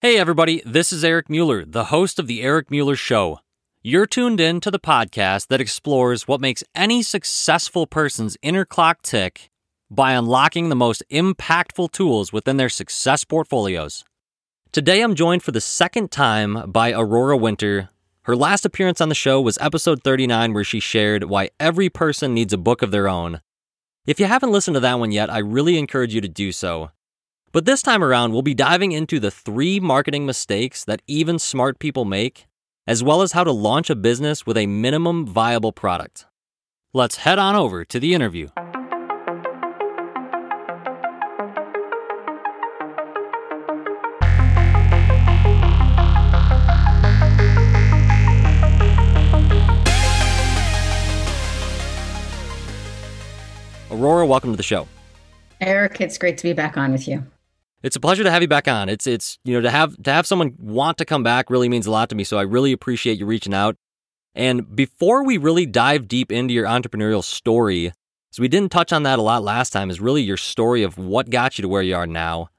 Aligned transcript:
Hey, 0.00 0.16
everybody, 0.16 0.62
this 0.64 0.92
is 0.92 1.02
Eric 1.02 1.28
Mueller, 1.28 1.64
the 1.64 1.86
host 1.86 2.20
of 2.20 2.28
The 2.28 2.40
Eric 2.40 2.70
Mueller 2.70 2.94
Show. 2.94 3.40
You're 3.82 4.06
tuned 4.06 4.38
in 4.38 4.60
to 4.60 4.70
the 4.70 4.78
podcast 4.78 5.48
that 5.48 5.60
explores 5.60 6.28
what 6.28 6.40
makes 6.40 6.62
any 6.72 7.02
successful 7.02 7.84
person's 7.84 8.36
inner 8.40 8.64
clock 8.64 9.02
tick 9.02 9.50
by 9.90 10.12
unlocking 10.12 10.68
the 10.68 10.76
most 10.76 11.02
impactful 11.10 11.90
tools 11.90 12.32
within 12.32 12.58
their 12.58 12.68
success 12.68 13.24
portfolios. 13.24 14.04
Today, 14.70 15.00
I'm 15.00 15.16
joined 15.16 15.42
for 15.42 15.50
the 15.50 15.60
second 15.60 16.12
time 16.12 16.70
by 16.70 16.92
Aurora 16.92 17.36
Winter. 17.36 17.88
Her 18.22 18.36
last 18.36 18.64
appearance 18.64 19.00
on 19.00 19.08
the 19.08 19.16
show 19.16 19.40
was 19.40 19.58
episode 19.60 20.04
39, 20.04 20.54
where 20.54 20.62
she 20.62 20.78
shared 20.78 21.24
why 21.24 21.50
every 21.58 21.90
person 21.90 22.34
needs 22.34 22.52
a 22.52 22.56
book 22.56 22.82
of 22.82 22.92
their 22.92 23.08
own. 23.08 23.40
If 24.06 24.20
you 24.20 24.26
haven't 24.26 24.52
listened 24.52 24.76
to 24.76 24.80
that 24.80 25.00
one 25.00 25.10
yet, 25.10 25.28
I 25.28 25.38
really 25.38 25.76
encourage 25.76 26.14
you 26.14 26.20
to 26.20 26.28
do 26.28 26.52
so. 26.52 26.92
But 27.58 27.64
this 27.64 27.82
time 27.82 28.04
around, 28.04 28.32
we'll 28.32 28.42
be 28.42 28.54
diving 28.54 28.92
into 28.92 29.18
the 29.18 29.32
three 29.32 29.80
marketing 29.80 30.24
mistakes 30.24 30.84
that 30.84 31.02
even 31.08 31.40
smart 31.40 31.80
people 31.80 32.04
make, 32.04 32.46
as 32.86 33.02
well 33.02 33.20
as 33.20 33.32
how 33.32 33.42
to 33.42 33.50
launch 33.50 33.90
a 33.90 33.96
business 33.96 34.46
with 34.46 34.56
a 34.56 34.66
minimum 34.66 35.26
viable 35.26 35.72
product. 35.72 36.26
Let's 36.94 37.16
head 37.16 37.36
on 37.36 37.56
over 37.56 37.84
to 37.84 37.98
the 37.98 38.14
interview. 38.14 38.50
Aurora, 53.90 54.26
welcome 54.26 54.52
to 54.52 54.56
the 54.56 54.62
show. 54.62 54.86
Eric, 55.60 56.00
it's 56.00 56.18
great 56.18 56.38
to 56.38 56.44
be 56.44 56.52
back 56.52 56.76
on 56.76 56.92
with 56.92 57.08
you. 57.08 57.24
It's 57.82 57.94
a 57.94 58.00
pleasure 58.00 58.24
to 58.24 58.30
have 58.30 58.42
you 58.42 58.48
back 58.48 58.66
on. 58.66 58.88
It's 58.88 59.06
it's 59.06 59.38
you 59.44 59.54
know 59.54 59.60
to 59.60 59.70
have 59.70 60.00
to 60.02 60.12
have 60.12 60.26
someone 60.26 60.54
want 60.58 60.98
to 60.98 61.04
come 61.04 61.22
back 61.22 61.48
really 61.48 61.68
means 61.68 61.86
a 61.86 61.90
lot 61.90 62.08
to 62.08 62.16
me. 62.16 62.24
So 62.24 62.38
I 62.38 62.42
really 62.42 62.72
appreciate 62.72 63.18
you 63.18 63.26
reaching 63.26 63.54
out. 63.54 63.76
And 64.34 64.74
before 64.74 65.24
we 65.24 65.38
really 65.38 65.66
dive 65.66 66.08
deep 66.08 66.32
into 66.32 66.54
your 66.54 66.66
entrepreneurial 66.66 67.22
story, 67.22 67.92
so 68.30 68.40
we 68.40 68.48
didn't 68.48 68.72
touch 68.72 68.92
on 68.92 69.04
that 69.04 69.18
a 69.18 69.22
lot 69.22 69.42
last 69.42 69.72
time, 69.72 69.90
is 69.90 70.00
really 70.00 70.22
your 70.22 70.36
story 70.36 70.82
of 70.82 70.98
what 70.98 71.30
got 71.30 71.58
you 71.58 71.62
to 71.62 71.68
where 71.68 71.82
you 71.82 71.96
are 71.96 72.06
now. 72.06 72.50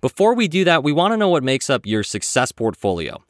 Before 0.00 0.34
we 0.34 0.48
do 0.48 0.64
that, 0.64 0.84
we 0.84 0.92
want 0.92 1.12
to 1.12 1.16
know 1.16 1.28
what 1.28 1.42
makes 1.42 1.68
up 1.68 1.84
your 1.84 2.02
success 2.02 2.52
portfolio. 2.52 3.22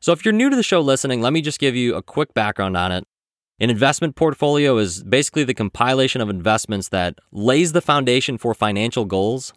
So 0.00 0.12
if 0.12 0.24
you're 0.24 0.32
new 0.32 0.50
to 0.50 0.56
the 0.56 0.62
show 0.62 0.80
listening, 0.80 1.20
let 1.20 1.32
me 1.32 1.40
just 1.40 1.58
give 1.58 1.74
you 1.74 1.94
a 1.94 2.02
quick 2.02 2.32
background 2.32 2.76
on 2.76 2.92
it. 2.92 3.04
An 3.58 3.70
investment 3.70 4.14
portfolio 4.14 4.78
is 4.78 5.02
basically 5.02 5.42
the 5.42 5.54
compilation 5.54 6.20
of 6.20 6.28
investments 6.28 6.90
that 6.90 7.18
lays 7.32 7.72
the 7.72 7.80
foundation 7.80 8.38
for 8.38 8.54
financial 8.54 9.04
goals 9.04 9.52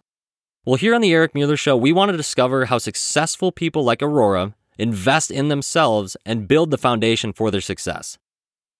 well, 0.66 0.76
here 0.76 0.94
on 0.94 1.00
the 1.00 1.12
Eric 1.14 1.34
Mueller 1.34 1.56
Show, 1.56 1.74
we 1.74 1.90
want 1.90 2.10
to 2.10 2.16
discover 2.18 2.66
how 2.66 2.76
successful 2.76 3.50
people 3.50 3.82
like 3.82 4.02
Aurora 4.02 4.54
invest 4.78 5.30
in 5.30 5.48
themselves 5.48 6.18
and 6.26 6.46
build 6.46 6.70
the 6.70 6.76
foundation 6.76 7.32
for 7.32 7.50
their 7.50 7.62
success. 7.62 8.18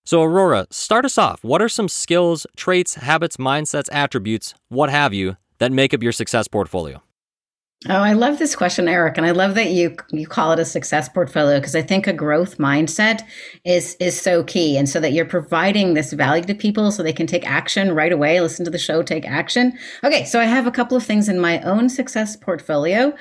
So, 0.04 0.22
Aurora, 0.22 0.66
start 0.70 1.06
us 1.06 1.16
off. 1.16 1.42
What 1.42 1.62
are 1.62 1.70
some 1.70 1.88
skills, 1.88 2.46
traits, 2.54 2.96
habits, 2.96 3.38
mindsets, 3.38 3.88
attributes, 3.92 4.54
what 4.68 4.90
have 4.90 5.14
you, 5.14 5.38
that 5.56 5.72
make 5.72 5.94
up 5.94 6.02
your 6.02 6.12
success 6.12 6.48
portfolio? 6.48 7.02
Oh, 7.88 8.02
I 8.02 8.12
love 8.12 8.38
this 8.38 8.54
question, 8.54 8.88
Eric, 8.88 9.16
and 9.16 9.26
I 9.26 9.30
love 9.30 9.54
that 9.54 9.70
you 9.70 9.96
you 10.10 10.26
call 10.26 10.52
it 10.52 10.58
a 10.58 10.66
success 10.66 11.08
portfolio 11.08 11.58
because 11.58 11.74
I 11.74 11.80
think 11.80 12.06
a 12.06 12.12
growth 12.12 12.58
mindset 12.58 13.22
is 13.64 13.96
is 13.98 14.20
so 14.20 14.44
key, 14.44 14.76
and 14.76 14.86
so 14.86 15.00
that 15.00 15.12
you're 15.12 15.24
providing 15.24 15.94
this 15.94 16.12
value 16.12 16.44
to 16.44 16.54
people 16.54 16.92
so 16.92 17.02
they 17.02 17.14
can 17.14 17.26
take 17.26 17.48
action 17.48 17.94
right 17.94 18.12
away. 18.12 18.38
Listen 18.38 18.66
to 18.66 18.70
the 18.70 18.76
show, 18.76 19.02
take 19.02 19.26
action. 19.26 19.78
Okay, 20.04 20.26
so 20.26 20.38
I 20.38 20.44
have 20.44 20.66
a 20.66 20.70
couple 20.70 20.94
of 20.94 21.04
things 21.04 21.26
in 21.26 21.40
my 21.40 21.58
own 21.62 21.88
success 21.88 22.36
portfolio, 22.36 23.14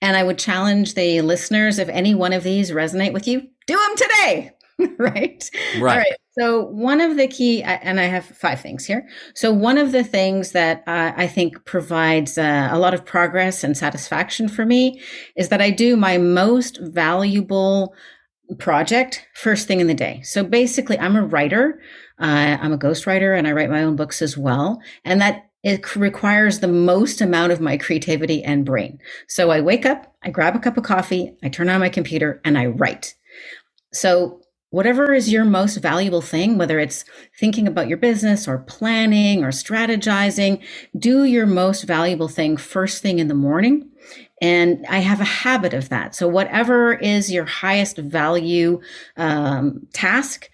and 0.00 0.16
I 0.16 0.22
would 0.22 0.38
challenge 0.38 0.94
the 0.94 1.20
listeners 1.22 1.80
if 1.80 1.88
any 1.88 2.14
one 2.14 2.32
of 2.32 2.44
these 2.44 2.70
resonate 2.70 3.14
with 3.14 3.26
you, 3.26 3.48
do 3.66 3.76
them 3.76 3.96
today. 3.96 4.50
right? 4.98 5.50
Right. 5.78 5.92
All 5.92 5.98
right. 5.98 6.16
So, 6.36 6.64
one 6.64 7.00
of 7.00 7.16
the 7.16 7.28
key, 7.28 7.62
and 7.62 8.00
I 8.00 8.04
have 8.04 8.24
five 8.24 8.60
things 8.60 8.84
here. 8.84 9.06
So, 9.34 9.52
one 9.52 9.78
of 9.78 9.92
the 9.92 10.02
things 10.02 10.50
that 10.50 10.82
uh, 10.86 11.12
I 11.16 11.28
think 11.28 11.64
provides 11.64 12.36
uh, 12.36 12.68
a 12.72 12.78
lot 12.78 12.92
of 12.92 13.04
progress 13.04 13.62
and 13.62 13.76
satisfaction 13.76 14.48
for 14.48 14.66
me 14.66 15.00
is 15.36 15.48
that 15.50 15.60
I 15.60 15.70
do 15.70 15.96
my 15.96 16.18
most 16.18 16.78
valuable 16.80 17.94
project 18.58 19.26
first 19.34 19.68
thing 19.68 19.78
in 19.78 19.86
the 19.86 19.94
day. 19.94 20.22
So, 20.22 20.42
basically, 20.42 20.98
I'm 20.98 21.14
a 21.14 21.24
writer, 21.24 21.80
uh, 22.18 22.58
I'm 22.60 22.72
a 22.72 22.78
ghostwriter, 22.78 23.38
and 23.38 23.46
I 23.46 23.52
write 23.52 23.70
my 23.70 23.84
own 23.84 23.94
books 23.94 24.20
as 24.20 24.36
well. 24.36 24.80
And 25.04 25.20
that 25.20 25.50
it 25.62 25.94
requires 25.94 26.58
the 26.58 26.68
most 26.68 27.20
amount 27.20 27.52
of 27.52 27.60
my 27.60 27.76
creativity 27.76 28.42
and 28.42 28.64
brain. 28.64 28.98
So, 29.28 29.50
I 29.50 29.60
wake 29.60 29.86
up, 29.86 30.12
I 30.24 30.30
grab 30.30 30.56
a 30.56 30.58
cup 30.58 30.76
of 30.76 30.82
coffee, 30.82 31.36
I 31.44 31.48
turn 31.48 31.68
on 31.68 31.78
my 31.78 31.90
computer, 31.90 32.40
and 32.44 32.58
I 32.58 32.66
write. 32.66 33.14
So 33.92 34.43
whatever 34.74 35.14
is 35.14 35.32
your 35.32 35.44
most 35.44 35.76
valuable 35.76 36.20
thing, 36.20 36.58
whether 36.58 36.80
it's 36.80 37.04
thinking 37.38 37.68
about 37.68 37.86
your 37.86 37.96
business 37.96 38.48
or 38.48 38.58
planning 38.58 39.44
or 39.44 39.50
strategizing, 39.50 40.60
do 40.98 41.22
your 41.22 41.46
most 41.46 41.84
valuable 41.84 42.26
thing 42.26 42.56
first 42.56 43.00
thing 43.00 43.20
in 43.20 43.28
the 43.28 43.34
morning. 43.34 43.88
And 44.42 44.84
I 44.90 44.98
have 44.98 45.20
a 45.20 45.24
habit 45.24 45.74
of 45.74 45.90
that. 45.90 46.16
So, 46.16 46.26
whatever 46.26 46.92
is 46.92 47.30
your 47.30 47.44
highest 47.44 47.98
value 47.98 48.80
um, 49.16 49.86
task, 49.92 50.50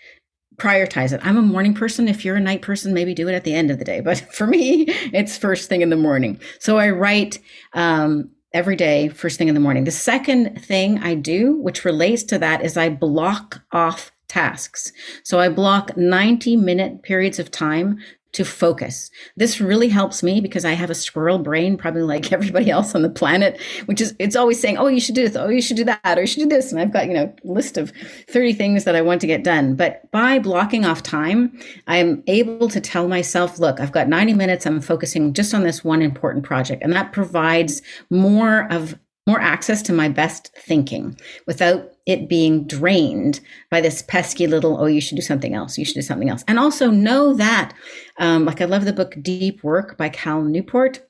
prioritize 0.59 1.15
it. 1.15 1.21
I'm 1.25 1.39
a 1.39 1.43
morning 1.43 1.73
person. 1.73 2.07
If 2.07 2.23
you're 2.23 2.37
a 2.37 2.41
night 2.41 2.61
person, 2.61 2.93
maybe 2.93 3.15
do 3.15 3.27
it 3.27 3.35
at 3.35 3.45
the 3.45 3.55
end 3.55 3.71
of 3.71 3.79
the 3.79 3.87
day. 3.87 4.01
But 4.01 4.19
for 4.35 4.47
me, 4.47 4.85
it's 5.15 5.39
first 5.39 5.71
thing 5.71 5.81
in 5.81 5.89
the 5.89 5.97
morning. 5.97 6.39
So 6.59 6.77
I 6.77 6.91
write 6.91 7.39
um, 7.73 8.31
every 8.53 8.77
day, 8.77 9.09
first 9.09 9.39
thing 9.39 9.49
in 9.49 9.55
the 9.55 9.61
morning. 9.61 9.85
The 9.85 9.91
second 9.91 10.61
thing 10.63 10.99
I 10.99 11.15
do, 11.15 11.57
which 11.57 11.85
relates 11.85 12.23
to 12.25 12.39
that, 12.39 12.63
is 12.63 12.77
I 12.77 12.89
block 12.89 13.63
off 13.73 14.13
tasks. 14.29 14.93
So 15.25 15.41
I 15.41 15.49
block 15.49 15.97
90 15.97 16.57
minute 16.57 17.03
periods 17.03 17.39
of 17.39 17.51
time 17.51 17.99
to 18.33 18.45
focus. 18.45 19.11
This 19.37 19.61
really 19.61 19.89
helps 19.89 20.23
me 20.23 20.41
because 20.41 20.65
I 20.65 20.73
have 20.73 20.91
a 20.91 20.95
squirrel 20.95 21.39
brain, 21.39 21.77
probably 21.77 22.03
like 22.03 22.33
everybody 22.33 22.71
else 22.71 22.95
on 22.95 23.03
the 23.03 23.11
planet, 23.11 23.61
which 23.87 24.01
is 24.01 24.15
it's 24.19 24.37
always 24.37 24.61
saying, 24.61 24.79
"Oh, 24.79 24.89
you 24.89 25.01
should 25.01 25.15
do 25.15 25.27
this. 25.29 25.37
Oh, 25.37 25.49
you 25.49 25.63
should 25.63 25.77
do 25.77 25.85
that. 25.85 26.19
Or 26.19 26.21
you 26.21 26.27
should 26.27 26.49
do 26.49 26.49
this." 26.49 26.71
And 26.71 26.81
I've 26.81 26.93
got 26.93 27.07
you 27.07 27.15
know 27.15 27.33
a 27.45 27.49
list 27.51 27.77
of 27.77 27.93
thirty 28.29 28.53
things 28.53 28.85
that 28.85 28.97
I 28.97 29.03
want 29.03 29.21
to 29.23 29.27
get 29.27 29.45
done. 29.45 29.75
But 29.75 30.11
by 30.11 30.39
blocking 30.39 30.85
off 30.85 31.03
time, 31.03 31.59
I'm 31.87 32.23
able 32.27 32.69
to 32.69 32.81
tell 32.81 33.09
myself, 33.09 33.59
"Look, 33.59 33.81
I've 33.81 33.93
got 33.93 34.09
ninety 34.09 34.35
minutes. 34.35 34.67
I'm 34.67 34.81
focusing 34.81 35.33
just 35.33 35.55
on 35.55 35.63
this 35.63 35.85
one 35.85 36.03
important 36.03 36.45
project," 36.45 36.83
and 36.83 36.93
that 36.93 37.13
provides 37.13 37.83
more 38.11 38.71
of 38.71 38.97
more 39.27 39.41
access 39.41 39.83
to 39.83 39.93
my 39.93 40.09
best 40.09 40.51
thinking 40.59 41.17
without 41.47 41.93
it 42.11 42.29
being 42.29 42.67
drained 42.67 43.41
by 43.71 43.81
this 43.81 44.03
pesky 44.03 44.49
little, 44.49 44.81
oh, 44.81 44.87
you 44.87 45.01
should 45.01 45.15
do 45.15 45.23
something 45.23 45.55
else. 45.55 45.79
You 45.79 45.85
should 45.85 45.95
do 45.95 46.03
something 46.03 46.29
else. 46.29 46.43
And 46.49 46.59
also 46.59 46.91
know 46.91 47.35
that, 47.35 47.73
um, 48.19 48.45
like 48.45 48.61
I 48.61 48.65
love 48.65 48.85
the 48.85 48.93
book 48.93 49.15
Deep 49.23 49.63
Work 49.63 49.97
by 49.97 50.09
Cal 50.09 50.43
Newport. 50.43 51.07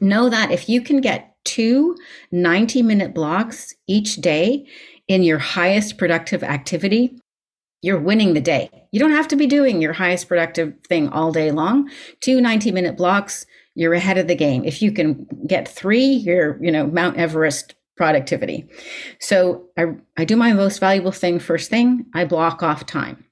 Know 0.00 0.28
that 0.28 0.50
if 0.50 0.68
you 0.68 0.82
can 0.82 1.00
get 1.00 1.36
two 1.44 1.96
90 2.32 2.82
minute 2.82 3.14
blocks 3.14 3.72
each 3.86 4.16
day 4.16 4.66
in 5.06 5.22
your 5.22 5.38
highest 5.38 5.96
productive 5.96 6.42
activity, 6.42 7.18
you're 7.82 8.00
winning 8.00 8.34
the 8.34 8.40
day. 8.40 8.68
You 8.90 8.98
don't 8.98 9.12
have 9.12 9.28
to 9.28 9.36
be 9.36 9.46
doing 9.46 9.80
your 9.80 9.92
highest 9.92 10.28
productive 10.28 10.74
thing 10.88 11.08
all 11.08 11.30
day 11.30 11.52
long. 11.52 11.88
Two 12.20 12.40
90 12.40 12.72
minute 12.72 12.96
blocks, 12.96 13.46
you're 13.76 13.94
ahead 13.94 14.18
of 14.18 14.26
the 14.26 14.34
game. 14.34 14.64
If 14.64 14.82
you 14.82 14.90
can 14.90 15.26
get 15.46 15.68
three, 15.68 16.06
you're, 16.06 16.62
you 16.62 16.72
know, 16.72 16.86
Mount 16.86 17.16
Everest 17.16 17.76
productivity. 17.96 18.66
So 19.20 19.68
I, 19.76 19.86
I 20.16 20.24
do 20.24 20.36
my 20.36 20.52
most 20.52 20.78
valuable 20.78 21.12
thing 21.12 21.38
first 21.38 21.70
thing, 21.70 22.06
I 22.14 22.24
block 22.24 22.62
off 22.62 22.86
time. 22.86 23.24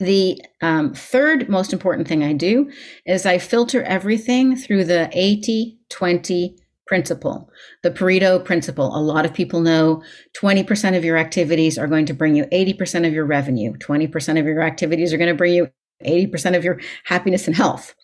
The 0.00 0.40
um, 0.62 0.94
third 0.94 1.48
most 1.48 1.72
important 1.72 2.06
thing 2.06 2.22
I 2.22 2.32
do 2.32 2.70
is 3.04 3.26
I 3.26 3.38
filter 3.38 3.82
everything 3.82 4.54
through 4.56 4.84
the 4.84 5.10
80 5.12 5.78
20 5.90 6.56
principle, 6.86 7.50
the 7.82 7.90
Pareto 7.90 8.42
principle. 8.42 8.96
A 8.96 9.02
lot 9.02 9.24
of 9.24 9.34
people 9.34 9.60
know 9.60 10.02
20% 10.40 10.96
of 10.96 11.04
your 11.04 11.18
activities 11.18 11.78
are 11.78 11.86
going 11.86 12.06
to 12.06 12.14
bring 12.14 12.34
you 12.34 12.44
80% 12.46 13.06
of 13.06 13.12
your 13.12 13.26
revenue, 13.26 13.74
20% 13.74 14.40
of 14.40 14.46
your 14.46 14.62
activities 14.62 15.12
are 15.12 15.18
going 15.18 15.28
to 15.28 15.34
bring 15.34 15.54
you 15.54 15.68
80% 16.04 16.56
of 16.56 16.64
your 16.64 16.80
happiness 17.04 17.46
and 17.46 17.56
health. 17.56 17.94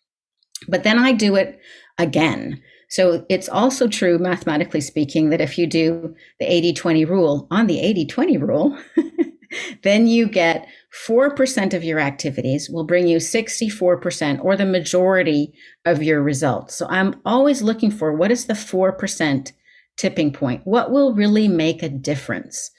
But 0.68 0.82
then 0.82 0.98
I 0.98 1.12
do 1.12 1.34
it 1.36 1.58
again. 1.98 2.62
So 2.88 3.24
it's 3.28 3.48
also 3.48 3.88
true, 3.88 4.18
mathematically 4.18 4.80
speaking, 4.80 5.30
that 5.30 5.40
if 5.40 5.58
you 5.58 5.66
do 5.66 6.14
the 6.38 6.50
80 6.50 6.74
20 6.74 7.04
rule 7.04 7.46
on 7.50 7.66
the 7.66 7.80
80 7.80 8.06
20 8.06 8.36
rule, 8.38 8.78
then 9.82 10.06
you 10.06 10.28
get 10.28 10.66
4% 11.06 11.74
of 11.74 11.84
your 11.84 11.98
activities 11.98 12.70
will 12.70 12.84
bring 12.84 13.06
you 13.06 13.18
64% 13.18 14.44
or 14.44 14.56
the 14.56 14.64
majority 14.64 15.52
of 15.84 16.02
your 16.02 16.22
results. 16.22 16.74
So 16.76 16.86
I'm 16.88 17.20
always 17.24 17.62
looking 17.62 17.90
for 17.90 18.12
what 18.12 18.30
is 18.30 18.46
the 18.46 18.54
4% 18.54 19.52
tipping 19.96 20.32
point? 20.32 20.62
What 20.64 20.90
will 20.90 21.14
really 21.14 21.48
make 21.48 21.82
a 21.82 21.88
difference? 21.88 22.70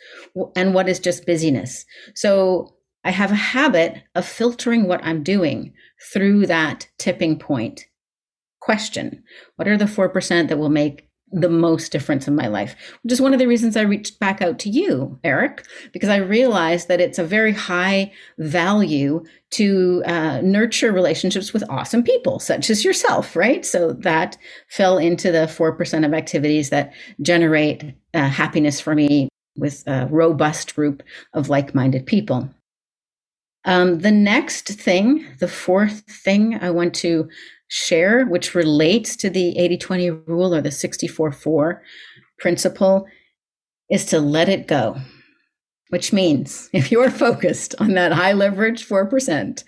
And 0.55 0.73
what 0.73 0.89
is 0.89 0.99
just 0.99 1.25
busyness? 1.25 1.85
So 2.13 2.75
I 3.03 3.11
have 3.11 3.31
a 3.31 3.35
habit 3.35 4.01
of 4.15 4.25
filtering 4.25 4.87
what 4.87 5.03
I'm 5.03 5.23
doing 5.23 5.73
through 6.11 6.47
that 6.47 6.89
tipping 6.97 7.39
point 7.39 7.85
question. 8.65 9.23
What 9.57 9.67
are 9.67 9.77
the 9.77 9.85
4% 9.85 10.49
that 10.49 10.57
will 10.57 10.69
make 10.69 11.07
the 11.31 11.49
most 11.49 11.91
difference 11.91 12.27
in 12.27 12.35
my 12.35 12.47
life, 12.47 12.75
which 13.03 13.11
is 13.11 13.21
one 13.21 13.33
of 13.33 13.39
the 13.39 13.47
reasons 13.47 13.75
I 13.75 13.81
reached 13.81 14.19
back 14.19 14.41
out 14.41 14.57
to 14.59 14.69
you, 14.69 15.19
Eric, 15.23 15.65
because 15.91 16.09
I 16.09 16.17
realized 16.17 16.87
that 16.87 17.01
it's 17.01 17.19
a 17.19 17.23
very 17.25 17.51
high 17.51 18.11
value 18.37 19.23
to 19.51 20.03
uh, 20.05 20.41
nurture 20.41 20.91
relationships 20.91 21.51
with 21.51 21.69
awesome 21.69 22.03
people, 22.03 22.39
such 22.39 22.69
as 22.69 22.85
yourself, 22.85 23.35
right? 23.35 23.65
So 23.65 23.93
that 23.93 24.37
fell 24.69 24.97
into 24.97 25.31
the 25.31 25.47
4% 25.47 26.05
of 26.05 26.13
activities 26.13 26.69
that 26.69 26.93
generate 27.21 27.95
uh, 28.13 28.29
happiness 28.29 28.79
for 28.79 28.95
me 28.95 29.27
with 29.57 29.83
a 29.87 30.07
robust 30.07 30.75
group 30.75 31.03
of 31.33 31.49
like 31.49 31.75
minded 31.75 32.05
people. 32.05 32.49
Um, 33.65 33.99
the 33.99 34.11
next 34.11 34.67
thing, 34.67 35.25
the 35.39 35.47
fourth 35.47 36.01
thing 36.01 36.55
I 36.61 36.69
want 36.69 36.93
to 36.95 37.27
share, 37.67 38.25
which 38.25 38.55
relates 38.55 39.15
to 39.17 39.29
the 39.29 39.57
80 39.57 39.77
20 39.77 40.09
rule 40.09 40.53
or 40.53 40.61
the 40.61 40.71
64 40.71 41.31
4 41.31 41.81
principle, 42.39 43.05
is 43.89 44.05
to 44.05 44.19
let 44.19 44.49
it 44.49 44.67
go. 44.67 44.97
Which 45.89 46.11
means 46.11 46.69
if 46.73 46.91
you're 46.91 47.11
focused 47.11 47.75
on 47.79 47.93
that 47.93 48.13
high 48.13 48.33
leverage 48.33 48.87
4%, 48.87 49.63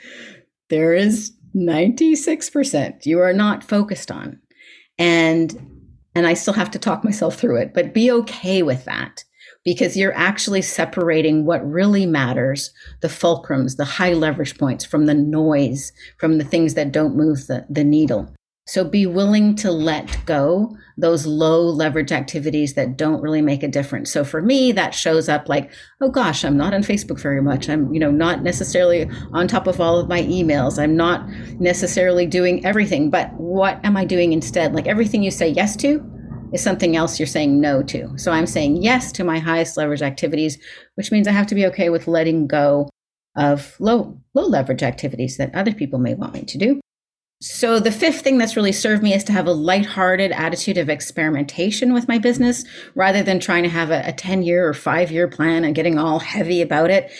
there 0.70 0.94
is 0.94 1.34
96% 1.56 3.06
you 3.06 3.20
are 3.20 3.34
not 3.34 3.64
focused 3.64 4.12
on. 4.12 4.40
And 4.98 5.74
and 6.16 6.26
I 6.26 6.34
still 6.34 6.56
have 6.56 6.72
to 6.72 6.80
talk 6.80 7.04
myself 7.04 7.36
through 7.36 7.58
it, 7.58 7.76
but 7.76 7.94
be 7.94 8.12
okay 8.12 8.64
with 8.64 8.86
that 8.86 9.24
because 9.68 9.98
you're 9.98 10.16
actually 10.16 10.62
separating 10.62 11.44
what 11.44 11.70
really 11.70 12.06
matters 12.06 12.72
the 13.02 13.10
fulcrums, 13.10 13.76
the 13.76 13.84
high 13.84 14.14
leverage 14.14 14.58
points 14.58 14.86
from 14.86 15.08
the 15.08 15.14
noise, 15.14 15.92
from 16.18 16.38
the 16.38 16.46
things 16.46 16.76
that 16.76 16.94
don't 16.94 17.18
move 17.18 17.48
the, 17.48 17.66
the 17.70 17.84
needle. 17.84 18.34
So 18.66 18.86
be 18.86 19.06
willing 19.06 19.56
to 19.56 19.70
let 19.70 20.26
go 20.26 20.74
those 20.96 21.26
low 21.26 21.64
leverage 21.64 22.14
activities 22.14 22.76
that 22.76 22.96
don't 22.96 23.20
really 23.20 23.42
make 23.42 23.62
a 23.62 23.68
difference. 23.68 24.10
So 24.10 24.24
for 24.24 24.42
me, 24.42 24.72
that 24.72 24.96
shows 24.96 25.28
up 25.28 25.50
like, 25.50 25.70
oh 26.00 26.12
gosh, 26.12 26.46
I'm 26.46 26.56
not 26.56 26.74
on 26.74 26.82
Facebook 26.82 27.20
very 27.20 27.42
much. 27.42 27.68
I'm, 27.68 27.94
you 27.94 28.00
know, 28.00 28.10
not 28.10 28.44
necessarily 28.44 29.10
on 29.34 29.50
top 29.50 29.68
of 29.68 29.82
all 29.82 30.00
of 30.00 30.08
my 30.08 30.22
emails. 30.24 30.82
I'm 30.82 30.96
not 30.96 31.28
necessarily 31.60 32.26
doing 32.26 32.66
everything, 32.66 33.10
but 33.10 33.34
what 33.34 33.84
am 33.84 33.98
I 33.98 34.06
doing 34.06 34.32
instead? 34.32 34.74
Like 34.74 34.88
everything 34.88 35.24
you 35.24 35.32
say 35.32 35.50
yes 35.50 35.76
to, 35.78 36.10
is 36.54 36.64
something 36.64 36.96
else 36.96 37.20
you're 37.20 37.28
saying 37.28 37.60
no 37.60 37.84
to. 37.84 38.18
So 38.18 38.32
I'm 38.32 38.48
saying 38.48 38.82
yes 38.82 39.12
to 39.14 39.24
my 39.24 39.40
highest 39.40 39.78
leverage 39.78 40.02
activities, 40.02 40.58
which 40.96 41.12
means 41.12 41.28
I 41.28 41.32
have 41.32 41.48
to 41.48 41.56
be 41.56 41.66
okay 41.68 41.90
with 41.90 42.08
letting 42.08 42.48
go 42.48 42.90
of 43.36 43.76
low 43.80 44.20
low 44.34 44.48
leverage 44.48 44.84
activities 44.84 45.38
that 45.38 45.54
other 45.54 45.74
people 45.74 46.00
may 46.00 46.16
want 46.16 46.34
me 46.34 46.44
to 46.44 46.58
do. 46.58 46.80
So 47.40 47.80
the 47.80 47.92
fifth 47.92 48.22
thing 48.22 48.40
that's 48.40 48.56
really 48.56 48.72
served 48.72 49.04
me 49.04 49.14
is 49.14 49.24
to 49.26 49.32
have 49.32 49.46
a 49.46 49.52
lighthearted 49.52 50.32
attitude 50.32 50.80
of 50.80 50.90
experimentation 50.90 51.94
with 51.94 52.08
my 52.08 52.18
business 52.18 52.66
rather 52.96 53.22
than 53.22 53.40
trying 53.40 53.62
to 53.62 53.70
have 53.70 53.92
a, 53.92 54.02
a 54.08 54.12
10 54.12 54.42
year 54.42 54.68
or 54.68 54.74
5 54.74 55.12
year 55.12 55.28
plan 55.28 55.64
and 55.64 55.76
getting 55.76 56.00
all 56.00 56.18
heavy 56.18 56.64
about 56.64 56.90
it. 56.90 57.12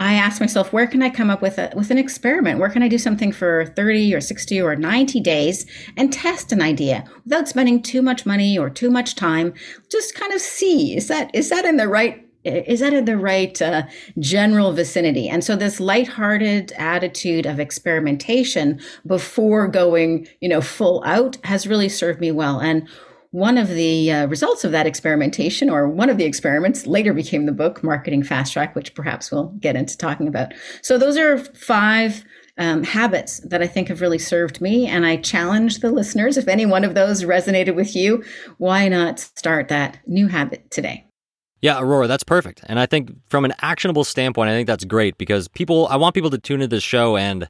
I 0.00 0.14
asked 0.14 0.40
myself, 0.40 0.72
where 0.72 0.88
can 0.88 1.02
I 1.02 1.10
come 1.10 1.30
up 1.30 1.40
with 1.40 1.56
a 1.56 1.72
with 1.76 1.90
an 1.90 1.98
experiment? 1.98 2.58
Where 2.58 2.68
can 2.68 2.82
I 2.82 2.88
do 2.88 2.98
something 2.98 3.30
for 3.30 3.66
30 3.76 4.12
or 4.14 4.20
60 4.20 4.60
or 4.60 4.74
90 4.74 5.20
days 5.20 5.66
and 5.96 6.12
test 6.12 6.50
an 6.50 6.60
idea 6.60 7.04
without 7.24 7.48
spending 7.48 7.80
too 7.80 8.02
much 8.02 8.26
money 8.26 8.58
or 8.58 8.68
too 8.68 8.90
much 8.90 9.14
time? 9.14 9.54
Just 9.90 10.16
kind 10.16 10.32
of 10.32 10.40
see 10.40 10.96
is 10.96 11.06
that 11.08 11.32
is 11.32 11.48
that 11.50 11.64
in 11.64 11.76
the 11.76 11.88
right 11.88 12.20
is 12.44 12.80
that 12.80 12.92
in 12.92 13.04
the 13.04 13.16
right 13.16 13.60
uh, 13.62 13.84
general 14.18 14.72
vicinity? 14.72 15.28
And 15.28 15.42
so 15.42 15.56
this 15.56 15.80
lighthearted 15.80 16.72
attitude 16.72 17.46
of 17.46 17.58
experimentation 17.58 18.80
before 19.06 19.66
going, 19.68 20.28
you 20.40 20.48
know, 20.48 20.60
full 20.60 21.02
out 21.06 21.38
has 21.44 21.66
really 21.66 21.88
served 21.88 22.20
me 22.20 22.30
well. 22.30 22.60
And 22.60 22.86
one 23.34 23.58
of 23.58 23.68
the 23.68 24.12
uh, 24.12 24.26
results 24.28 24.62
of 24.62 24.70
that 24.70 24.86
experimentation, 24.86 25.68
or 25.68 25.88
one 25.88 26.08
of 26.08 26.18
the 26.18 26.24
experiments, 26.24 26.86
later 26.86 27.12
became 27.12 27.46
the 27.46 27.52
book 27.52 27.82
Marketing 27.82 28.22
Fast 28.22 28.52
Track, 28.52 28.76
which 28.76 28.94
perhaps 28.94 29.32
we'll 29.32 29.48
get 29.58 29.74
into 29.74 29.98
talking 29.98 30.28
about. 30.28 30.54
So, 30.82 30.98
those 30.98 31.16
are 31.16 31.38
five 31.38 32.24
um, 32.58 32.84
habits 32.84 33.40
that 33.40 33.60
I 33.60 33.66
think 33.66 33.88
have 33.88 34.00
really 34.00 34.20
served 34.20 34.60
me. 34.60 34.86
And 34.86 35.04
I 35.04 35.16
challenge 35.16 35.80
the 35.80 35.90
listeners 35.90 36.36
if 36.36 36.46
any 36.46 36.64
one 36.64 36.84
of 36.84 36.94
those 36.94 37.24
resonated 37.24 37.74
with 37.74 37.96
you, 37.96 38.22
why 38.58 38.86
not 38.86 39.18
start 39.18 39.66
that 39.66 39.98
new 40.06 40.28
habit 40.28 40.70
today? 40.70 41.04
Yeah, 41.60 41.80
Aurora, 41.80 42.06
that's 42.06 42.22
perfect. 42.22 42.60
And 42.66 42.78
I 42.78 42.86
think 42.86 43.10
from 43.26 43.44
an 43.44 43.54
actionable 43.62 44.04
standpoint, 44.04 44.48
I 44.48 44.52
think 44.52 44.68
that's 44.68 44.84
great 44.84 45.18
because 45.18 45.48
people, 45.48 45.88
I 45.88 45.96
want 45.96 46.14
people 46.14 46.30
to 46.30 46.38
tune 46.38 46.60
into 46.60 46.76
the 46.76 46.80
show 46.80 47.16
and 47.16 47.48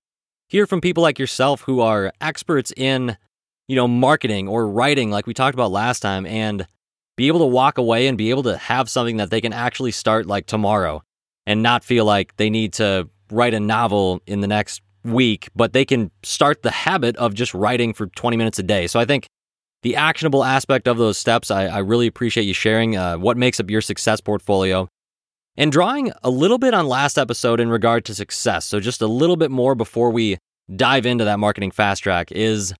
hear 0.49 0.67
from 0.67 0.81
people 0.81 1.03
like 1.03 1.19
yourself 1.19 1.61
who 1.61 1.81
are 1.81 2.11
experts 2.23 2.73
in 2.75 3.19
you 3.69 3.77
know, 3.77 3.89
marketing 3.89 4.49
or 4.49 4.69
writing 4.69 5.11
like 5.11 5.27
we 5.27 5.35
talked 5.35 5.55
about 5.55 5.71
last 5.71 6.01
time 6.01 6.27
and 6.27 6.67
be 7.17 7.29
able 7.29 7.41
to 7.41 7.47
walk 7.47 7.79
away 7.79 8.07
and 8.07 8.19
be 8.19 8.31
able 8.31 8.43
to 8.43 8.57
have 8.57 8.89
something 8.89 9.17
that 9.19 9.31
they 9.31 9.41
can 9.41 9.53
actually 9.53 9.93
start 9.93 10.27
like 10.27 10.47
tomorrow 10.47 11.03
and 11.47 11.63
not 11.63 11.85
feel 11.85 12.05
like 12.05 12.37
they 12.37 12.51
need 12.51 12.73
to 12.75 13.09
write 13.31 13.55
a 13.55 13.61
novel 13.61 14.21
in 14.27 14.41
the 14.41 14.47
next 14.47 14.83
week, 15.05 15.49
but 15.55 15.73
they 15.73 15.85
can 15.85 16.11
start 16.23 16.63
the 16.63 16.71
habit 16.71 17.17
of 17.17 17.35
just 17.35 17.55
writing 17.55 17.93
for 17.93 18.07
20 18.07 18.37
minutes 18.37 18.59
a 18.59 18.63
day. 18.63 18.87
So 18.87 18.99
I 18.99 19.05
think 19.05 19.29
the 19.83 19.97
actionable 19.97 20.45
aspect 20.45 20.89
of 20.89 20.97
those 20.97 21.19
steps, 21.19 21.51
I, 21.51 21.67
I 21.67 21.79
really 21.79 22.07
appreciate 22.07 22.45
you 22.45 22.55
sharing 22.55 22.97
uh, 22.97 23.17
what 23.19 23.37
makes 23.37 23.61
up 23.61 23.71
your 23.71 23.83
success 23.83 24.21
portfolio 24.21 24.89
and 25.57 25.71
drawing 25.71 26.11
a 26.23 26.31
little 26.31 26.59
bit 26.59 26.75
on 26.75 26.87
last 26.87 27.19
episode 27.19 27.61
in 27.61 27.69
regard 27.69 28.05
to 28.07 28.15
success. 28.15 28.65
So 28.65 28.81
just 28.81 29.03
a 29.03 29.07
little 29.07 29.37
bit 29.37 29.51
more 29.51 29.75
before 29.75 30.11
we 30.11 30.39
dive 30.75 31.05
into 31.07 31.25
that 31.25 31.39
marketing 31.39 31.71
fast 31.71 32.03
track 32.03 32.33
is 32.33 32.73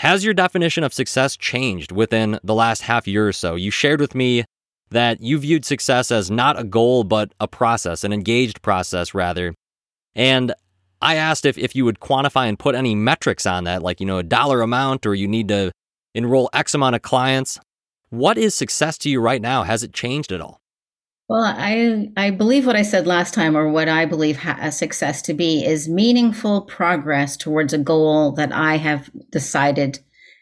has 0.00 0.24
your 0.24 0.32
definition 0.32 0.82
of 0.82 0.94
success 0.94 1.36
changed 1.36 1.92
within 1.92 2.40
the 2.42 2.54
last 2.54 2.80
half 2.80 3.06
year 3.06 3.28
or 3.28 3.34
so? 3.34 3.54
You 3.54 3.70
shared 3.70 4.00
with 4.00 4.14
me 4.14 4.46
that 4.88 5.20
you 5.20 5.38
viewed 5.38 5.66
success 5.66 6.10
as 6.10 6.30
not 6.30 6.58
a 6.58 6.64
goal, 6.64 7.04
but 7.04 7.34
a 7.38 7.46
process, 7.46 8.02
an 8.02 8.10
engaged 8.10 8.62
process, 8.62 9.12
rather. 9.12 9.54
And 10.14 10.54
I 11.02 11.16
asked 11.16 11.44
if, 11.44 11.58
if 11.58 11.76
you 11.76 11.84
would 11.84 12.00
quantify 12.00 12.48
and 12.48 12.58
put 12.58 12.74
any 12.74 12.94
metrics 12.94 13.44
on 13.44 13.64
that, 13.64 13.82
like, 13.82 14.00
you 14.00 14.06
know, 14.06 14.16
a 14.16 14.22
dollar 14.22 14.62
amount 14.62 15.04
or 15.04 15.14
you 15.14 15.28
need 15.28 15.48
to 15.48 15.70
enroll 16.14 16.48
X 16.54 16.74
amount 16.74 16.96
of 16.96 17.02
clients. 17.02 17.60
What 18.08 18.38
is 18.38 18.54
success 18.54 18.96
to 18.98 19.10
you 19.10 19.20
right 19.20 19.42
now? 19.42 19.64
Has 19.64 19.82
it 19.82 19.92
changed 19.92 20.32
at 20.32 20.40
all? 20.40 20.59
Well, 21.30 21.44
I 21.44 22.10
I 22.16 22.30
believe 22.30 22.66
what 22.66 22.74
I 22.74 22.82
said 22.82 23.06
last 23.06 23.34
time, 23.34 23.56
or 23.56 23.68
what 23.68 23.88
I 23.88 24.04
believe 24.04 24.38
ha- 24.38 24.70
success 24.70 25.22
to 25.22 25.34
be, 25.34 25.64
is 25.64 25.88
meaningful 25.88 26.62
progress 26.62 27.36
towards 27.36 27.72
a 27.72 27.78
goal 27.78 28.32
that 28.32 28.52
I 28.52 28.78
have 28.78 29.08
decided 29.30 30.00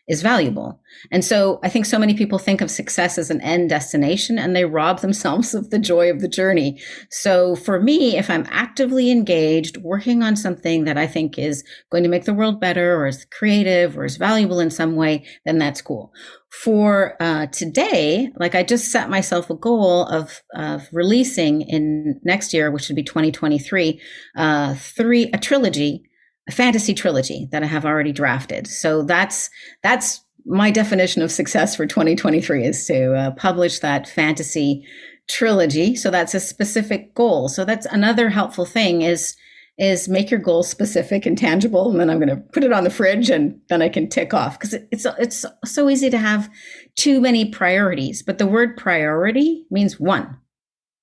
is 0.08 0.22
valuable. 0.22 0.81
And 1.12 1.25
so 1.25 1.60
I 1.62 1.69
think 1.69 1.84
so 1.84 1.99
many 1.99 2.14
people 2.14 2.38
think 2.38 2.60
of 2.60 2.70
success 2.70 3.19
as 3.19 3.31
an 3.31 3.43
end 3.43 3.69
destination 3.69 4.38
and 4.38 4.56
they 4.56 4.64
rob 4.64 5.00
themselves 5.00 5.55
of 5.55 5.70
the 5.70 5.78
joy 5.78 6.10
of 6.10 6.20
the 6.20 6.28
journey. 6.28 6.81
So 7.10 7.55
for 7.55 7.81
me, 7.81 8.17
if 8.17 8.31
I'm 8.31 8.46
actively 8.50 9.10
engaged, 9.10 9.77
working 9.79 10.22
on 10.22 10.34
something 10.34 10.84
that 10.84 10.96
I 10.96 11.06
think 11.06 11.38
is 11.38 11.62
going 11.91 12.03
to 12.03 12.08
make 12.08 12.24
the 12.24 12.34
world 12.34 12.60
better 12.60 12.96
or 12.96 13.06
is 13.06 13.27
creative 13.27 13.98
or 13.98 14.05
is 14.05 14.17
valuable 14.17 14.60
in 14.60 14.70
some 14.70 14.96
way, 14.96 15.27
then 15.44 15.58
that's 15.58 15.82
cool. 15.82 16.12
For 16.50 17.15
uh, 17.20 17.46
today, 17.46 18.31
like 18.36 18.55
I 18.55 18.62
just 18.62 18.91
set 18.91 19.10
myself 19.10 19.50
a 19.50 19.55
goal 19.55 20.06
of, 20.06 20.43
of 20.55 20.88
releasing 20.93 21.60
in 21.62 22.19
next 22.24 22.55
year, 22.55 22.70
which 22.70 22.88
would 22.88 22.96
be 22.96 23.03
2023, 23.03 24.00
uh, 24.36 24.74
three, 24.74 25.31
a 25.34 25.38
trilogy 25.38 26.07
fantasy 26.50 26.94
trilogy 26.94 27.48
that 27.52 27.62
I 27.62 27.67
have 27.67 27.84
already 27.84 28.12
drafted. 28.12 28.67
So 28.67 29.02
that's 29.02 29.50
that's 29.82 30.22
my 30.46 30.70
definition 30.70 31.22
of 31.22 31.31
success 31.31 31.76
for 31.76 31.86
2023 31.86 32.64
is 32.64 32.86
to 32.86 33.14
uh, 33.14 33.31
publish 33.32 33.81
that 33.81 34.08
fantasy 34.08 34.86
trilogy. 35.28 35.94
So 35.94 36.10
that's 36.10 36.34
a 36.34 36.40
specific 36.40 37.14
goal. 37.14 37.48
So 37.48 37.64
that's 37.64 37.86
another 37.86 38.31
helpful 38.31 38.64
thing 38.64 39.02
is 39.02 39.36
is 39.78 40.08
make 40.08 40.28
your 40.28 40.40
goal 40.40 40.64
specific 40.64 41.24
and 41.24 41.38
tangible 41.38 41.90
and 41.90 42.00
then 42.00 42.10
i'm 42.10 42.19
going 42.19 42.28
to 42.28 42.43
put 42.52 42.64
it 42.64 42.72
on 42.72 42.84
the 42.84 42.90
fridge 42.90 43.31
and 43.31 43.60
then 43.69 43.81
i 43.81 43.88
can 43.88 44.08
tick 44.08 44.34
off 44.34 44.58
because 44.58 44.74
it's 44.90 45.06
it's 45.19 45.46
so 45.64 45.88
easy 45.88 46.10
to 46.10 46.19
have 46.19 46.50
too 46.96 47.20
many 47.20 47.48
priorities 47.48 48.22
but 48.22 48.38
the 48.38 48.46
word 48.46 48.76
priority 48.76 49.64
means 49.70 50.00
one 50.00 50.36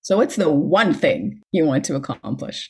so 0.01 0.17
what's 0.17 0.35
the 0.35 0.49
one 0.51 0.93
thing 0.93 1.41
you 1.51 1.65
want 1.65 1.85
to 1.85 1.95
accomplish 1.95 2.69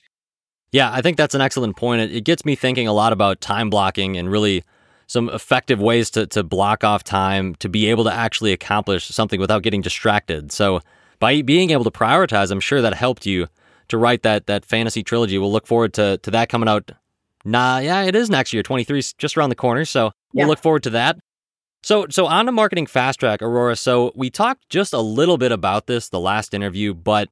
yeah, 0.76 0.92
I 0.92 1.02
think 1.02 1.16
that's 1.16 1.34
an 1.34 1.40
excellent 1.40 1.78
point. 1.78 2.02
It, 2.02 2.18
it 2.18 2.26
gets 2.26 2.44
me 2.44 2.54
thinking 2.54 2.86
a 2.86 2.92
lot 2.92 3.14
about 3.14 3.40
time 3.40 3.70
blocking 3.70 4.18
and 4.18 4.30
really 4.30 4.66
some 5.08 5.30
effective 5.30 5.80
ways 5.80 6.10
to, 6.10 6.28
to 6.28 6.44
block 6.44 6.84
off 6.84 7.02
time 7.02 7.56
to 7.56 7.70
be 7.70 7.86
able 7.86 8.04
to 8.04 8.14
actually 8.14 8.52
accomplish 8.52 9.08
something 9.08 9.40
without 9.40 9.64
getting 9.64 9.80
distracted. 9.80 10.52
So 10.52 10.82
by 11.20 11.42
being 11.44 11.70
able 11.70 11.86
to 11.86 11.92
prioritize, 11.92 12.52
I'm 12.52 12.60
sure 12.60 12.82
that 12.82 12.94
helped 12.94 13.26
you 13.26 13.48
to 13.88 13.98
write 13.98 14.24
that 14.24 14.48
that 14.48 14.66
fantasy 14.66 15.02
trilogy. 15.02 15.38
We'll 15.38 15.50
look 15.50 15.66
forward 15.66 15.94
to 15.94 16.18
to 16.18 16.32
that 16.32 16.50
coming 16.50 16.68
out. 16.68 16.92
Nah, 17.46 17.78
yeah, 17.78 18.04
it 18.04 18.14
is 18.14 18.30
next 18.30 18.52
year. 18.52 18.62
23 18.62 19.00
is 19.00 19.14
just 19.14 19.38
around 19.38 19.52
the 19.52 19.56
corner, 19.56 19.86
so 19.86 20.12
we'll 20.34 20.44
yeah. 20.44 20.48
look 20.48 20.60
forward 20.60 20.84
to 20.84 20.90
that. 20.90 21.18
So 21.84 22.08
so 22.10 22.26
on 22.26 22.48
to 22.48 22.52
marketing 22.52 22.88
fast 22.88 23.22
track, 23.22 23.42
Aurora. 23.42 23.78
So 23.78 24.12
we 24.14 24.30
talked 24.30 24.68
just 24.70 24.92
a 24.92 25.00
little 25.00 25.38
bit 25.38 25.54
about 25.54 25.88
this 25.88 26.10
the 26.10 26.20
last 26.20 26.54
interview, 26.54 26.94
but 26.94 27.30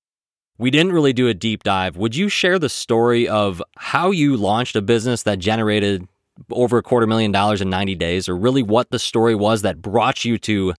we 0.57 0.71
didn't 0.71 0.93
really 0.93 1.13
do 1.13 1.27
a 1.27 1.33
deep 1.33 1.63
dive. 1.63 1.97
Would 1.97 2.15
you 2.15 2.29
share 2.29 2.59
the 2.59 2.69
story 2.69 3.27
of 3.27 3.61
how 3.77 4.11
you 4.11 4.37
launched 4.37 4.75
a 4.75 4.81
business 4.81 5.23
that 5.23 5.39
generated 5.39 6.07
over 6.51 6.77
a 6.77 6.83
quarter 6.83 7.07
million 7.07 7.31
dollars 7.31 7.61
in 7.61 7.69
90 7.69 7.95
days, 7.95 8.27
or 8.29 8.35
really 8.35 8.63
what 8.63 8.89
the 8.91 8.99
story 8.99 9.35
was 9.35 9.61
that 9.61 9.81
brought 9.81 10.25
you 10.25 10.37
to 10.39 10.73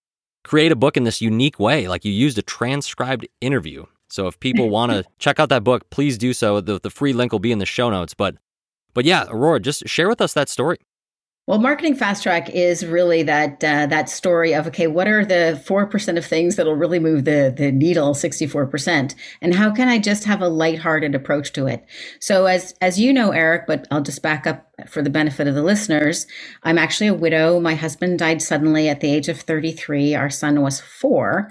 create 0.45 0.73
a 0.73 0.77
book 0.77 0.97
in 0.97 1.05
this 1.05 1.21
unique 1.21 1.59
way. 1.59 1.89
Like 1.89 2.05
you 2.05 2.13
used 2.13 2.39
a 2.39 2.43
transcribed 2.43 3.27
interview. 3.41 3.85
So 4.09 4.27
if 4.27 4.39
people 4.41 4.69
want 4.79 4.93
to 4.93 5.05
check 5.19 5.41
out 5.41 5.49
that 5.49 5.65
book, 5.65 5.89
please 5.91 6.19
do 6.19 6.33
so. 6.33 6.61
The, 6.61 6.81
the 6.81 6.91
free 6.91 7.13
link 7.13 7.33
will 7.33 7.39
be 7.39 7.53
in 7.53 7.59
the 7.59 7.67
show 7.67 7.91
notes. 7.91 8.15
But 8.15 8.37
but 8.93 9.05
yeah, 9.05 9.27
Aurora, 9.29 9.61
just 9.61 9.89
share 9.89 10.09
with 10.09 10.21
us 10.21 10.35
that 10.35 10.49
story. 10.49 10.79
Well, 11.47 11.59
marketing 11.59 11.95
fast 11.95 12.23
track 12.23 12.49
is 12.49 12.87
really 12.87 13.23
that 13.25 13.63
uh, 13.63 13.85
that 13.89 14.09
story 14.09 14.55
of 14.55 14.67
okay, 14.69 14.87
what 14.87 15.07
are 15.07 15.27
the 15.27 15.63
four 15.67 15.87
percent 15.87 16.17
of 16.17 16.25
things 16.25 16.57
that'll 16.57 16.75
really 16.75 16.99
move 16.99 17.27
the 17.27 17.53
the 17.55 17.71
needle 17.71 18.15
sixty 18.15 18.47
four 18.47 18.67
percent, 18.67 19.15
and 19.43 19.55
how 19.55 19.71
can 19.71 19.89
I 19.89 19.99
just 19.99 20.25
have 20.25 20.41
a 20.41 20.49
lighthearted 20.49 21.15
approach 21.15 21.53
to 21.53 21.67
it? 21.67 21.85
So, 22.19 22.47
as 22.47 22.75
as 22.81 22.99
you 22.99 23.13
know, 23.13 23.33
Eric, 23.33 23.67
but 23.67 23.87
I'll 23.91 24.01
just 24.01 24.23
back 24.23 24.47
up 24.47 24.67
for 24.89 25.03
the 25.03 25.11
benefit 25.11 25.47
of 25.47 25.55
the 25.55 25.63
listeners. 25.63 26.27
I'm 26.63 26.79
actually 26.79 27.09
a 27.09 27.15
widow. 27.15 27.61
My 27.61 27.75
husband 27.75 28.21
died 28.21 28.41
suddenly 28.41 28.89
at 28.89 29.01
the 29.01 29.13
age 29.13 29.29
of 29.29 29.39
thirty 29.39 29.73
three. 29.73 30.15
Our 30.15 30.31
son 30.31 30.63
was 30.63 30.81
four. 30.81 31.51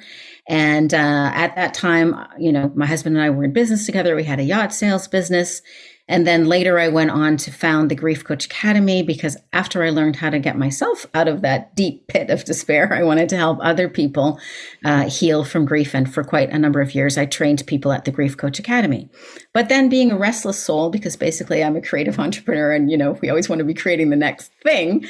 And 0.50 0.94
uh, 0.94 1.32
at 1.34 1.56
that 1.56 1.74
time, 1.74 2.16
you 2.38 2.52
know, 2.52 2.72
my 2.76 2.86
husband 2.86 3.16
and 3.16 3.24
I 3.24 3.30
were 3.30 3.46
in 3.46 3.54
business 3.54 3.86
together. 3.86 4.16
We 4.16 4.26
had 4.26 4.40
a 4.40 4.44
yacht 4.44 4.74
sales 4.74 5.08
business. 5.08 5.62
And 6.10 6.27
then 6.27 6.48
later 6.48 6.79
I 6.79 6.89
went 6.89 7.12
on 7.12 7.38
to 7.38 7.51
found 7.51 7.89
the 7.89 7.95
Grief 7.95 8.25
Coach 8.25 8.45
Academy 8.45 9.03
because 9.03 9.38
after 9.53 9.83
I 9.83 9.89
learned 9.89 10.17
how 10.17 10.29
to 10.29 10.39
get 10.39 10.57
myself 10.57 11.05
out 11.13 11.29
of 11.29 11.41
that 11.41 11.75
deep 11.75 12.07
pit 12.07 12.29
of 12.29 12.43
despair, 12.43 12.91
I 12.93 13.03
wanted 13.03 13.29
to 13.29 13.38
help 13.38 13.60
other 13.62 13.88
people 13.88 14.39
uh, 14.83 15.10
heal 15.10 15.45
from 15.45 15.65
grief. 15.65 15.95
And 15.95 16.13
for 16.13 16.24
quite 16.24 16.50
a 16.50 16.60
number 16.60 16.81
of 16.81 16.93
years, 16.93 17.17
I 17.17 17.25
trained 17.25 17.65
people 17.67 17.93
at 17.93 18.03
the 18.03 18.12
Grief 18.12 18.36
Coach 18.36 18.60
Academy. 18.60 19.10
But 19.53 19.69
then 19.69 19.88
being 19.88 20.12
a 20.12 20.17
restless 20.17 20.60
soul, 20.60 20.89
because 20.89 21.15
basically 21.15 21.63
I'm 21.63 21.77
a 21.77 21.81
creative 21.81 22.19
entrepreneur 22.19 22.74
and, 22.74 22.91
you 22.91 22.98
know, 22.98 23.12
we 23.22 23.29
always 23.29 23.48
want 23.48 23.60
to 23.60 23.65
be 23.65 23.74
creating 23.74 24.10
the 24.10 24.17
next 24.17 24.51
thing. 24.62 25.05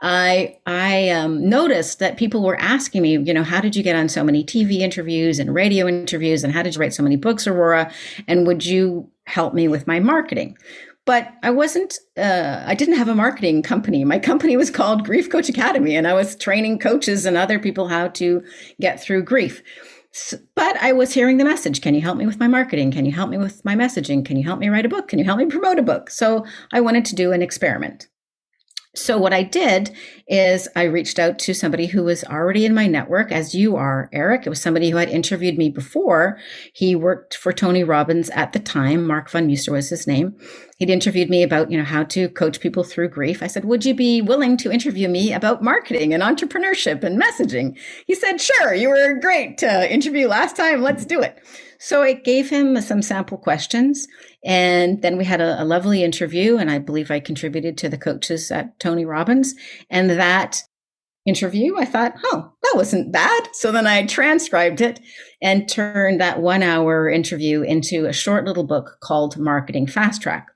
I 0.00 0.58
I 0.64 1.08
um, 1.10 1.48
noticed 1.48 1.98
that 1.98 2.16
people 2.16 2.42
were 2.44 2.58
asking 2.60 3.02
me, 3.02 3.18
you 3.18 3.34
know, 3.34 3.42
how 3.42 3.60
did 3.60 3.74
you 3.74 3.82
get 3.82 3.96
on 3.96 4.08
so 4.08 4.22
many 4.22 4.44
TV 4.44 4.78
interviews 4.78 5.40
and 5.40 5.52
radio 5.52 5.88
interviews, 5.88 6.44
and 6.44 6.52
how 6.52 6.62
did 6.62 6.76
you 6.76 6.80
write 6.80 6.94
so 6.94 7.02
many 7.02 7.16
books, 7.16 7.46
Aurora? 7.46 7.92
And 8.28 8.46
would 8.46 8.64
you 8.64 9.10
help 9.28 9.54
me 9.54 9.68
with 9.68 9.86
my 9.86 10.00
marketing? 10.00 10.56
But 11.04 11.32
I 11.42 11.50
wasn't. 11.50 11.98
Uh, 12.16 12.62
I 12.66 12.74
didn't 12.74 12.98
have 12.98 13.08
a 13.08 13.14
marketing 13.14 13.62
company. 13.62 14.04
My 14.04 14.18
company 14.18 14.56
was 14.56 14.70
called 14.70 15.04
Grief 15.04 15.30
Coach 15.30 15.48
Academy, 15.48 15.96
and 15.96 16.06
I 16.06 16.12
was 16.12 16.36
training 16.36 16.80
coaches 16.80 17.24
and 17.24 17.36
other 17.36 17.58
people 17.58 17.88
how 17.88 18.08
to 18.08 18.42
get 18.80 19.02
through 19.02 19.22
grief. 19.22 19.62
But 20.54 20.76
I 20.82 20.92
was 20.92 21.12
hearing 21.12 21.36
the 21.36 21.44
message 21.44 21.80
Can 21.80 21.94
you 21.94 22.00
help 22.00 22.18
me 22.18 22.26
with 22.26 22.40
my 22.40 22.48
marketing? 22.48 22.90
Can 22.90 23.06
you 23.06 23.12
help 23.12 23.30
me 23.30 23.38
with 23.38 23.64
my 23.64 23.74
messaging? 23.74 24.24
Can 24.24 24.36
you 24.36 24.44
help 24.44 24.58
me 24.58 24.68
write 24.68 24.86
a 24.86 24.88
book? 24.88 25.08
Can 25.08 25.18
you 25.18 25.24
help 25.24 25.38
me 25.38 25.46
promote 25.46 25.78
a 25.78 25.82
book? 25.82 26.10
So 26.10 26.44
I 26.72 26.80
wanted 26.80 27.04
to 27.06 27.14
do 27.14 27.32
an 27.32 27.42
experiment. 27.42 28.08
So, 28.94 29.16
what 29.16 29.32
I 29.32 29.42
did 29.42 29.94
is 30.28 30.68
I 30.76 30.84
reached 30.84 31.18
out 31.18 31.38
to 31.40 31.54
somebody 31.54 31.86
who 31.86 32.04
was 32.04 32.22
already 32.24 32.66
in 32.66 32.74
my 32.74 32.86
network, 32.86 33.32
as 33.32 33.54
you 33.54 33.76
are, 33.76 34.10
Eric. 34.12 34.46
It 34.46 34.50
was 34.50 34.60
somebody 34.60 34.90
who 34.90 34.98
had 34.98 35.08
interviewed 35.08 35.56
me 35.56 35.70
before. 35.70 36.38
He 36.74 36.94
worked 36.94 37.34
for 37.36 37.52
Tony 37.52 37.82
Robbins 37.82 38.28
at 38.30 38.52
the 38.52 38.58
time. 38.58 39.06
Mark 39.06 39.30
Van 39.30 39.46
Muster 39.46 39.72
was 39.72 39.88
his 39.88 40.06
name. 40.06 40.36
He'd 40.76 40.90
interviewed 40.90 41.30
me 41.30 41.42
about, 41.42 41.70
you 41.70 41.78
know, 41.78 41.84
how 41.84 42.04
to 42.04 42.28
coach 42.28 42.60
people 42.60 42.84
through 42.84 43.08
grief. 43.08 43.42
I 43.42 43.46
said, 43.46 43.64
Would 43.64 43.84
you 43.84 43.94
be 43.94 44.20
willing 44.20 44.56
to 44.58 44.70
interview 44.70 45.08
me 45.08 45.32
about 45.32 45.62
marketing 45.62 46.12
and 46.12 46.22
entrepreneurship 46.22 47.02
and 47.02 47.20
messaging? 47.20 47.78
He 48.06 48.14
said, 48.14 48.40
Sure, 48.40 48.74
you 48.74 48.90
were 48.90 49.18
great 49.20 49.58
to 49.58 49.92
interview 49.92 50.28
last 50.28 50.56
time. 50.56 50.82
Let's 50.82 51.06
do 51.06 51.20
it. 51.22 51.42
So 51.80 52.02
I 52.02 52.12
gave 52.12 52.50
him 52.50 52.80
some 52.80 53.02
sample 53.02 53.38
questions. 53.38 54.08
And 54.44 55.00
then 55.02 55.16
we 55.16 55.24
had 55.24 55.40
a, 55.40 55.62
a, 55.62 55.64
lovely 55.64 56.02
interview. 56.02 56.58
And 56.58 56.70
I 56.70 56.78
believe 56.78 57.10
I 57.10 57.20
contributed 57.20 57.78
to 57.78 57.88
the 57.88 57.98
coaches 57.98 58.50
at 58.50 58.78
Tony 58.80 59.04
Robbins. 59.04 59.54
And 59.90 60.10
that 60.18 60.62
interview, 61.26 61.76
I 61.76 61.84
thought, 61.84 62.14
oh, 62.24 62.52
that 62.62 62.72
wasn't 62.74 63.12
bad. 63.12 63.48
So 63.52 63.70
then 63.70 63.86
I 63.86 64.06
transcribed 64.06 64.80
it 64.80 65.00
and 65.42 65.68
turned 65.68 66.20
that 66.20 66.40
one 66.40 66.62
hour 66.62 67.08
interview 67.08 67.62
into 67.62 68.06
a 68.06 68.12
short 68.12 68.44
little 68.44 68.64
book 68.64 68.98
called 69.02 69.38
Marketing 69.38 69.86
Fast 69.86 70.22
Track. 70.22 70.48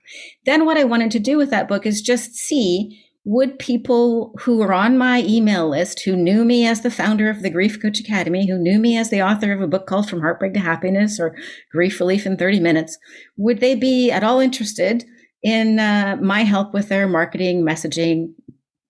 Then 0.47 0.65
what 0.65 0.79
I 0.79 0.85
wanted 0.85 1.11
to 1.13 1.19
do 1.19 1.37
with 1.37 1.51
that 1.51 1.69
book 1.69 1.87
is 1.87 2.03
just 2.03 2.35
see 2.35 2.99
would 3.25 3.57
people 3.61 4.35
who 4.41 4.59
were 4.59 4.73
on 4.73 4.99
my 4.99 5.23
email 5.23 5.69
list, 5.69 6.03
who 6.05 6.17
knew 6.17 6.45
me 6.45 6.67
as 6.67 6.81
the 6.81 6.91
founder 6.91 7.31
of 7.31 7.43
the 7.43 7.51
Grief 7.51 7.81
Coach 7.81 8.01
Academy, 8.01 8.49
who 8.49 8.59
knew 8.59 8.81
me 8.81 8.97
as 8.97 9.11
the 9.11 9.23
author 9.23 9.53
of 9.53 9.61
a 9.61 9.69
book 9.69 9.87
called 9.87 10.11
From 10.11 10.21
Heartbreak 10.21 10.55
to 10.55 10.61
Happiness 10.61 11.21
or 11.21 11.37
Grief 11.71 12.01
Relief 12.01 12.27
in 12.27 12.37
30 12.37 12.59
Minutes, 12.59 12.99
would 13.37 13.61
they 13.61 13.77
be 13.77 14.11
at 14.11 14.25
all 14.25 14.41
interested 14.41 15.05
in 15.43 15.79
uh, 15.79 16.17
my 16.21 16.43
help 16.43 16.75
with 16.75 16.89
their 16.89 17.07
marketing, 17.07 17.63
messaging, 17.65 18.33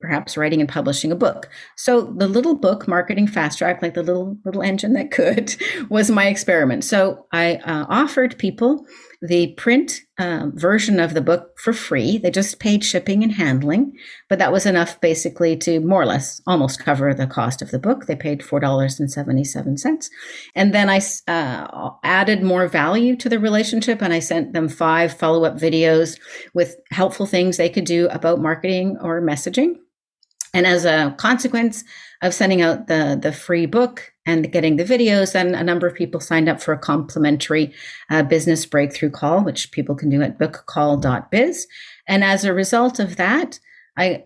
perhaps 0.02 0.36
writing 0.36 0.60
and 0.60 0.68
publishing 0.68 1.10
a 1.10 1.16
book. 1.16 1.48
So 1.76 2.02
the 2.02 2.28
little 2.28 2.54
book, 2.54 2.86
Marketing 2.86 3.26
Fast 3.26 3.58
Track, 3.58 3.80
like 3.80 3.94
the 3.94 4.02
little 4.02 4.36
little 4.44 4.62
engine 4.62 4.92
that 4.94 5.10
could, 5.10 5.56
was 5.88 6.10
my 6.10 6.26
experiment. 6.26 6.84
So 6.84 7.26
I 7.32 7.56
uh, 7.56 7.86
offered 7.88 8.36
people 8.38 8.86
the 9.22 9.54
print 9.54 10.00
uh, 10.18 10.46
version 10.54 10.98
of 10.98 11.14
the 11.14 11.20
book 11.20 11.56
for 11.58 11.72
free. 11.72 12.18
They 12.18 12.30
just 12.30 12.58
paid 12.58 12.84
shipping 12.84 13.22
and 13.22 13.32
handling, 13.32 13.92
but 14.28 14.40
that 14.40 14.52
was 14.52 14.66
enough 14.66 15.00
basically 15.00 15.56
to 15.58 15.78
more 15.78 16.02
or 16.02 16.06
less 16.06 16.40
almost 16.44 16.80
cover 16.80 17.14
the 17.14 17.28
cost 17.28 17.62
of 17.62 17.70
the 17.70 17.78
book. 17.78 18.06
They 18.06 18.16
paid 18.16 18.40
$4.77. 18.40 20.10
And 20.56 20.74
then 20.74 20.90
I 20.90 21.00
uh, 21.28 21.90
added 22.02 22.42
more 22.42 22.66
value 22.66 23.14
to 23.16 23.28
the 23.28 23.38
relationship 23.38 24.02
and 24.02 24.12
I 24.12 24.18
sent 24.18 24.54
them 24.54 24.68
five 24.68 25.16
follow 25.16 25.44
up 25.44 25.56
videos 25.56 26.18
with 26.52 26.76
helpful 26.90 27.26
things 27.26 27.56
they 27.56 27.70
could 27.70 27.84
do 27.84 28.08
about 28.08 28.40
marketing 28.40 28.98
or 29.00 29.22
messaging. 29.22 29.76
And 30.54 30.66
as 30.66 30.84
a 30.84 31.14
consequence 31.18 31.84
of 32.20 32.34
sending 32.34 32.60
out 32.60 32.86
the, 32.86 33.18
the 33.20 33.32
free 33.32 33.66
book 33.66 34.12
and 34.26 34.52
getting 34.52 34.76
the 34.76 34.84
videos, 34.84 35.32
then 35.32 35.54
a 35.54 35.64
number 35.64 35.86
of 35.86 35.94
people 35.94 36.20
signed 36.20 36.48
up 36.48 36.60
for 36.60 36.72
a 36.72 36.78
complimentary 36.78 37.72
uh, 38.10 38.22
business 38.22 38.66
breakthrough 38.66 39.10
call, 39.10 39.42
which 39.42 39.72
people 39.72 39.94
can 39.94 40.10
do 40.10 40.22
at 40.22 40.38
bookcall.biz. 40.38 41.66
And 42.06 42.22
as 42.22 42.44
a 42.44 42.52
result 42.52 42.98
of 42.98 43.16
that, 43.16 43.58
I 43.96 44.24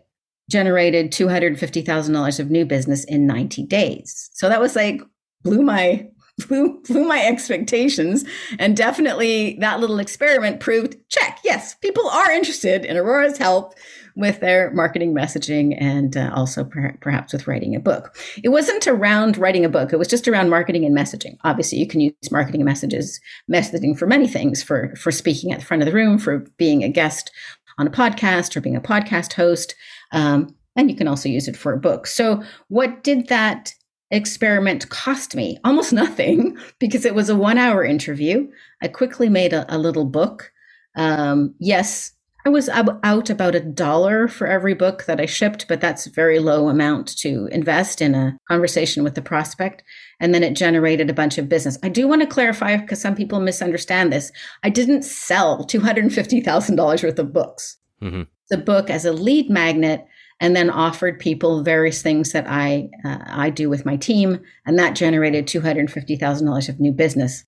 generated 0.50 1.12
$250,000 1.12 2.40
of 2.40 2.50
new 2.50 2.64
business 2.64 3.04
in 3.04 3.26
90 3.26 3.64
days. 3.64 4.30
So 4.34 4.48
that 4.48 4.60
was 4.60 4.76
like 4.76 5.00
blew 5.42 5.62
my 5.62 6.08
blew 6.48 6.82
blew 6.82 7.08
my 7.08 7.24
expectations 7.24 8.22
and 8.58 8.76
definitely 8.76 9.56
that 9.60 9.80
little 9.80 9.98
experiment 9.98 10.60
proved 10.60 10.94
check 11.08 11.38
yes 11.44 11.74
people 11.76 12.06
are 12.10 12.30
interested 12.30 12.84
in 12.84 12.94
aurora's 12.94 13.38
help 13.38 13.72
with 14.16 14.40
their 14.40 14.72
marketing 14.72 15.14
messaging 15.14 15.76
and 15.80 16.16
uh, 16.16 16.32
also 16.34 16.64
per- 16.64 16.96
perhaps 17.00 17.32
with 17.32 17.46
writing 17.46 17.76
a 17.76 17.80
book. 17.80 18.16
It 18.42 18.48
wasn't 18.48 18.86
around 18.86 19.36
writing 19.36 19.64
a 19.64 19.68
book, 19.68 19.92
it 19.92 19.98
was 19.98 20.08
just 20.08 20.26
around 20.26 20.48
marketing 20.48 20.84
and 20.84 20.96
messaging. 20.96 21.36
Obviously, 21.44 21.78
you 21.78 21.86
can 21.86 22.00
use 22.00 22.14
marketing 22.30 22.64
messages, 22.64 23.20
messaging 23.50 23.96
for 23.96 24.06
many 24.06 24.26
things 24.26 24.62
for, 24.62 24.94
for 24.96 25.12
speaking 25.12 25.52
at 25.52 25.60
the 25.60 25.66
front 25.66 25.82
of 25.82 25.86
the 25.86 25.94
room, 25.94 26.18
for 26.18 26.38
being 26.56 26.82
a 26.82 26.88
guest 26.88 27.30
on 27.78 27.86
a 27.86 27.90
podcast 27.90 28.56
or 28.56 28.60
being 28.62 28.76
a 28.76 28.80
podcast 28.80 29.34
host. 29.34 29.74
Um, 30.12 30.54
and 30.76 30.90
you 30.90 30.96
can 30.96 31.08
also 31.08 31.28
use 31.28 31.46
it 31.46 31.56
for 31.56 31.72
a 31.72 31.78
book. 31.78 32.06
So, 32.06 32.42
what 32.68 33.04
did 33.04 33.28
that 33.28 33.74
experiment 34.10 34.88
cost 34.88 35.36
me? 35.36 35.58
Almost 35.64 35.92
nothing 35.92 36.56
because 36.78 37.04
it 37.04 37.14
was 37.14 37.28
a 37.28 37.36
one 37.36 37.58
hour 37.58 37.84
interview. 37.84 38.48
I 38.82 38.88
quickly 38.88 39.28
made 39.28 39.52
a, 39.52 39.66
a 39.74 39.78
little 39.78 40.04
book. 40.04 40.52
Um, 40.96 41.54
yes, 41.58 42.12
I 42.46 42.48
was 42.48 42.68
out 42.68 43.28
about 43.28 43.56
a 43.56 43.60
dollar 43.60 44.28
for 44.28 44.46
every 44.46 44.74
book 44.74 45.06
that 45.06 45.20
I 45.20 45.26
shipped, 45.26 45.66
but 45.66 45.80
that's 45.80 46.06
a 46.06 46.12
very 46.12 46.38
low 46.38 46.68
amount 46.68 47.18
to 47.18 47.48
invest 47.50 48.00
in 48.00 48.14
a 48.14 48.38
conversation 48.46 49.02
with 49.02 49.16
the 49.16 49.20
prospect. 49.20 49.82
And 50.20 50.32
then 50.32 50.44
it 50.44 50.54
generated 50.54 51.10
a 51.10 51.14
bunch 51.14 51.38
of 51.38 51.48
business. 51.48 51.76
I 51.82 51.88
do 51.88 52.06
want 52.06 52.22
to 52.22 52.28
clarify 52.28 52.76
because 52.76 53.00
some 53.00 53.16
people 53.16 53.40
misunderstand 53.40 54.12
this. 54.12 54.30
I 54.62 54.70
didn't 54.70 55.02
sell 55.02 55.66
$250,000 55.66 57.02
worth 57.02 57.18
of 57.18 57.32
books. 57.32 57.78
Mm-hmm. 58.00 58.22
The 58.48 58.58
book 58.58 58.90
as 58.90 59.04
a 59.04 59.12
lead 59.12 59.50
magnet 59.50 60.06
and 60.38 60.54
then 60.54 60.70
offered 60.70 61.18
people 61.18 61.64
various 61.64 62.00
things 62.00 62.30
that 62.30 62.46
I 62.46 62.90
uh, 63.04 63.24
I 63.26 63.50
do 63.50 63.68
with 63.68 63.84
my 63.84 63.96
team, 63.96 64.38
and 64.66 64.78
that 64.78 64.94
generated 64.94 65.48
two 65.48 65.62
hundred 65.62 65.90
fifty 65.90 66.14
thousand 66.14 66.46
dollars 66.46 66.68
of 66.68 66.78
new 66.78 66.92
business, 66.92 67.44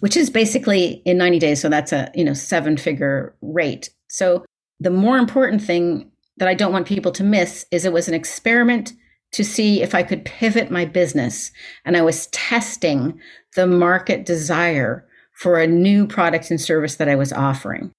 which 0.00 0.16
is 0.16 0.30
basically 0.30 1.02
in 1.04 1.18
ninety 1.18 1.38
days. 1.38 1.60
So 1.60 1.68
that's 1.68 1.92
a 1.92 2.10
you 2.14 2.24
know 2.24 2.34
seven 2.34 2.76
figure 2.76 3.34
rate 3.40 3.90
so 4.08 4.44
the 4.80 4.90
more 4.90 5.18
important 5.18 5.62
thing 5.62 6.10
that 6.38 6.48
I 6.48 6.54
don't 6.54 6.72
want 6.72 6.86
people 6.86 7.12
to 7.12 7.24
miss 7.24 7.66
is 7.70 7.84
it 7.84 7.92
was 7.92 8.08
an 8.08 8.14
experiment 8.14 8.92
to 9.32 9.44
see 9.44 9.82
if 9.82 9.94
I 9.94 10.02
could 10.02 10.24
pivot 10.24 10.70
my 10.70 10.84
business. 10.84 11.52
And 11.84 11.96
I 11.96 12.02
was 12.02 12.28
testing 12.28 13.20
the 13.56 13.66
market 13.66 14.24
desire 14.24 15.06
for 15.34 15.58
a 15.58 15.66
new 15.66 16.06
product 16.06 16.50
and 16.50 16.60
service 16.60 16.96
that 16.96 17.08
I 17.08 17.14
was 17.14 17.32
offering. 17.32 17.92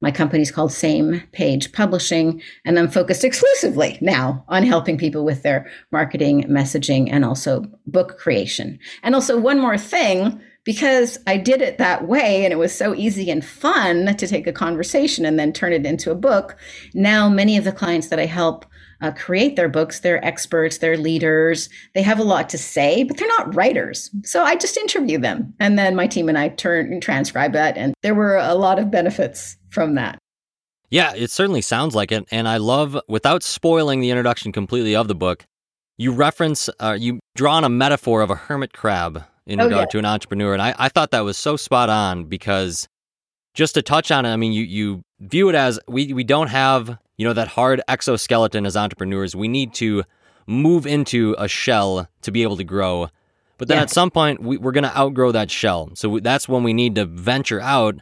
My 0.00 0.10
company's 0.10 0.50
called 0.50 0.72
Same 0.72 1.22
Page 1.32 1.72
Publishing, 1.72 2.42
and 2.66 2.78
I'm 2.78 2.90
focused 2.90 3.24
exclusively 3.24 3.96
now 4.02 4.44
on 4.48 4.62
helping 4.64 4.98
people 4.98 5.24
with 5.24 5.42
their 5.42 5.70
marketing, 5.92 6.44
messaging, 6.44 7.08
and 7.10 7.24
also 7.24 7.64
book 7.86 8.18
creation. 8.18 8.78
And 9.02 9.14
also, 9.14 9.38
one 9.38 9.58
more 9.60 9.78
thing 9.78 10.42
because 10.64 11.18
I 11.26 11.36
did 11.36 11.60
it 11.62 11.78
that 11.78 12.08
way 12.08 12.44
and 12.44 12.52
it 12.52 12.56
was 12.56 12.76
so 12.76 12.94
easy 12.94 13.30
and 13.30 13.44
fun 13.44 14.16
to 14.16 14.26
take 14.26 14.46
a 14.46 14.52
conversation 14.52 15.24
and 15.24 15.38
then 15.38 15.52
turn 15.52 15.72
it 15.72 15.86
into 15.86 16.10
a 16.10 16.16
book. 16.16 16.56
Now, 16.94 17.28
many 17.28 17.56
of 17.56 17.64
the 17.64 17.72
clients 17.72 18.08
that 18.08 18.18
I 18.18 18.26
help 18.26 18.64
uh, 19.00 19.12
create 19.12 19.56
their 19.56 19.68
books. 19.68 20.00
They're 20.00 20.24
experts, 20.24 20.78
they're 20.78 20.96
leaders, 20.96 21.68
they 21.94 22.02
have 22.02 22.18
a 22.18 22.24
lot 22.24 22.48
to 22.50 22.58
say, 22.58 23.04
but 23.04 23.16
they're 23.16 23.28
not 23.28 23.54
writers. 23.54 24.10
So 24.24 24.42
I 24.44 24.56
just 24.56 24.78
interview 24.78 25.18
them. 25.18 25.52
And 25.60 25.78
then 25.78 25.94
my 25.94 26.06
team 26.06 26.28
and 26.28 26.38
I 26.38 26.48
turn 26.48 26.92
and 26.92 27.02
transcribe 27.02 27.52
that. 27.52 27.76
And 27.76 27.94
there 28.02 28.14
were 28.14 28.36
a 28.36 28.54
lot 28.54 28.78
of 28.78 28.90
benefits 28.90 29.56
from 29.68 29.94
that. 29.96 30.18
Yeah, 30.90 31.12
it 31.14 31.30
certainly 31.30 31.60
sounds 31.60 31.94
like 31.94 32.12
it. 32.12 32.24
And 32.30 32.48
I 32.48 32.56
love, 32.56 32.98
without 33.08 33.42
spoiling 33.42 34.00
the 34.00 34.10
introduction 34.10 34.52
completely 34.52 34.94
of 34.94 35.08
the 35.08 35.14
book, 35.14 35.44
you 35.98 36.12
reference, 36.12 36.70
uh, 36.80 36.96
you 36.98 37.20
draw 37.34 37.56
on 37.56 37.64
a 37.64 37.68
metaphor 37.68 38.22
of 38.22 38.30
a 38.30 38.36
hermit 38.36 38.72
crab 38.72 39.24
in 39.46 39.60
oh, 39.60 39.64
regard 39.64 39.82
yeah. 39.82 39.92
to 39.92 39.98
an 39.98 40.04
entrepreneur. 40.04 40.52
And 40.52 40.62
I, 40.62 40.74
I 40.78 40.88
thought 40.88 41.10
that 41.10 41.20
was 41.20 41.36
so 41.36 41.56
spot 41.56 41.90
on 41.90 42.24
because 42.24 42.88
just 43.54 43.74
to 43.74 43.82
touch 43.82 44.10
on 44.10 44.24
it, 44.26 44.32
I 44.32 44.36
mean, 44.36 44.52
you, 44.52 44.64
you 44.64 45.02
view 45.20 45.48
it 45.48 45.54
as 45.54 45.78
we, 45.86 46.12
we 46.12 46.24
don't 46.24 46.48
have, 46.48 46.98
you 47.16 47.26
know, 47.26 47.32
that 47.32 47.48
hard 47.48 47.80
exoskeleton 47.88 48.66
as 48.66 48.76
entrepreneurs. 48.76 49.36
We 49.36 49.48
need 49.48 49.74
to 49.74 50.04
move 50.46 50.86
into 50.86 51.34
a 51.38 51.48
shell 51.48 52.08
to 52.22 52.30
be 52.30 52.42
able 52.42 52.56
to 52.56 52.64
grow. 52.64 53.08
But 53.56 53.68
then 53.68 53.76
yeah. 53.76 53.82
at 53.82 53.90
some 53.90 54.10
point, 54.10 54.42
we, 54.42 54.56
we're 54.56 54.72
going 54.72 54.84
to 54.84 54.96
outgrow 54.96 55.32
that 55.32 55.50
shell. 55.50 55.90
So 55.94 56.18
that's 56.18 56.48
when 56.48 56.64
we 56.64 56.72
need 56.72 56.96
to 56.96 57.04
venture 57.04 57.60
out, 57.60 57.96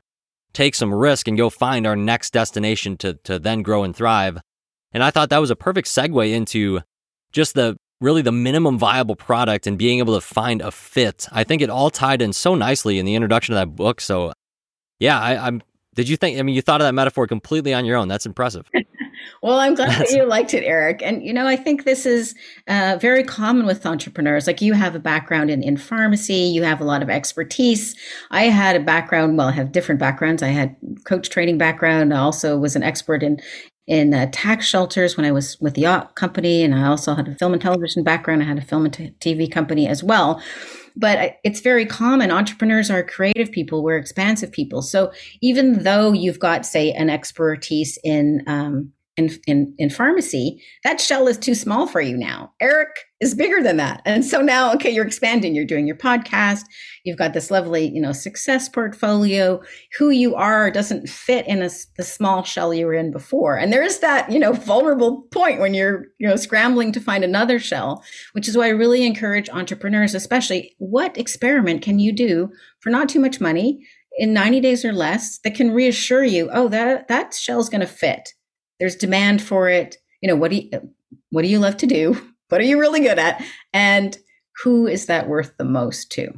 take 0.53 0.75
some 0.75 0.95
risk, 0.95 1.29
and 1.29 1.37
go 1.37 1.51
find 1.51 1.87
our 1.87 1.97
next 1.97 2.33
destination 2.33 2.97
to, 2.99 3.15
to 3.25 3.39
then 3.39 3.63
grow 3.63 3.85
and 3.85 3.95
thrive. 3.95 4.39
And 4.93 5.03
I 5.03 5.11
thought 5.11 5.31
that 5.31 5.41
was 5.41 5.51
a 5.51 5.57
perfect 5.57 5.89
segue 5.89 6.33
into 6.33 6.81
just 7.33 7.55
the 7.55 7.77
really 8.03 8.23
the 8.23 8.33
minimum 8.33 8.79
viable 8.79 9.17
product 9.17 9.67
and 9.67 9.79
being 9.79 10.01
able 10.01 10.15
to 10.15 10.21
find 10.21 10.61
a 10.61 10.71
fit. 10.71 11.29
I 11.33 11.45
think 11.45 11.63
it 11.63 11.71
all 11.71 11.91
tied 11.91 12.21
in 12.21 12.33
so 12.33 12.55
nicely 12.55 12.99
in 12.99 13.07
the 13.07 13.15
introduction 13.15 13.55
of 13.55 13.61
that 13.61 13.75
book. 13.77 14.01
So, 14.01 14.33
yeah, 14.99 15.19
I, 15.21 15.47
am 15.49 15.63
Did 15.95 16.09
you 16.09 16.17
think? 16.17 16.39
I 16.39 16.43
mean, 16.43 16.55
you 16.55 16.63
thought 16.63 16.81
of 16.81 16.87
that 16.87 16.95
metaphor 16.95 17.27
completely 17.27 17.73
on 17.73 17.85
your 17.85 17.97
own. 17.97 18.09
That's 18.09 18.27
impressive. 18.27 18.69
well, 19.43 19.59
I'm 19.59 19.75
glad 19.75 20.01
that 20.01 20.11
you 20.11 20.27
liked 20.27 20.55
it, 20.55 20.65
Eric. 20.65 21.01
And 21.03 21.25
you 21.25 21.33
know, 21.33 21.47
I 21.47 21.57
think 21.57 21.85
this 21.85 22.05
is 22.05 22.35
uh, 22.69 22.99
very 23.01 23.23
common 23.23 23.67
with 23.67 23.87
entrepreneurs. 23.87 24.47
Like 24.47 24.61
you 24.61 24.73
have 24.73 24.95
a 24.95 25.01
background 25.01 25.51
in 25.51 25.63
in 25.63 25.77
pharmacy, 25.77 26.35
you 26.35 26.63
have 26.63 26.81
a 26.81 26.85
lot 26.85 27.03
of 27.03 27.11
expertise. 27.11 27.95
I 28.31 28.45
had 28.45 28.77
a 28.77 28.81
background. 28.81 29.39
Well, 29.39 29.49
I 29.49 29.53
have 29.53 29.73
different 29.73 30.01
backgrounds. 30.01 30.43
I 30.43 30.49
had 30.49 30.77
coach 31.05 31.31
training 31.31 31.59
background. 31.59 32.13
I 32.13 32.19
also 32.19 32.59
was 32.59 32.77
an 32.77 32.83
expert 32.83 33.23
in 33.23 33.41
in 33.87 34.15
uh, 34.15 34.29
tax 34.33 34.67
shelters 34.67 35.17
when 35.17 35.27
I 35.27 35.33
was 35.33 35.59
with 35.61 35.75
the 35.75 36.09
company, 36.15 36.63
and 36.63 36.75
I 36.75 36.87
also 36.87 37.15
had 37.15 37.29
a 37.29 37.35
film 37.35 37.53
and 37.53 37.61
television 37.61 38.05
background. 38.05 38.43
I 38.43 38.47
had 38.47 38.59
a 38.59 38.63
film 38.63 38.85
and 38.85 38.95
t- 38.95 39.15
TV 39.21 39.51
company 39.51 39.89
as 39.89 40.03
well. 40.03 40.41
But 40.95 41.39
it's 41.43 41.61
very 41.61 41.87
common. 41.87 42.31
Entrepreneurs 42.31 42.91
are 42.91 43.03
creative 43.03 43.51
people. 43.51 43.83
We're 43.83 43.97
expansive 43.97 44.53
people. 44.53 44.83
So 44.83 45.11
even 45.41 45.85
though 45.85 46.13
you've 46.13 46.39
got, 46.39 46.67
say, 46.67 46.93
an 46.93 47.09
expertise 47.09 47.99
in 48.05 48.43
um, 48.47 48.93
in, 49.17 49.31
in, 49.47 49.75
in 49.77 49.91
pharmacy, 49.91 50.63
that 50.85 51.01
shell 51.01 51.29
is 51.29 51.37
too 51.37 51.55
small 51.55 51.87
for 51.87 52.01
you 52.01 52.17
now. 52.17 52.53
Eric 52.61 52.89
is 53.21 53.35
bigger 53.35 53.63
than 53.63 53.77
that. 53.77 54.01
And 54.07 54.25
so 54.25 54.41
now, 54.41 54.73
okay, 54.75 54.91
you're 54.91 55.07
expanding, 55.07 55.55
you're 55.55 55.67
doing 55.67 55.87
your 55.87 55.97
podcast, 55.97 56.63
you've 57.05 57.19
got 57.19 57.35
this 57.35 57.51
lovely, 57.51 57.89
you 57.89 58.01
know, 58.01 58.13
success 58.13 58.69
portfolio. 58.71 59.61
Who 59.99 60.11
you 60.11 60.35
are 60.35 60.71
doesn't 60.71 61.09
fit 61.09 61.47
in 61.47 61.63
a, 61.63 61.69
the 61.97 62.05
small 62.05 62.43
shell 62.43 62.73
you 62.73 62.87
were 62.87 62.95
in 62.95 63.13
before. 63.13 63.57
And 63.57 63.73
there 63.73 63.83
is 63.83 63.99
that, 64.01 64.33
you 64.33 64.39
know, 64.39 64.53
vulnerable 64.53 65.23
point 65.31 65.61
when 65.61 65.75
you're, 65.75 66.07
you 66.19 66.27
know, 66.27 66.37
scrambling 66.37 66.91
to 66.93 67.01
find 67.01 67.23
another 67.23 67.59
shell, 67.59 68.03
which 68.33 68.49
is 68.49 68.57
why 68.57 68.67
I 68.67 68.71
really 68.71 69.07
encourage 69.07 69.51
entrepreneurs, 69.51 70.15
especially 70.15 70.75
what 70.79 71.19
experiment 71.19 71.83
can 71.83 71.99
you 71.99 72.13
do 72.13 72.51
for 72.81 72.89
not 72.89 73.11
too 73.11 73.21
much 73.21 73.41
money 73.41 73.87
in 74.17 74.33
90 74.33 74.61
days 74.61 74.85
or 74.85 74.93
less 74.93 75.39
that 75.45 75.55
can 75.55 75.71
reassure 75.71 76.25
you, 76.25 76.49
oh, 76.53 76.69
that, 76.69 77.09
that 77.09 77.35
shell 77.35 77.61
is 77.61 77.69
going 77.69 77.81
to 77.83 77.87
fit 77.87 78.33
there's 78.83 78.97
demand 78.97 79.41
for 79.41 79.69
it. 79.69 79.97
You 80.21 80.29
know 80.29 80.35
what 80.35 80.51
do 80.51 80.57
you 80.57 80.91
what 81.31 81.43
do 81.43 81.49
you 81.49 81.61
love 81.61 81.77
to 81.79 81.87
do? 81.87 82.21
What 82.49 82.61
are 82.61 82.65
you 82.65 82.79
really 82.79 83.01
good 83.01 83.19
at? 83.19 83.43
And 83.73 84.19
who 84.63 84.87
is 84.87 85.07
that 85.07 85.27
worth 85.27 85.57
the 85.57 85.65
most 85.65 86.13
to? 86.13 86.35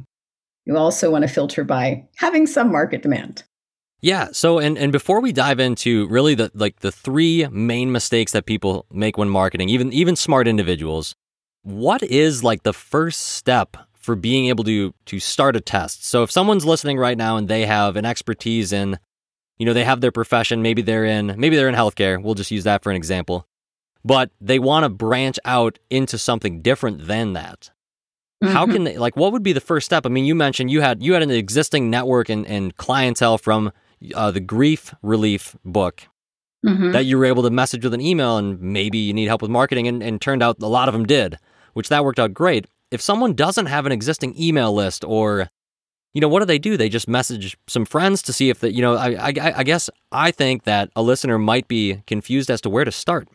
You 0.63 0.77
also 0.77 1.11
want 1.11 1.23
to 1.23 1.27
filter 1.27 1.65
by 1.65 2.07
having 2.15 2.47
some 2.47 2.71
market 2.71 3.01
demand. 3.01 3.43
Yeah 3.99 4.29
so 4.31 4.59
and 4.59 4.77
and 4.77 4.93
before 4.93 5.19
we 5.19 5.33
dive 5.33 5.59
into 5.59 6.07
really 6.07 6.33
the 6.35 6.51
like 6.53 6.79
the 6.79 6.91
three 6.91 7.47
main 7.51 7.91
mistakes 7.91 8.31
that 8.31 8.45
people 8.45 8.85
make 8.89 9.17
when 9.17 9.27
marketing 9.29 9.67
even 9.67 9.91
even 9.91 10.15
smart 10.15 10.47
individuals 10.47 11.15
what 11.63 12.01
is 12.03 12.43
like 12.43 12.63
the 12.63 12.73
first 12.73 13.19
step 13.21 13.75
for 13.93 14.15
being 14.15 14.45
able 14.45 14.63
to 14.63 14.93
to 15.07 15.19
start 15.19 15.55
a 15.55 15.61
test? 15.61 16.05
So 16.05 16.21
if 16.21 16.31
someone's 16.31 16.65
listening 16.65 16.97
right 16.97 17.17
now 17.17 17.37
and 17.37 17.47
they 17.47 17.65
have 17.65 17.95
an 17.95 18.05
expertise 18.05 18.71
in 18.71 18.99
you 19.57 19.65
know, 19.65 19.73
they 19.73 19.83
have 19.83 20.01
their 20.01 20.11
profession, 20.11 20.61
maybe 20.61 20.81
they're 20.81 21.05
in 21.05 21.35
maybe 21.37 21.55
they're 21.55 21.69
in 21.69 21.75
healthcare. 21.75 22.21
We'll 22.21 22.35
just 22.35 22.51
use 22.51 22.63
that 22.65 22.83
for 22.83 22.89
an 22.89 22.95
example. 22.95 23.47
But 24.03 24.31
they 24.39 24.59
want 24.59 24.83
to 24.83 24.89
branch 24.89 25.39
out 25.45 25.79
into 25.89 26.17
something 26.17 26.61
different 26.61 27.07
than 27.07 27.33
that. 27.33 27.71
Mm-hmm. 28.43 28.53
How 28.53 28.65
can 28.67 28.83
they 28.83 28.97
like 28.97 29.15
what 29.15 29.31
would 29.31 29.43
be 29.43 29.53
the 29.53 29.61
first 29.61 29.85
step? 29.85 30.05
I 30.05 30.09
mean, 30.09 30.25
you 30.25 30.35
mentioned 30.35 30.69
you 30.69 30.81
had 30.81 31.01
you 31.01 31.13
had 31.13 31.23
an 31.23 31.31
existing 31.31 31.89
network 31.89 32.29
and, 32.29 32.45
and 32.45 32.75
clientele 32.77 33.37
from 33.37 33.71
uh, 34.13 34.31
the 34.31 34.39
grief 34.39 34.93
relief 35.01 35.55
book 35.63 36.07
mm-hmm. 36.65 36.91
that 36.91 37.05
you 37.05 37.17
were 37.17 37.25
able 37.25 37.43
to 37.43 37.49
message 37.49 37.83
with 37.83 37.93
an 37.93 38.01
email 38.01 38.37
and 38.37 38.59
maybe 38.61 38.97
you 38.97 39.13
need 39.13 39.27
help 39.27 39.41
with 39.41 39.51
marketing 39.51 39.87
and, 39.87 40.03
and 40.03 40.21
turned 40.21 40.43
out 40.43 40.61
a 40.61 40.67
lot 40.67 40.87
of 40.87 40.93
them 40.93 41.05
did, 41.05 41.37
which 41.73 41.89
that 41.89 42.03
worked 42.03 42.19
out 42.19 42.33
great. 42.33 42.67
If 42.91 43.01
someone 43.01 43.33
doesn't 43.33 43.65
have 43.67 43.85
an 43.85 43.91
existing 43.91 44.39
email 44.39 44.73
list 44.73 45.03
or 45.03 45.49
you 46.15 46.21
know, 46.21 46.29
what 46.29 46.39
do 46.39 46.45
they 46.45 46.57
do? 46.57 46.77
They 46.77 46.87
just 46.87 47.09
message 47.09 47.57
some 47.67 47.83
friends 47.83 48.21
to 48.23 48.33
see 48.33 48.49
if 48.49 48.61
that, 48.61 48.73
you 48.73 48.81
know, 48.81 48.95
I, 48.95 49.15
I, 49.15 49.33
I 49.57 49.63
guess 49.63 49.89
I 50.13 50.31
think 50.31 50.63
that 50.63 50.89
a 50.95 51.01
listener 51.01 51.37
might 51.37 51.67
be 51.67 52.01
confused 52.07 52.49
as 52.49 52.61
to 52.61 52.69
where 52.69 52.85
to 52.85 52.91
start. 52.91 53.27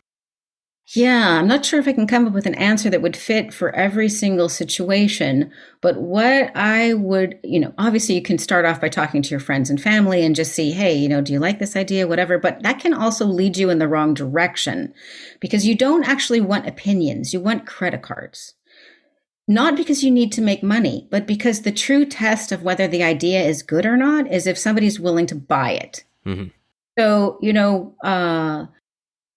Yeah, 0.94 1.38
I'm 1.38 1.46
not 1.46 1.64
sure 1.64 1.78
if 1.78 1.86
I 1.86 1.92
can 1.92 2.06
come 2.06 2.26
up 2.26 2.32
with 2.32 2.46
an 2.46 2.54
answer 2.54 2.88
that 2.88 3.02
would 3.02 3.18
fit 3.18 3.52
for 3.52 3.70
every 3.76 4.08
single 4.08 4.48
situation. 4.48 5.52
But 5.82 6.00
what 6.00 6.50
I 6.56 6.94
would, 6.94 7.38
you 7.44 7.60
know, 7.60 7.74
obviously 7.76 8.14
you 8.14 8.22
can 8.22 8.38
start 8.38 8.64
off 8.64 8.80
by 8.80 8.88
talking 8.88 9.20
to 9.20 9.30
your 9.30 9.40
friends 9.40 9.68
and 9.68 9.80
family 9.80 10.24
and 10.24 10.34
just 10.34 10.52
see, 10.52 10.72
hey, 10.72 10.96
you 10.96 11.08
know, 11.08 11.20
do 11.20 11.34
you 11.34 11.38
like 11.38 11.58
this 11.58 11.76
idea, 11.76 12.08
whatever. 12.08 12.38
But 12.38 12.62
that 12.62 12.80
can 12.80 12.94
also 12.94 13.26
lead 13.26 13.58
you 13.58 13.68
in 13.68 13.78
the 13.78 13.88
wrong 13.88 14.14
direction 14.14 14.94
because 15.38 15.66
you 15.66 15.74
don't 15.74 16.08
actually 16.08 16.40
want 16.40 16.66
opinions, 16.66 17.34
you 17.34 17.40
want 17.40 17.66
credit 17.66 18.00
cards 18.00 18.54
not 19.50 19.76
because 19.76 20.04
you 20.04 20.12
need 20.12 20.30
to 20.30 20.40
make 20.40 20.62
money, 20.62 21.08
but 21.10 21.26
because 21.26 21.62
the 21.62 21.72
true 21.72 22.04
test 22.06 22.52
of 22.52 22.62
whether 22.62 22.86
the 22.86 23.02
idea 23.02 23.42
is 23.42 23.64
good 23.64 23.84
or 23.84 23.96
not 23.96 24.30
is 24.32 24.46
if 24.46 24.56
somebody's 24.56 25.00
willing 25.00 25.26
to 25.26 25.34
buy 25.34 25.72
it. 25.72 26.04
Mm-hmm. 26.24 26.50
So, 26.96 27.36
you 27.42 27.52
know, 27.52 27.92
uh, 28.04 28.66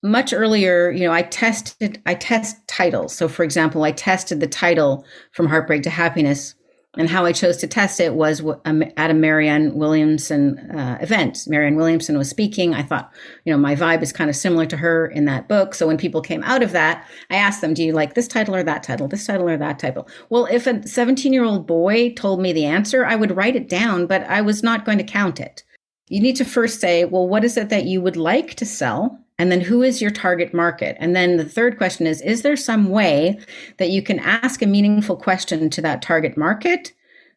much 0.03 0.31
earlier, 0.31 0.91
you 0.91 1.03
know, 1.03 1.11
I 1.11 1.23
tested, 1.23 1.99
I 2.05 2.13
test 2.13 2.55
titles. 2.67 3.15
So, 3.15 3.27
for 3.27 3.43
example, 3.43 3.85
I 3.85 3.91
tested 3.91 4.39
the 4.39 4.45
title 4.45 5.03
from 5.31 5.47
Heartbreak 5.47 5.81
to 5.81 5.89
Happiness 5.89 6.53
and 6.95 7.09
how 7.09 7.25
I 7.25 7.31
chose 7.31 7.57
to 7.57 7.67
test 7.67 7.99
it 7.99 8.13
was 8.13 8.43
um, 8.65 8.83
at 8.97 9.09
a 9.09 9.15
Marianne 9.15 9.73
Williamson 9.73 10.59
uh, 10.71 10.97
event. 11.01 11.45
Marianne 11.47 11.75
Williamson 11.75 12.17
was 12.17 12.29
speaking. 12.29 12.75
I 12.75 12.83
thought, 12.83 13.11
you 13.45 13.51
know, 13.51 13.57
my 13.57 13.75
vibe 13.75 14.03
is 14.03 14.13
kind 14.13 14.29
of 14.29 14.35
similar 14.35 14.67
to 14.67 14.77
her 14.77 15.07
in 15.07 15.25
that 15.25 15.47
book. 15.47 15.73
So 15.73 15.87
when 15.87 15.97
people 15.97 16.21
came 16.21 16.43
out 16.43 16.61
of 16.61 16.71
that, 16.73 17.07
I 17.31 17.35
asked 17.35 17.61
them, 17.61 17.73
do 17.73 17.83
you 17.83 17.93
like 17.93 18.13
this 18.13 18.27
title 18.27 18.55
or 18.55 18.63
that 18.63 18.83
title, 18.83 19.07
this 19.07 19.25
title 19.25 19.49
or 19.49 19.57
that 19.57 19.79
title? 19.79 20.07
Well, 20.29 20.45
if 20.45 20.67
a 20.67 20.87
17 20.87 21.33
year 21.33 21.43
old 21.43 21.65
boy 21.65 22.13
told 22.13 22.39
me 22.39 22.53
the 22.53 22.65
answer, 22.65 23.05
I 23.05 23.15
would 23.15 23.35
write 23.35 23.55
it 23.55 23.69
down, 23.69 24.05
but 24.05 24.23
I 24.23 24.41
was 24.41 24.61
not 24.61 24.85
going 24.85 24.99
to 24.99 25.03
count 25.03 25.39
it. 25.39 25.63
You 26.09 26.21
need 26.21 26.35
to 26.35 26.45
first 26.45 26.79
say, 26.79 27.05
well, 27.05 27.27
what 27.27 27.43
is 27.43 27.57
it 27.57 27.69
that 27.69 27.85
you 27.85 28.01
would 28.01 28.17
like 28.17 28.53
to 28.55 28.65
sell? 28.65 29.22
And 29.39 29.51
then 29.51 29.61
who 29.61 29.81
is 29.81 30.01
your 30.01 30.11
target 30.11 30.53
market? 30.53 30.95
And 30.99 31.15
then 31.15 31.37
the 31.37 31.45
third 31.45 31.77
question 31.77 32.05
is 32.05 32.21
Is 32.21 32.41
there 32.41 32.55
some 32.55 32.89
way 32.89 33.39
that 33.77 33.89
you 33.89 34.01
can 34.01 34.19
ask 34.19 34.61
a 34.61 34.67
meaningful 34.67 35.15
question 35.15 35.69
to 35.71 35.81
that 35.81 36.01
target 36.01 36.37
market 36.37 36.93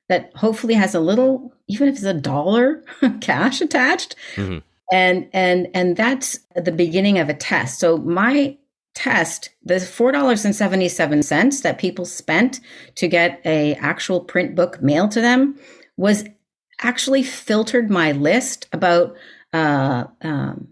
that 0.08 0.30
hopefully 0.36 0.74
has 0.74 0.94
a 0.94 1.00
little, 1.00 1.52
even 1.68 1.88
if 1.88 1.96
it's 1.96 2.04
a 2.04 2.14
dollar 2.14 2.84
cash 3.20 3.60
attached? 3.60 4.14
Mm-hmm. 4.34 4.58
And 4.92 5.28
and 5.32 5.68
and 5.74 5.96
that's 5.96 6.38
the 6.54 6.72
beginning 6.72 7.18
of 7.18 7.28
a 7.28 7.34
test. 7.34 7.80
So 7.80 7.96
my 7.98 8.56
test, 8.94 9.50
the 9.64 9.80
four 9.80 10.12
dollars 10.12 10.44
and 10.44 10.54
seventy 10.54 10.88
seven 10.88 11.22
cents 11.22 11.62
that 11.62 11.78
people 11.78 12.04
spent 12.04 12.60
to 12.96 13.08
get 13.08 13.40
a 13.44 13.74
actual 13.76 14.20
print 14.20 14.54
book 14.54 14.80
mailed 14.80 15.10
to 15.12 15.20
them 15.20 15.58
was 15.96 16.24
actually 16.82 17.22
filtered 17.22 17.90
my 17.90 18.12
list 18.12 18.68
about 18.72 19.16
uh, 19.52 20.04
um, 20.22 20.68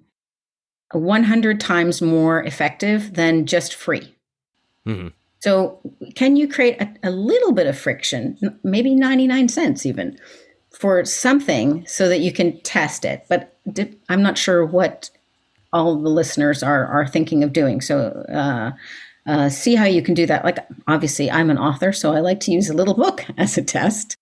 100 0.94 1.60
times 1.60 2.00
more 2.00 2.42
effective 2.42 3.14
than 3.14 3.46
just 3.46 3.74
free. 3.74 4.14
Mm-hmm. 4.86 5.08
So, 5.40 5.78
can 6.14 6.36
you 6.36 6.48
create 6.48 6.80
a, 6.80 6.94
a, 7.02 7.10
little 7.10 7.52
bit 7.52 7.66
of 7.66 7.78
friction, 7.78 8.38
maybe 8.62 8.94
99 8.94 9.48
cents 9.48 9.84
even, 9.84 10.18
for 10.70 11.04
something 11.04 11.86
so 11.86 12.08
that 12.08 12.20
you 12.20 12.32
can 12.32 12.58
test 12.60 13.04
it? 13.04 13.26
But 13.28 13.54
I'm 14.08 14.22
not 14.22 14.38
sure 14.38 14.64
what 14.64 15.10
all 15.72 15.96
the 16.00 16.08
listeners 16.08 16.62
are, 16.62 16.86
are 16.86 17.06
thinking 17.06 17.44
of 17.44 17.52
doing. 17.52 17.82
So, 17.82 18.24
uh, 18.32 18.72
uh, 19.26 19.48
see 19.48 19.74
how 19.74 19.84
you 19.84 20.02
can 20.02 20.14
do 20.14 20.26
that. 20.26 20.44
Like, 20.44 20.58
obviously, 20.86 21.30
I'm 21.30 21.50
an 21.50 21.58
author, 21.58 21.92
so 21.92 22.14
I 22.14 22.20
like 22.20 22.40
to 22.40 22.52
use 22.52 22.70
a 22.70 22.74
little 22.74 22.94
book 22.94 23.24
as 23.36 23.58
a 23.58 23.62
test. 23.62 24.16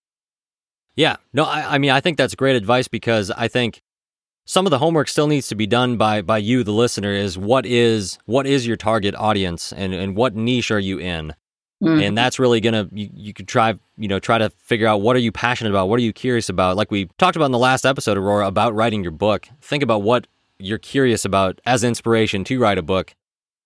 Yeah. 0.96 1.16
No, 1.32 1.44
I, 1.44 1.74
I 1.74 1.78
mean, 1.78 1.90
I 1.90 2.00
think 2.00 2.18
that's 2.18 2.34
great 2.34 2.56
advice 2.56 2.88
because 2.88 3.30
I 3.30 3.48
think 3.48 3.80
some 4.44 4.66
of 4.66 4.70
the 4.70 4.78
homework 4.78 5.08
still 5.08 5.26
needs 5.26 5.48
to 5.48 5.54
be 5.54 5.66
done 5.66 5.96
by 5.96 6.22
by 6.22 6.38
you 6.38 6.64
the 6.64 6.72
listener 6.72 7.12
is 7.12 7.38
what 7.38 7.64
is 7.64 8.18
what 8.26 8.46
is 8.46 8.66
your 8.66 8.76
target 8.76 9.14
audience 9.14 9.72
and 9.72 9.94
and 9.94 10.16
what 10.16 10.34
niche 10.34 10.70
are 10.70 10.78
you 10.78 10.98
in? 10.98 11.34
Mm-hmm. 11.82 12.00
and 12.00 12.16
that's 12.16 12.38
really 12.38 12.60
gonna 12.60 12.88
you, 12.92 13.10
you 13.12 13.34
could 13.34 13.48
try 13.48 13.74
you 13.96 14.06
know 14.06 14.20
try 14.20 14.38
to 14.38 14.50
figure 14.50 14.86
out 14.86 15.00
what 15.00 15.16
are 15.16 15.18
you 15.18 15.32
passionate 15.32 15.70
about 15.70 15.88
what 15.88 15.98
are 15.98 16.02
you 16.02 16.12
curious 16.12 16.48
about? 16.48 16.76
Like 16.76 16.92
we 16.92 17.06
talked 17.18 17.34
about 17.34 17.46
in 17.46 17.52
the 17.52 17.58
last 17.58 17.84
episode 17.84 18.16
aurora 18.16 18.46
about 18.46 18.74
writing 18.74 19.02
your 19.02 19.10
book 19.10 19.48
think 19.60 19.82
about 19.82 20.02
what 20.02 20.28
you're 20.58 20.78
curious 20.78 21.24
about 21.24 21.60
as 21.66 21.82
inspiration 21.82 22.44
to 22.44 22.60
write 22.60 22.78
a 22.78 22.82
book. 22.82 23.16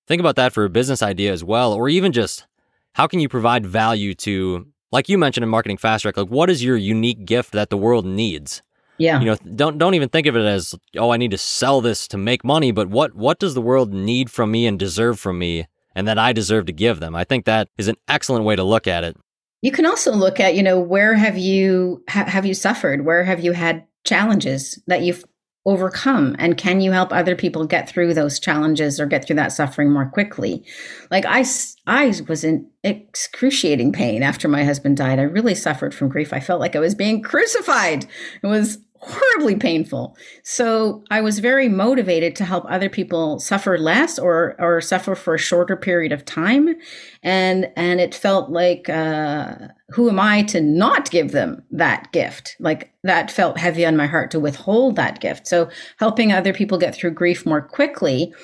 Think 0.07 0.21
about 0.21 0.37
that 0.37 0.55
for 0.55 0.65
a 0.65 0.71
business 0.71 1.03
idea 1.03 1.31
as 1.31 1.45
well 1.45 1.75
or 1.75 1.91
even 1.91 2.12
just 2.12 2.47
how 2.95 3.07
can 3.07 3.21
you 3.21 3.29
provide 3.29 3.67
value 3.67 4.15
to 4.15 4.67
like 4.93 5.11
you 5.11 5.19
mentioned 5.19 5.45
in 5.45 5.51
marketing 5.51 5.77
fast 5.77 6.03
track 6.03 6.17
like 6.17 6.29
what 6.29 6.49
is 6.49 6.65
your 6.65 6.77
unique 6.77 7.27
gift 7.27 7.53
that 7.53 7.69
the 7.69 7.77
world 7.77 8.07
needs 8.07 8.62
yeah. 8.99 9.21
You 9.21 9.27
know, 9.27 9.37
don't 9.55 9.79
don't 9.79 9.95
even 9.95 10.09
think 10.09 10.27
of 10.27 10.37
it 10.37 10.45
as 10.45 10.75
oh 10.97 11.11
I 11.11 11.17
need 11.17 11.31
to 11.33 11.39
sell 11.39 11.81
this 11.81 12.09
to 12.09 12.17
make 12.17 12.45
money, 12.45 12.73
but 12.73 12.89
what 12.89 13.15
what 13.15 13.39
does 13.39 13.55
the 13.55 13.61
world 13.61 13.93
need 13.93 14.31
from 14.31 14.51
me 14.51 14.67
and 14.67 14.79
deserve 14.79 15.19
from 15.19 15.39
me 15.39 15.67
and 15.95 16.07
that 16.09 16.19
I 16.19 16.33
deserve 16.33 16.67
to 16.67 16.73
give 16.73 17.01
them? 17.01 17.15
I 17.15 17.25
think 17.25 17.45
that 17.45 17.69
is 17.79 17.89
an 17.89 17.97
excellent 18.09 18.45
way 18.45 18.57
to 18.57 18.63
look 18.63 18.87
at 18.87 19.05
it. 19.05 19.17
You 19.63 19.73
can 19.73 19.87
also 19.87 20.13
look 20.13 20.39
at, 20.39 20.55
you 20.55 20.63
know, 20.63 20.79
where 20.79 21.15
have 21.15 21.39
you 21.39 22.03
ha- 22.09 22.27
have 22.27 22.47
you 22.47 22.55
suffered? 22.55 23.05
Where 23.05 23.25
have 23.25 23.41
you 23.41 23.53
had 23.53 23.85
challenges 24.05 24.81
that 24.87 25.03
you've 25.03 25.25
overcome 25.67 26.37
and 26.39 26.57
can 26.57 26.81
you 26.81 26.93
help 26.93 27.13
other 27.13 27.35
people 27.35 27.67
get 27.67 27.89
through 27.89 28.15
those 28.15 28.39
challenges 28.39 29.01
or 29.01 29.07
get 29.07 29.27
through 29.27 29.35
that 29.35 29.51
suffering 29.51 29.93
more 29.93 30.07
quickly 30.07 30.65
like 31.11 31.27
i 31.27 31.45
i 31.89 32.15
was 32.29 32.45
in 32.45 32.65
excruciating 32.85 33.93
pain 33.93 34.23
after 34.23 34.47
my 34.47 34.63
husband 34.63 34.97
died 34.97 35.19
i 35.19 35.23
really 35.23 35.57
suffered 35.57 35.93
from 35.93 36.09
grief 36.09 36.33
i 36.33 36.39
felt 36.39 36.61
like 36.61 36.77
i 36.77 36.79
was 36.79 36.95
being 36.95 37.21
crucified 37.21 38.05
it 38.05 38.47
was 38.47 38.79
horribly 39.01 39.57
painful. 39.57 40.17
So 40.43 41.05
I 41.11 41.21
was 41.21 41.39
very 41.39 41.69
motivated 41.69 42.37
to 42.37 42.45
help 42.45 42.65
other 42.69 42.89
people 42.89 43.39
suffer 43.39 43.79
less 43.79 44.19
or 44.19 44.57
or 44.59 44.81
suffer 44.81 45.15
for 45.15 45.35
a 45.35 45.39
shorter 45.39 45.77
period 45.77 46.13
of 46.13 46.25
time, 46.25 46.75
and 47.23 47.71
and 47.77 48.01
it 48.01 48.15
felt 48.15 48.51
like 48.51 48.89
uh, 48.89 49.57
who 49.91 50.09
am 50.09 50.19
I 50.19 50.43
to 50.45 50.61
not 50.61 51.11
give 51.11 51.33
them 51.33 51.63
that 51.71 52.11
gift? 52.13 52.57
Like 52.59 52.93
that 53.03 53.31
felt 53.31 53.59
heavy 53.59 53.87
on 53.87 53.97
my 53.97 54.07
heart 54.07 54.31
to 54.33 54.41
withhold 54.41 54.97
that 54.97 55.21
gift. 55.21 55.47
So 55.47 55.69
helping 55.99 56.33
other 56.33 56.53
people 56.53 56.79
get 56.79 56.95
through 56.95 57.13
grief 57.13 57.47
more 57.47 57.63
quickly 57.63 58.35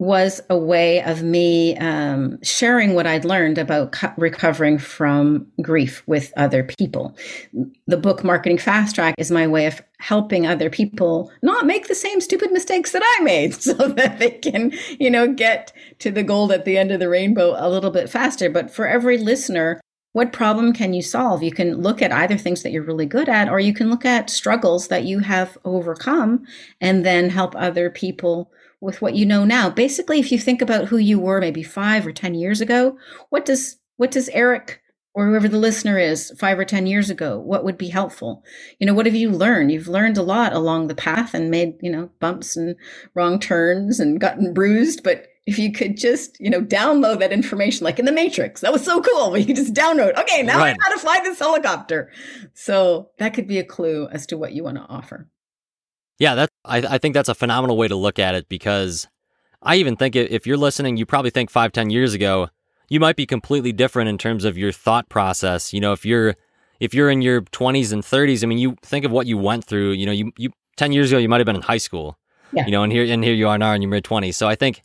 was 0.00 0.40
a 0.50 0.58
way 0.58 1.02
of 1.02 1.22
me 1.22 1.76
um, 1.76 2.42
sharing 2.42 2.94
what 2.94 3.06
I'd 3.06 3.24
learned 3.24 3.58
about 3.58 3.92
co- 3.92 4.12
recovering 4.16 4.76
from 4.76 5.46
grief 5.62 6.02
with 6.06 6.32
other 6.36 6.64
people. 6.64 7.16
The 7.86 7.96
book 7.96 8.24
Marketing 8.24 8.58
Fast 8.58 8.96
Track 8.96 9.14
is 9.18 9.30
my 9.30 9.46
way 9.46 9.66
of 9.66 9.80
helping 10.00 10.46
other 10.46 10.68
people 10.68 11.30
not 11.42 11.64
make 11.64 11.86
the 11.86 11.94
same 11.94 12.20
stupid 12.20 12.50
mistakes 12.50 12.90
that 12.90 13.02
I 13.04 13.22
made 13.22 13.54
so 13.62 13.74
that 13.74 14.18
they 14.18 14.30
can, 14.30 14.72
you 14.98 15.10
know, 15.10 15.32
get 15.32 15.72
to 16.00 16.10
the 16.10 16.24
gold 16.24 16.50
at 16.50 16.64
the 16.64 16.76
end 16.76 16.90
of 16.90 16.98
the 16.98 17.08
rainbow 17.08 17.54
a 17.56 17.70
little 17.70 17.90
bit 17.90 18.10
faster. 18.10 18.50
But 18.50 18.72
for 18.72 18.88
every 18.88 19.16
listener, 19.16 19.80
what 20.12 20.32
problem 20.32 20.72
can 20.72 20.92
you 20.92 21.02
solve? 21.02 21.42
You 21.42 21.52
can 21.52 21.80
look 21.80 22.02
at 22.02 22.12
either 22.12 22.36
things 22.36 22.62
that 22.62 22.70
you're 22.70 22.84
really 22.84 23.06
good 23.06 23.28
at, 23.28 23.48
or 23.48 23.58
you 23.58 23.74
can 23.74 23.90
look 23.90 24.04
at 24.04 24.30
struggles 24.30 24.88
that 24.88 25.04
you 25.04 25.20
have 25.20 25.58
overcome 25.64 26.44
and 26.80 27.04
then 27.04 27.30
help 27.30 27.54
other 27.56 27.90
people 27.90 28.50
with 28.84 29.02
what 29.02 29.14
you 29.14 29.26
know 29.26 29.44
now. 29.44 29.70
Basically, 29.70 30.20
if 30.20 30.30
you 30.30 30.38
think 30.38 30.62
about 30.62 30.86
who 30.86 30.98
you 30.98 31.18
were 31.18 31.40
maybe 31.40 31.62
five 31.62 32.06
or 32.06 32.12
10 32.12 32.34
years 32.34 32.60
ago, 32.60 32.96
what 33.30 33.44
does, 33.44 33.78
what 33.96 34.10
does 34.10 34.28
Eric 34.28 34.82
or 35.14 35.26
whoever 35.26 35.48
the 35.48 35.58
listener 35.58 35.96
is 35.96 36.32
five 36.38 36.58
or 36.58 36.64
10 36.64 36.86
years 36.86 37.08
ago, 37.08 37.38
what 37.38 37.64
would 37.64 37.78
be 37.78 37.88
helpful? 37.88 38.42
You 38.80 38.86
know, 38.86 38.94
what 38.94 39.06
have 39.06 39.14
you 39.14 39.30
learned? 39.30 39.70
You've 39.70 39.88
learned 39.88 40.18
a 40.18 40.22
lot 40.22 40.52
along 40.52 40.88
the 40.88 40.94
path 40.94 41.34
and 41.34 41.50
made, 41.50 41.74
you 41.80 41.90
know, 41.90 42.10
bumps 42.18 42.56
and 42.56 42.74
wrong 43.14 43.38
turns 43.38 44.00
and 44.00 44.20
gotten 44.20 44.52
bruised. 44.52 45.04
But 45.04 45.28
if 45.46 45.56
you 45.56 45.72
could 45.72 45.96
just, 45.96 46.38
you 46.40 46.50
know, 46.50 46.60
download 46.60 47.20
that 47.20 47.32
information, 47.32 47.84
like 47.84 48.00
in 48.00 48.06
the 48.06 48.12
Matrix, 48.12 48.60
that 48.62 48.72
was 48.72 48.84
so 48.84 49.00
cool. 49.00 49.30
Where 49.30 49.38
you 49.38 49.46
could 49.46 49.56
just 49.56 49.72
download, 49.72 50.18
okay, 50.18 50.42
now 50.42 50.58
right. 50.58 50.70
I 50.70 50.72
know 50.72 50.78
how 50.80 50.94
to 50.94 50.98
fly 50.98 51.20
this 51.22 51.38
helicopter. 51.38 52.10
So 52.54 53.10
that 53.18 53.34
could 53.34 53.46
be 53.46 53.58
a 53.58 53.64
clue 53.64 54.08
as 54.08 54.26
to 54.26 54.36
what 54.36 54.52
you 54.52 54.64
want 54.64 54.78
to 54.78 54.82
offer. 54.82 55.28
Yeah, 56.18 56.34
that 56.34 56.50
I, 56.64 56.78
I 56.78 56.98
think 56.98 57.14
that's 57.14 57.28
a 57.28 57.34
phenomenal 57.34 57.76
way 57.76 57.88
to 57.88 57.96
look 57.96 58.18
at 58.18 58.34
it 58.34 58.48
because 58.48 59.06
I 59.62 59.76
even 59.76 59.96
think 59.96 60.16
if 60.16 60.46
you're 60.46 60.56
listening, 60.56 60.96
you 60.96 61.06
probably 61.06 61.30
think 61.30 61.50
five, 61.50 61.72
ten 61.72 61.90
years 61.90 62.14
ago, 62.14 62.48
you 62.88 63.00
might 63.00 63.16
be 63.16 63.26
completely 63.26 63.72
different 63.72 64.08
in 64.08 64.18
terms 64.18 64.44
of 64.44 64.58
your 64.58 64.72
thought 64.72 65.08
process. 65.08 65.72
You 65.72 65.80
know, 65.80 65.92
if 65.92 66.04
you're 66.04 66.36
if 66.80 66.92
you're 66.92 67.10
in 67.10 67.22
your 67.22 67.42
20s 67.42 67.92
and 67.92 68.02
30s, 68.02 68.42
I 68.42 68.46
mean, 68.46 68.58
you 68.58 68.76
think 68.82 69.04
of 69.04 69.12
what 69.12 69.26
you 69.26 69.38
went 69.38 69.64
through. 69.64 69.92
You 69.92 70.06
know, 70.06 70.12
you 70.12 70.32
you 70.36 70.50
10 70.76 70.92
years 70.92 71.10
ago, 71.10 71.18
you 71.18 71.28
might 71.28 71.38
have 71.38 71.46
been 71.46 71.56
in 71.56 71.62
high 71.62 71.78
school. 71.78 72.18
Yeah. 72.52 72.66
You 72.66 72.72
know, 72.72 72.82
and 72.82 72.92
here 72.92 73.04
and 73.04 73.24
here 73.24 73.34
you 73.34 73.48
are 73.48 73.58
now 73.58 73.72
in 73.72 73.82
your 73.82 73.90
mid 73.90 74.04
20s. 74.04 74.34
So 74.34 74.46
I 74.46 74.54
think 74.54 74.82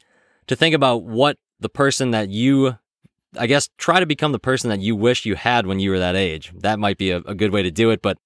to 0.47 0.55
think 0.55 0.75
about 0.75 1.03
what 1.03 1.37
the 1.59 1.69
person 1.69 2.11
that 2.11 2.29
you 2.29 2.77
I 3.37 3.47
guess 3.47 3.69
try 3.77 3.99
to 3.99 4.05
become 4.05 4.31
the 4.31 4.39
person 4.39 4.69
that 4.69 4.79
you 4.79 4.95
wish 4.95 5.25
you 5.25 5.35
had 5.35 5.67
when 5.67 5.79
you 5.79 5.91
were 5.91 5.99
that 5.99 6.15
age. 6.15 6.51
That 6.55 6.79
might 6.79 6.97
be 6.97 7.11
a, 7.11 7.17
a 7.17 7.35
good 7.35 7.51
way 7.51 7.61
to 7.63 7.71
do 7.71 7.91
it. 7.91 8.01
But 8.01 8.17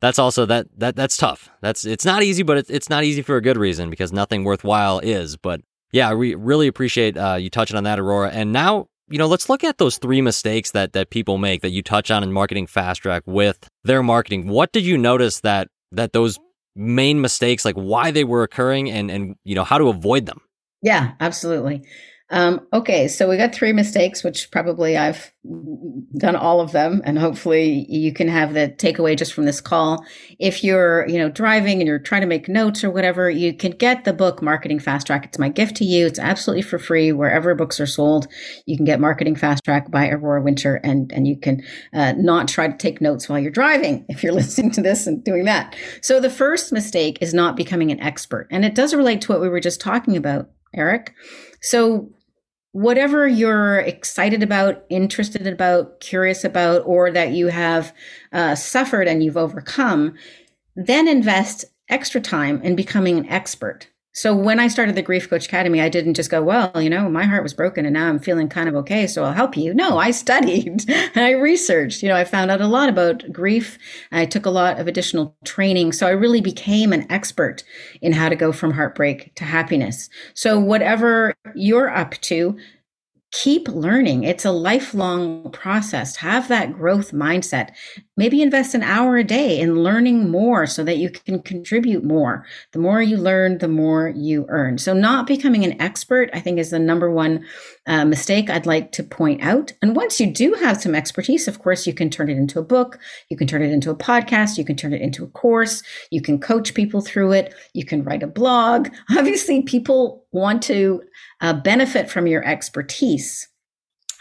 that's 0.00 0.18
also 0.18 0.46
that 0.46 0.66
that 0.78 0.96
that's 0.96 1.16
tough. 1.16 1.48
That's 1.60 1.84
it's 1.84 2.04
not 2.04 2.22
easy, 2.22 2.42
but 2.42 2.58
it, 2.58 2.66
it's 2.68 2.90
not 2.90 3.04
easy 3.04 3.22
for 3.22 3.36
a 3.36 3.42
good 3.42 3.56
reason 3.56 3.90
because 3.90 4.12
nothing 4.12 4.44
worthwhile 4.44 4.98
is. 4.98 5.36
But 5.36 5.62
yeah, 5.92 6.12
we 6.14 6.34
really 6.34 6.66
appreciate 6.66 7.16
uh, 7.16 7.34
you 7.34 7.50
touching 7.50 7.76
on 7.76 7.84
that, 7.84 7.98
Aurora. 7.98 8.30
And 8.30 8.52
now 8.52 8.88
you 9.08 9.18
know, 9.18 9.26
let's 9.26 9.48
look 9.48 9.62
at 9.62 9.78
those 9.78 9.98
three 9.98 10.20
mistakes 10.20 10.72
that 10.72 10.92
that 10.92 11.10
people 11.10 11.38
make 11.38 11.62
that 11.62 11.70
you 11.70 11.82
touch 11.82 12.10
on 12.10 12.22
in 12.22 12.32
marketing 12.32 12.66
fast 12.66 13.02
track 13.02 13.22
with 13.26 13.68
their 13.84 14.02
marketing. 14.02 14.48
What 14.48 14.72
did 14.72 14.84
you 14.84 14.98
notice 14.98 15.40
that 15.40 15.68
that 15.92 16.12
those 16.12 16.38
main 16.74 17.20
mistakes, 17.20 17.64
like 17.64 17.76
why 17.76 18.10
they 18.10 18.24
were 18.24 18.42
occurring, 18.42 18.90
and 18.90 19.10
and 19.10 19.36
you 19.44 19.54
know 19.54 19.64
how 19.64 19.78
to 19.78 19.88
avoid 19.88 20.26
them? 20.26 20.40
Yeah, 20.82 21.12
absolutely. 21.20 21.84
Um, 22.30 22.66
okay, 22.72 23.06
so 23.06 23.28
we 23.28 23.36
got 23.36 23.54
three 23.54 23.72
mistakes, 23.72 24.24
which 24.24 24.50
probably 24.50 24.96
I've 24.96 25.32
done 26.18 26.34
all 26.34 26.60
of 26.60 26.72
them, 26.72 27.00
and 27.04 27.16
hopefully 27.16 27.86
you 27.88 28.12
can 28.12 28.26
have 28.26 28.52
the 28.52 28.68
takeaway 28.68 29.16
just 29.16 29.32
from 29.32 29.44
this 29.44 29.60
call. 29.60 30.04
If 30.40 30.64
you're, 30.64 31.06
you 31.08 31.18
know, 31.18 31.28
driving 31.28 31.80
and 31.80 31.86
you're 31.86 32.00
trying 32.00 32.22
to 32.22 32.26
make 32.26 32.48
notes 32.48 32.82
or 32.82 32.90
whatever, 32.90 33.30
you 33.30 33.54
can 33.54 33.70
get 33.70 34.04
the 34.04 34.12
book 34.12 34.42
Marketing 34.42 34.80
Fast 34.80 35.06
Track. 35.06 35.24
It's 35.24 35.38
my 35.38 35.48
gift 35.48 35.76
to 35.76 35.84
you. 35.84 36.04
It's 36.04 36.18
absolutely 36.18 36.62
for 36.62 36.80
free 36.80 37.12
wherever 37.12 37.54
books 37.54 37.78
are 37.78 37.86
sold. 37.86 38.26
You 38.66 38.76
can 38.76 38.84
get 38.84 38.98
Marketing 38.98 39.36
Fast 39.36 39.62
Track 39.62 39.92
by 39.92 40.08
Aurora 40.08 40.42
Winter, 40.42 40.80
and 40.82 41.12
and 41.12 41.28
you 41.28 41.38
can 41.38 41.62
uh, 41.92 42.14
not 42.16 42.48
try 42.48 42.66
to 42.66 42.76
take 42.76 43.00
notes 43.00 43.28
while 43.28 43.38
you're 43.38 43.52
driving 43.52 44.04
if 44.08 44.24
you're 44.24 44.32
listening 44.34 44.72
to 44.72 44.82
this 44.82 45.06
and 45.06 45.22
doing 45.22 45.44
that. 45.44 45.76
So 46.02 46.18
the 46.18 46.30
first 46.30 46.72
mistake 46.72 47.18
is 47.20 47.32
not 47.32 47.56
becoming 47.56 47.92
an 47.92 48.00
expert, 48.00 48.48
and 48.50 48.64
it 48.64 48.74
does 48.74 48.94
relate 48.94 49.20
to 49.22 49.32
what 49.32 49.40
we 49.40 49.48
were 49.48 49.60
just 49.60 49.80
talking 49.80 50.16
about, 50.16 50.50
Eric. 50.74 51.14
So 51.60 52.10
whatever 52.76 53.26
you're 53.26 53.78
excited 53.78 54.42
about, 54.42 54.84
interested 54.90 55.46
about, 55.46 55.98
curious 56.00 56.44
about, 56.44 56.82
or 56.84 57.10
that 57.10 57.30
you 57.30 57.46
have 57.46 57.90
uh, 58.34 58.54
suffered 58.54 59.08
and 59.08 59.22
you've 59.22 59.38
overcome, 59.38 60.14
then 60.74 61.08
invest 61.08 61.64
extra 61.88 62.20
time 62.20 62.60
in 62.60 62.76
becoming 62.76 63.16
an 63.16 63.26
expert. 63.30 63.88
So 64.16 64.34
when 64.34 64.58
I 64.58 64.68
started 64.68 64.94
the 64.94 65.02
Grief 65.02 65.28
Coach 65.28 65.44
Academy, 65.44 65.78
I 65.82 65.90
didn't 65.90 66.14
just 66.14 66.30
go, 66.30 66.42
well, 66.42 66.72
you 66.80 66.88
know, 66.88 67.06
my 67.10 67.24
heart 67.24 67.42
was 67.42 67.52
broken 67.52 67.84
and 67.84 67.92
now 67.92 68.08
I'm 68.08 68.18
feeling 68.18 68.48
kind 68.48 68.66
of 68.66 68.74
okay, 68.76 69.06
so 69.06 69.22
I'll 69.22 69.34
help 69.34 69.58
you. 69.58 69.74
No, 69.74 69.98
I 69.98 70.10
studied 70.22 70.88
and 70.88 71.18
I 71.18 71.32
researched. 71.32 72.02
You 72.02 72.08
know, 72.08 72.16
I 72.16 72.24
found 72.24 72.50
out 72.50 72.62
a 72.62 72.66
lot 72.66 72.88
about 72.88 73.30
grief. 73.30 73.78
I 74.12 74.24
took 74.24 74.46
a 74.46 74.50
lot 74.50 74.80
of 74.80 74.88
additional 74.88 75.36
training. 75.44 75.92
So 75.92 76.06
I 76.06 76.12
really 76.12 76.40
became 76.40 76.94
an 76.94 77.06
expert 77.12 77.62
in 78.00 78.14
how 78.14 78.30
to 78.30 78.36
go 78.36 78.52
from 78.52 78.70
heartbreak 78.70 79.34
to 79.34 79.44
happiness. 79.44 80.08
So 80.32 80.58
whatever 80.58 81.34
you're 81.54 81.94
up 81.94 82.12
to, 82.22 82.56
keep 83.32 83.68
learning. 83.68 84.24
It's 84.24 84.46
a 84.46 84.50
lifelong 84.50 85.50
process. 85.52 86.16
Have 86.16 86.48
that 86.48 86.72
growth 86.72 87.12
mindset. 87.12 87.72
Maybe 88.18 88.40
invest 88.40 88.74
an 88.74 88.82
hour 88.82 89.18
a 89.18 89.24
day 89.24 89.60
in 89.60 89.82
learning 89.82 90.30
more 90.30 90.66
so 90.66 90.82
that 90.84 90.96
you 90.96 91.10
can 91.10 91.42
contribute 91.42 92.02
more. 92.02 92.46
The 92.72 92.78
more 92.78 93.02
you 93.02 93.18
learn, 93.18 93.58
the 93.58 93.68
more 93.68 94.08
you 94.08 94.46
earn. 94.48 94.78
So, 94.78 94.94
not 94.94 95.26
becoming 95.26 95.64
an 95.64 95.80
expert, 95.82 96.30
I 96.32 96.40
think, 96.40 96.58
is 96.58 96.70
the 96.70 96.78
number 96.78 97.10
one 97.10 97.44
uh, 97.86 98.06
mistake 98.06 98.48
I'd 98.48 98.64
like 98.64 98.92
to 98.92 99.02
point 99.02 99.42
out. 99.42 99.72
And 99.82 99.94
once 99.94 100.18
you 100.18 100.32
do 100.32 100.54
have 100.54 100.80
some 100.80 100.94
expertise, 100.94 101.46
of 101.46 101.58
course, 101.58 101.86
you 101.86 101.92
can 101.92 102.08
turn 102.08 102.30
it 102.30 102.38
into 102.38 102.58
a 102.58 102.64
book, 102.64 102.98
you 103.28 103.36
can 103.36 103.46
turn 103.46 103.62
it 103.62 103.70
into 103.70 103.90
a 103.90 103.96
podcast, 103.96 104.56
you 104.56 104.64
can 104.64 104.76
turn 104.76 104.94
it 104.94 105.02
into 105.02 105.22
a 105.22 105.28
course, 105.28 105.82
you 106.10 106.22
can 106.22 106.40
coach 106.40 106.72
people 106.72 107.02
through 107.02 107.32
it, 107.32 107.54
you 107.74 107.84
can 107.84 108.02
write 108.02 108.22
a 108.22 108.26
blog. 108.26 108.88
Obviously, 109.16 109.62
people 109.62 110.24
want 110.32 110.62
to 110.62 111.02
uh, 111.42 111.52
benefit 111.52 112.08
from 112.08 112.26
your 112.26 112.44
expertise 112.44 113.48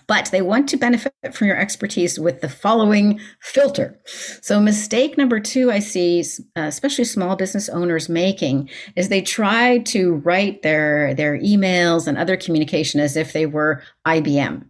but 0.07 0.29
they 0.31 0.41
want 0.41 0.69
to 0.69 0.77
benefit 0.77 1.13
from 1.33 1.47
your 1.47 1.57
expertise 1.57 2.19
with 2.19 2.41
the 2.41 2.49
following 2.49 3.19
filter. 3.41 3.99
So, 4.41 4.59
mistake 4.59 5.17
number 5.17 5.39
two 5.39 5.71
I 5.71 5.79
see, 5.79 6.23
uh, 6.55 6.61
especially 6.61 7.05
small 7.05 7.35
business 7.35 7.69
owners 7.69 8.09
making, 8.09 8.69
is 8.95 9.09
they 9.09 9.21
try 9.21 9.79
to 9.79 10.15
write 10.15 10.61
their, 10.61 11.13
their 11.13 11.39
emails 11.39 12.07
and 12.07 12.17
other 12.17 12.37
communication 12.37 12.99
as 12.99 13.15
if 13.15 13.33
they 13.33 13.45
were 13.45 13.83
IBM. 14.05 14.65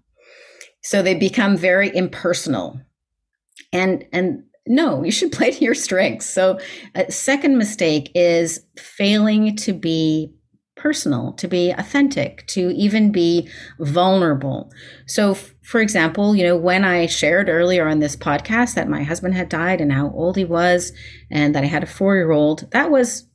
So, 0.84 1.02
they 1.02 1.16
become 1.16 1.58
very 1.58 1.96
impersonal. 1.96 2.80
And, 3.74 4.06
and 4.14 4.44
no, 4.68 5.04
you 5.04 5.12
should 5.12 5.32
play 5.34 5.52
to 5.52 5.64
your 5.64 5.76
strengths. 5.76 6.28
So, 6.28 6.60
a 6.94 7.12
second 7.12 7.58
mistake 7.58 8.12
is 8.16 8.66
failing 8.78 9.56
to 9.58 9.74
be 9.74 10.35
personal, 10.86 11.34
to 11.34 11.48
be 11.48 11.72
authentic, 11.72 12.46
to 12.46 12.70
even 12.76 13.12
be 13.12 13.50
vulnerable. 13.80 14.72
So, 15.08 15.32
f- 15.32 15.56
for 15.64 15.82
example, 15.82 16.36
you 16.36 16.44
know, 16.44 16.56
when 16.56 16.86
I 16.86 17.08
shared 17.08 17.50
earlier 17.50 17.88
on 17.88 18.02
this 18.02 18.16
podcast 18.16 18.76
that 18.76 18.88
my 18.88 19.02
husband 19.02 19.34
had 19.34 19.50
died 19.50 19.82
and 19.82 19.92
how 19.92 20.12
old 20.12 20.38
he 20.38 20.46
was, 20.46 20.92
and 21.32 21.56
that 21.56 21.64
I 21.64 21.66
had 21.66 21.82
a 21.82 21.88
four 21.88 22.16
year 22.18 22.32
old, 22.32 22.70
that 22.70 22.92
was 22.92 23.28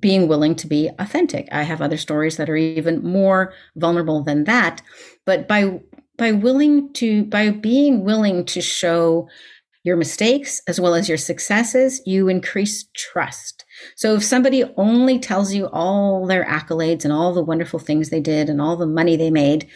being 0.00 0.26
willing 0.26 0.56
to 0.56 0.66
be 0.66 0.90
authentic. 0.98 1.48
I 1.52 1.62
have 1.62 1.80
other 1.80 1.96
stories 1.96 2.38
that 2.38 2.50
are 2.50 2.56
even 2.56 3.04
more 3.04 3.52
vulnerable 3.76 4.24
than 4.24 4.42
that. 4.44 4.82
But 5.24 5.46
by 5.46 5.80
by 6.18 6.32
willing 6.32 6.92
to 6.94 7.24
by 7.26 7.50
being 7.50 8.02
willing 8.02 8.44
to 8.46 8.60
show 8.60 9.28
your 9.84 9.96
mistakes 9.96 10.60
as 10.66 10.80
well 10.80 10.96
as 10.96 11.08
your 11.08 11.18
successes, 11.18 12.02
you 12.04 12.26
increase 12.26 12.88
trust. 12.96 13.64
So 13.96 14.14
if 14.14 14.24
somebody 14.24 14.64
only 14.76 15.18
tells 15.18 15.52
you 15.52 15.66
all 15.66 16.26
their 16.26 16.44
accolades 16.44 17.04
and 17.04 17.12
all 17.12 17.32
the 17.32 17.44
wonderful 17.44 17.78
things 17.78 18.10
they 18.10 18.20
did 18.20 18.48
and 18.48 18.60
all 18.60 18.76
the 18.76 18.86
money 18.86 19.16
they 19.16 19.30
made, 19.30 19.68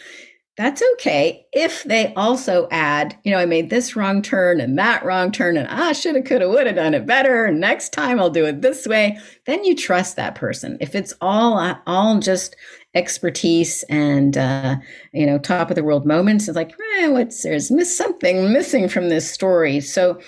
that's 0.57 0.83
okay 0.93 1.45
if 1.53 1.83
they 1.85 2.13
also 2.15 2.67
add, 2.71 3.17
you 3.23 3.31
know, 3.31 3.37
I 3.37 3.45
made 3.45 3.69
this 3.69 3.95
wrong 3.95 4.21
turn 4.21 4.59
and 4.59 4.77
that 4.77 5.03
wrong 5.03 5.31
turn 5.31 5.55
and 5.55 5.67
I 5.67 5.93
should 5.93 6.15
have, 6.15 6.25
could 6.25 6.41
have, 6.41 6.49
would 6.49 6.67
have 6.67 6.75
done 6.75 6.93
it 6.93 7.05
better. 7.05 7.51
Next 7.51 7.93
time 7.93 8.19
I'll 8.19 8.29
do 8.29 8.45
it 8.45 8.61
this 8.61 8.85
way. 8.85 9.17
Then 9.45 9.63
you 9.63 9.75
trust 9.75 10.17
that 10.17 10.35
person. 10.35 10.77
If 10.81 10.93
it's 10.93 11.13
all, 11.21 11.77
all 11.87 12.19
just 12.19 12.55
expertise 12.93 13.83
and, 13.83 14.37
uh, 14.37 14.75
you 15.13 15.25
know, 15.25 15.39
top 15.39 15.69
of 15.69 15.75
the 15.75 15.83
world 15.83 16.05
moments, 16.05 16.47
it's 16.47 16.57
like, 16.57 16.73
eh, 16.97 17.07
what's 17.07 17.43
there's 17.43 17.71
miss 17.71 17.95
something 17.95 18.51
missing 18.51 18.89
from 18.89 19.07
this 19.07 19.31
story. 19.31 19.79
So 19.79 20.19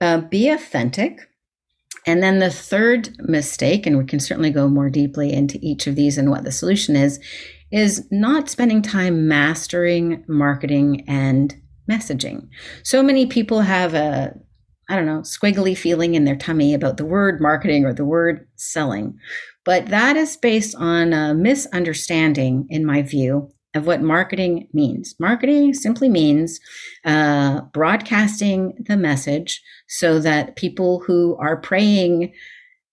uh, 0.00 0.18
be 0.18 0.50
authentic. 0.50 1.20
And 2.06 2.22
then 2.22 2.38
the 2.38 2.50
third 2.50 3.16
mistake, 3.18 3.86
and 3.86 3.96
we 3.96 4.04
can 4.04 4.20
certainly 4.20 4.50
go 4.50 4.68
more 4.68 4.90
deeply 4.90 5.32
into 5.32 5.58
each 5.62 5.86
of 5.86 5.96
these 5.96 6.18
and 6.18 6.30
what 6.30 6.44
the 6.44 6.52
solution 6.52 6.96
is, 6.96 7.18
is 7.72 8.06
not 8.10 8.50
spending 8.50 8.82
time 8.82 9.26
mastering 9.26 10.24
marketing 10.28 11.04
and 11.08 11.54
messaging. 11.90 12.48
So 12.82 13.02
many 13.02 13.26
people 13.26 13.62
have 13.62 13.94
a, 13.94 14.34
I 14.88 14.96
don't 14.96 15.06
know, 15.06 15.20
squiggly 15.20 15.76
feeling 15.76 16.14
in 16.14 16.24
their 16.24 16.36
tummy 16.36 16.74
about 16.74 16.98
the 16.98 17.06
word 17.06 17.40
marketing 17.40 17.84
or 17.84 17.94
the 17.94 18.04
word 18.04 18.46
selling. 18.56 19.18
But 19.64 19.86
that 19.86 20.16
is 20.16 20.36
based 20.36 20.76
on 20.76 21.14
a 21.14 21.34
misunderstanding, 21.34 22.66
in 22.68 22.84
my 22.84 23.00
view, 23.00 23.50
of 23.74 23.86
what 23.86 24.02
marketing 24.02 24.68
means. 24.72 25.14
Marketing 25.18 25.74
simply 25.74 26.08
means 26.08 26.60
uh, 27.04 27.60
broadcasting 27.72 28.74
the 28.86 28.96
message 28.96 29.62
so 29.88 30.18
that 30.20 30.56
people 30.56 31.00
who 31.00 31.36
are 31.40 31.56
praying 31.56 32.32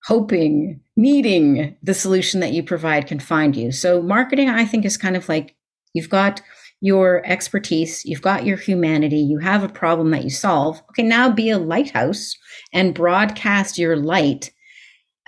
hoping, 0.05 0.79
needing 0.95 1.75
the 1.83 1.93
solution 1.93 2.39
that 2.39 2.53
you 2.53 2.63
provide 2.63 3.07
can 3.07 3.19
find 3.19 3.55
you. 3.55 3.71
So, 3.71 4.01
marketing, 4.01 4.49
I 4.49 4.65
think, 4.65 4.85
is 4.85 4.97
kind 4.97 5.15
of 5.15 5.29
like 5.29 5.55
you've 5.93 6.09
got 6.09 6.41
your 6.81 7.21
expertise, 7.25 8.03
you've 8.05 8.23
got 8.23 8.45
your 8.45 8.57
humanity, 8.57 9.19
you 9.19 9.37
have 9.37 9.63
a 9.63 9.69
problem 9.69 10.09
that 10.11 10.23
you 10.23 10.31
solve. 10.31 10.81
Okay, 10.89 11.03
now 11.03 11.29
be 11.29 11.51
a 11.51 11.59
lighthouse 11.59 12.35
and 12.73 12.95
broadcast 12.95 13.77
your 13.77 13.95
light 13.95 14.49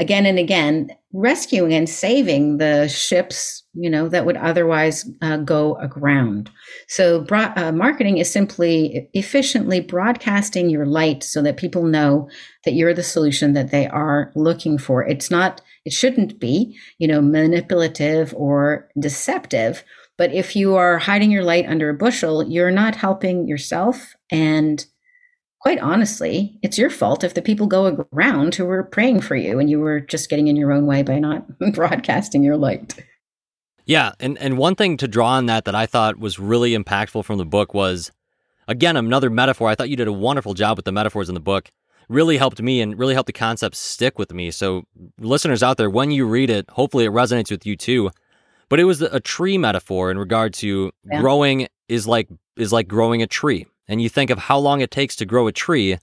again 0.04 0.26
and 0.26 0.38
again, 0.38 0.90
rescuing 1.14 1.74
and 1.74 1.90
saving 1.90 2.58
the 2.58 2.90
ships, 2.90 3.64
you 3.74 3.90
know, 3.90 4.10
that 4.10 4.26
would 4.26 4.36
otherwise 4.36 5.10
uh, 5.22 5.38
go 5.38 5.76
aground. 5.76 6.52
So, 6.88 7.22
bro- 7.22 7.54
uh, 7.56 7.72
marketing 7.72 8.18
is 8.18 8.30
simply 8.30 9.10
efficiently 9.14 9.80
broadcasting 9.80 10.70
your 10.70 10.86
light 10.86 11.24
so 11.24 11.42
that 11.42 11.58
people 11.58 11.84
know 11.84 12.30
that 12.66 12.74
you're 12.74 12.94
the 12.94 13.02
solution 13.02 13.54
that 13.54 13.72
they 13.72 13.88
are 13.88 14.32
looking 14.36 14.78
for. 14.78 15.08
It's 15.08 15.32
not, 15.32 15.62
it 15.86 15.94
shouldn't 15.94 16.40
be, 16.40 16.78
you 16.98 17.08
know, 17.08 17.22
manipulative 17.22 18.34
or 18.36 18.90
deceptive. 19.00 19.84
But 20.18 20.34
if 20.34 20.56
you 20.56 20.76
are 20.76 21.00
hiding 21.00 21.32
your 21.32 21.44
light 21.44 21.66
under 21.66 21.90
a 21.90 21.96
bushel, 21.96 22.44
you're 22.44 22.72
not 22.72 22.96
helping 22.96 23.48
yourself 23.48 24.16
and 24.30 24.86
quite 25.64 25.80
honestly, 25.80 26.60
it's 26.62 26.78
your 26.78 26.90
fault 26.90 27.24
if 27.24 27.34
the 27.34 27.42
people 27.42 27.68
go 27.68 28.06
around 28.12 28.54
who 28.54 28.66
were 28.66 28.84
praying 28.84 29.22
for 29.22 29.36
you 29.36 29.60
and 29.60 29.70
you 29.70 29.80
were 29.80 30.02
just 30.02 30.30
getting 30.30 30.48
in 30.48 30.58
your 30.58 30.74
own 30.74 30.86
way 30.86 31.04
by 31.04 31.18
not 31.18 31.46
broadcasting 31.74 32.44
your 32.44 32.58
light. 32.58 32.96
Yeah, 33.86 34.12
and 34.20 34.38
and 34.38 34.58
one 34.58 34.76
thing 34.76 34.98
to 34.98 35.08
draw 35.08 35.30
on 35.30 35.46
that 35.48 35.66
that 35.66 35.76
I 35.76 35.86
thought 35.86 36.20
was 36.20 36.38
really 36.38 36.76
impactful 36.76 37.24
from 37.26 37.38
the 37.38 37.46
book 37.46 37.74
was 37.74 38.12
again 38.68 38.98
another 38.98 39.30
metaphor. 39.30 39.70
I 39.70 39.76
thought 39.76 39.90
you 39.90 39.96
did 39.96 40.08
a 40.08 40.14
wonderful 40.14 40.54
job 40.54 40.78
with 40.78 40.86
the 40.86 40.92
metaphors 40.92 41.30
in 41.30 41.34
the 41.34 41.42
book. 41.42 41.70
Really 42.10 42.38
helped 42.38 42.62
me 42.62 42.82
and 42.82 43.00
really 43.00 43.14
helped 43.14 43.28
the 43.28 43.34
concept 43.34 43.76
stick 43.76 44.20
with 44.20 44.34
me. 44.34 44.52
So 44.52 44.84
listeners 45.18 45.64
out 45.64 45.78
there, 45.78 45.90
when 45.90 46.12
you 46.12 46.26
read 46.26 46.50
it, 46.50 46.70
hopefully 46.72 47.06
it 47.06 47.12
resonates 47.12 47.50
with 47.50 47.66
you 47.66 47.78
too. 47.78 48.12
But 48.70 48.80
it 48.80 48.86
was 48.86 49.02
a 49.02 49.20
tree 49.20 49.58
metaphor 49.58 50.12
in 50.12 50.18
regard 50.18 50.54
to 50.56 50.92
yeah. 51.10 51.22
growing 51.22 51.68
is 51.88 52.06
like 52.06 52.28
is 52.58 52.74
like 52.74 52.88
growing 52.88 53.22
a 53.22 53.28
tree 53.28 53.66
and 53.88 54.02
you 54.02 54.10
think 54.10 54.30
of 54.30 54.38
how 54.38 54.58
long 54.58 54.82
it 54.82 54.92
takes 54.92 55.16
to 55.18 55.26
grow 55.26 55.48
a 55.48 55.52
tree, 55.52 55.98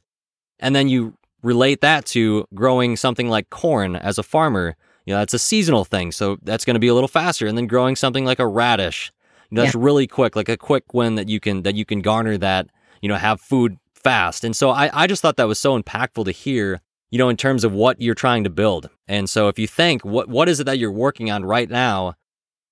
and 0.59 0.77
then 0.77 0.89
you 0.89 1.17
relate 1.43 1.81
that 1.81 2.05
to 2.05 2.47
growing 2.55 2.97
something 2.97 3.29
like 3.29 3.49
corn 3.51 3.97
as 3.97 4.19
a 4.19 4.23
farmer, 4.23 4.77
you 5.07 5.15
know, 5.15 5.19
that's 5.19 5.33
a 5.33 5.39
seasonal 5.39 5.87
thing. 5.87 6.13
So 6.13 6.37
that's 6.43 6.67
going 6.67 6.75
to 6.75 6.81
be 6.81 6.89
a 6.89 6.95
little 6.95 7.09
faster. 7.09 7.47
And 7.47 7.57
then 7.57 7.67
growing 7.67 7.97
something 7.97 8.27
like 8.27 8.39
a 8.39 8.47
radish, 8.47 9.11
you 9.51 9.57
know, 9.57 9.63
that's 9.63 9.75
yeah. 9.75 9.81
really 9.83 10.07
quick, 10.07 10.37
like 10.37 10.51
a 10.51 10.59
quick 10.59 10.93
win 10.93 11.15
that 11.15 11.31
you 11.31 11.41
can, 11.41 11.63
that 11.63 11.77
you 11.77 11.87
can 11.87 12.03
garner 12.03 12.37
that, 12.37 12.69
you 13.01 13.09
know, 13.09 13.17
have 13.17 13.41
food 13.41 13.79
fast. 13.95 14.45
And 14.45 14.55
so 14.55 14.69
I, 14.69 14.91
I 14.93 15.07
just 15.07 15.23
thought 15.23 15.37
that 15.37 15.49
was 15.49 15.59
so 15.59 15.81
impactful 15.81 16.27
to 16.27 16.31
hear, 16.31 16.83
you 17.11 17.17
know, 17.17 17.31
in 17.31 17.39
terms 17.39 17.65
of 17.65 17.73
what 17.73 18.03
you're 18.03 18.15
trying 18.15 18.45
to 18.45 18.51
build. 18.51 18.91
And 19.09 19.29
so 19.31 19.49
if 19.49 19.59
you 19.59 19.67
think, 19.67 20.05
what, 20.05 20.29
what 20.29 20.49
is 20.49 20.61
it 20.61 20.65
that 20.65 20.79
you're 20.79 20.93
working 20.93 21.31
on 21.31 21.47
right 21.47 21.71
now? 21.71 22.17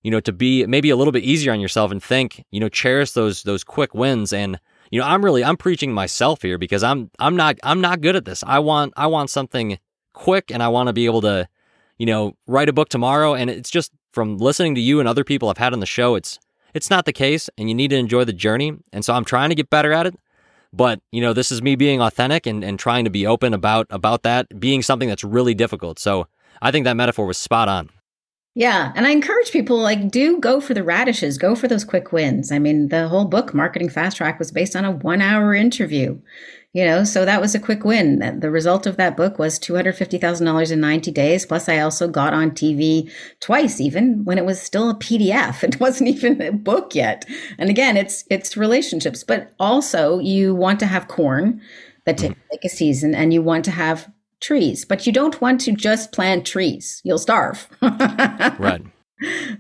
You 0.02 0.10
know, 0.10 0.20
to 0.20 0.32
be 0.32 0.66
maybe 0.66 0.90
a 0.90 0.96
little 0.96 1.12
bit 1.12 1.24
easier 1.24 1.52
on 1.52 1.60
yourself 1.60 1.90
and 1.90 2.02
think, 2.02 2.44
you 2.50 2.60
know, 2.60 2.68
cherish 2.68 3.12
those, 3.12 3.44
those 3.44 3.64
quick 3.64 3.94
wins 3.94 4.34
and, 4.34 4.60
you 4.90 5.00
know, 5.00 5.06
I'm 5.06 5.24
really 5.24 5.44
I'm 5.44 5.56
preaching 5.56 5.92
myself 5.92 6.42
here 6.42 6.58
because 6.58 6.82
I'm 6.82 7.10
I'm 7.18 7.36
not 7.36 7.56
I'm 7.62 7.80
not 7.80 8.00
good 8.00 8.16
at 8.16 8.24
this. 8.24 8.42
I 8.46 8.58
want 8.58 8.92
I 8.96 9.06
want 9.06 9.30
something 9.30 9.78
quick 10.12 10.50
and 10.50 10.62
I 10.62 10.68
want 10.68 10.88
to 10.88 10.92
be 10.92 11.06
able 11.06 11.20
to, 11.22 11.48
you 11.98 12.06
know, 12.06 12.36
write 12.46 12.68
a 12.68 12.72
book 12.72 12.88
tomorrow 12.88 13.34
and 13.34 13.50
it's 13.50 13.70
just 13.70 13.92
from 14.12 14.38
listening 14.38 14.74
to 14.74 14.80
you 14.80 15.00
and 15.00 15.08
other 15.08 15.24
people 15.24 15.48
I've 15.48 15.58
had 15.58 15.72
on 15.72 15.80
the 15.80 15.86
show, 15.86 16.14
it's 16.14 16.38
it's 16.74 16.90
not 16.90 17.04
the 17.04 17.12
case 17.12 17.48
and 17.56 17.68
you 17.68 17.74
need 17.74 17.88
to 17.90 17.96
enjoy 17.96 18.24
the 18.24 18.32
journey. 18.32 18.72
And 18.92 19.04
so 19.04 19.14
I'm 19.14 19.24
trying 19.24 19.48
to 19.50 19.54
get 19.54 19.70
better 19.70 19.92
at 19.92 20.06
it. 20.06 20.14
But, 20.72 21.00
you 21.12 21.22
know, 21.22 21.32
this 21.32 21.50
is 21.50 21.62
me 21.62 21.76
being 21.76 22.02
authentic 22.02 22.46
and, 22.46 22.62
and 22.62 22.78
trying 22.78 23.04
to 23.04 23.10
be 23.10 23.26
open 23.26 23.54
about 23.54 23.86
about 23.90 24.22
that 24.22 24.60
being 24.60 24.82
something 24.82 25.08
that's 25.08 25.24
really 25.24 25.54
difficult. 25.54 25.98
So 25.98 26.26
I 26.60 26.70
think 26.70 26.84
that 26.84 26.96
metaphor 26.96 27.26
was 27.26 27.38
spot 27.38 27.68
on. 27.68 27.90
Yeah. 28.58 28.90
And 28.96 29.06
I 29.06 29.10
encourage 29.10 29.52
people 29.52 29.78
like 29.78 30.10
do 30.10 30.40
go 30.40 30.60
for 30.60 30.74
the 30.74 30.82
radishes, 30.82 31.38
go 31.38 31.54
for 31.54 31.68
those 31.68 31.84
quick 31.84 32.10
wins. 32.10 32.50
I 32.50 32.58
mean, 32.58 32.88
the 32.88 33.06
whole 33.06 33.24
book, 33.24 33.54
Marketing 33.54 33.88
Fast 33.88 34.16
Track, 34.16 34.40
was 34.40 34.50
based 34.50 34.74
on 34.74 34.84
a 34.84 34.90
one 34.90 35.22
hour 35.22 35.54
interview. 35.54 36.20
You 36.72 36.84
know, 36.84 37.04
so 37.04 37.24
that 37.24 37.40
was 37.40 37.54
a 37.54 37.60
quick 37.60 37.84
win. 37.84 38.40
The 38.40 38.50
result 38.50 38.84
of 38.84 38.96
that 38.96 39.16
book 39.16 39.38
was 39.38 39.60
$250,000 39.60 40.72
in 40.72 40.80
90 40.80 41.10
days. 41.12 41.46
Plus, 41.46 41.68
I 41.68 41.78
also 41.78 42.08
got 42.08 42.34
on 42.34 42.50
TV 42.50 43.12
twice, 43.38 43.80
even 43.80 44.24
when 44.24 44.38
it 44.38 44.44
was 44.44 44.60
still 44.60 44.90
a 44.90 44.94
PDF. 44.96 45.62
It 45.68 45.78
wasn't 45.78 46.10
even 46.10 46.42
a 46.42 46.50
book 46.50 46.96
yet. 46.96 47.26
And 47.58 47.70
again, 47.70 47.96
it's 47.96 48.24
it's 48.28 48.56
relationships, 48.56 49.22
but 49.22 49.52
also 49.60 50.18
you 50.18 50.52
want 50.52 50.80
to 50.80 50.86
have 50.86 51.06
corn 51.06 51.60
that 52.06 52.18
take, 52.18 52.30
take 52.50 52.60
mm-hmm. 52.60 52.66
a 52.66 52.70
season 52.70 53.14
and 53.14 53.32
you 53.32 53.40
want 53.40 53.64
to 53.66 53.70
have 53.70 54.10
trees, 54.40 54.84
but 54.84 55.06
you 55.06 55.12
don't 55.12 55.40
want 55.40 55.60
to 55.62 55.72
just 55.72 56.12
plant 56.12 56.46
trees. 56.46 57.00
You'll 57.04 57.18
starve. 57.18 57.68
right. 57.82 58.82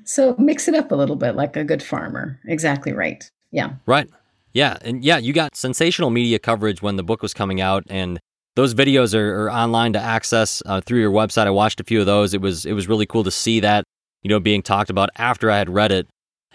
So 0.04 0.36
mix 0.38 0.68
it 0.68 0.74
up 0.74 0.92
a 0.92 0.94
little 0.94 1.16
bit 1.16 1.34
like 1.34 1.56
a 1.56 1.64
good 1.64 1.82
farmer. 1.82 2.38
Exactly 2.46 2.92
right. 2.92 3.28
Yeah. 3.50 3.74
Right. 3.86 4.08
Yeah. 4.52 4.76
And 4.82 5.04
yeah, 5.04 5.18
you 5.18 5.32
got 5.32 5.56
sensational 5.56 6.10
media 6.10 6.38
coverage 6.38 6.82
when 6.82 6.96
the 6.96 7.02
book 7.02 7.22
was 7.22 7.34
coming 7.34 7.60
out 7.60 7.84
and 7.88 8.18
those 8.56 8.74
videos 8.74 9.14
are, 9.14 9.44
are 9.44 9.52
online 9.52 9.92
to 9.92 10.00
access 10.00 10.62
uh, 10.66 10.80
through 10.80 11.00
your 11.00 11.12
website. 11.12 11.46
I 11.46 11.50
watched 11.50 11.80
a 11.80 11.84
few 11.84 12.00
of 12.00 12.06
those. 12.06 12.34
It 12.34 12.40
was 12.40 12.66
it 12.66 12.72
was 12.72 12.88
really 12.88 13.06
cool 13.06 13.24
to 13.24 13.30
see 13.30 13.60
that, 13.60 13.84
you 14.22 14.28
know, 14.28 14.40
being 14.40 14.62
talked 14.62 14.90
about 14.90 15.10
after 15.16 15.50
I 15.50 15.58
had 15.58 15.68
read 15.68 15.92
it. 15.92 16.08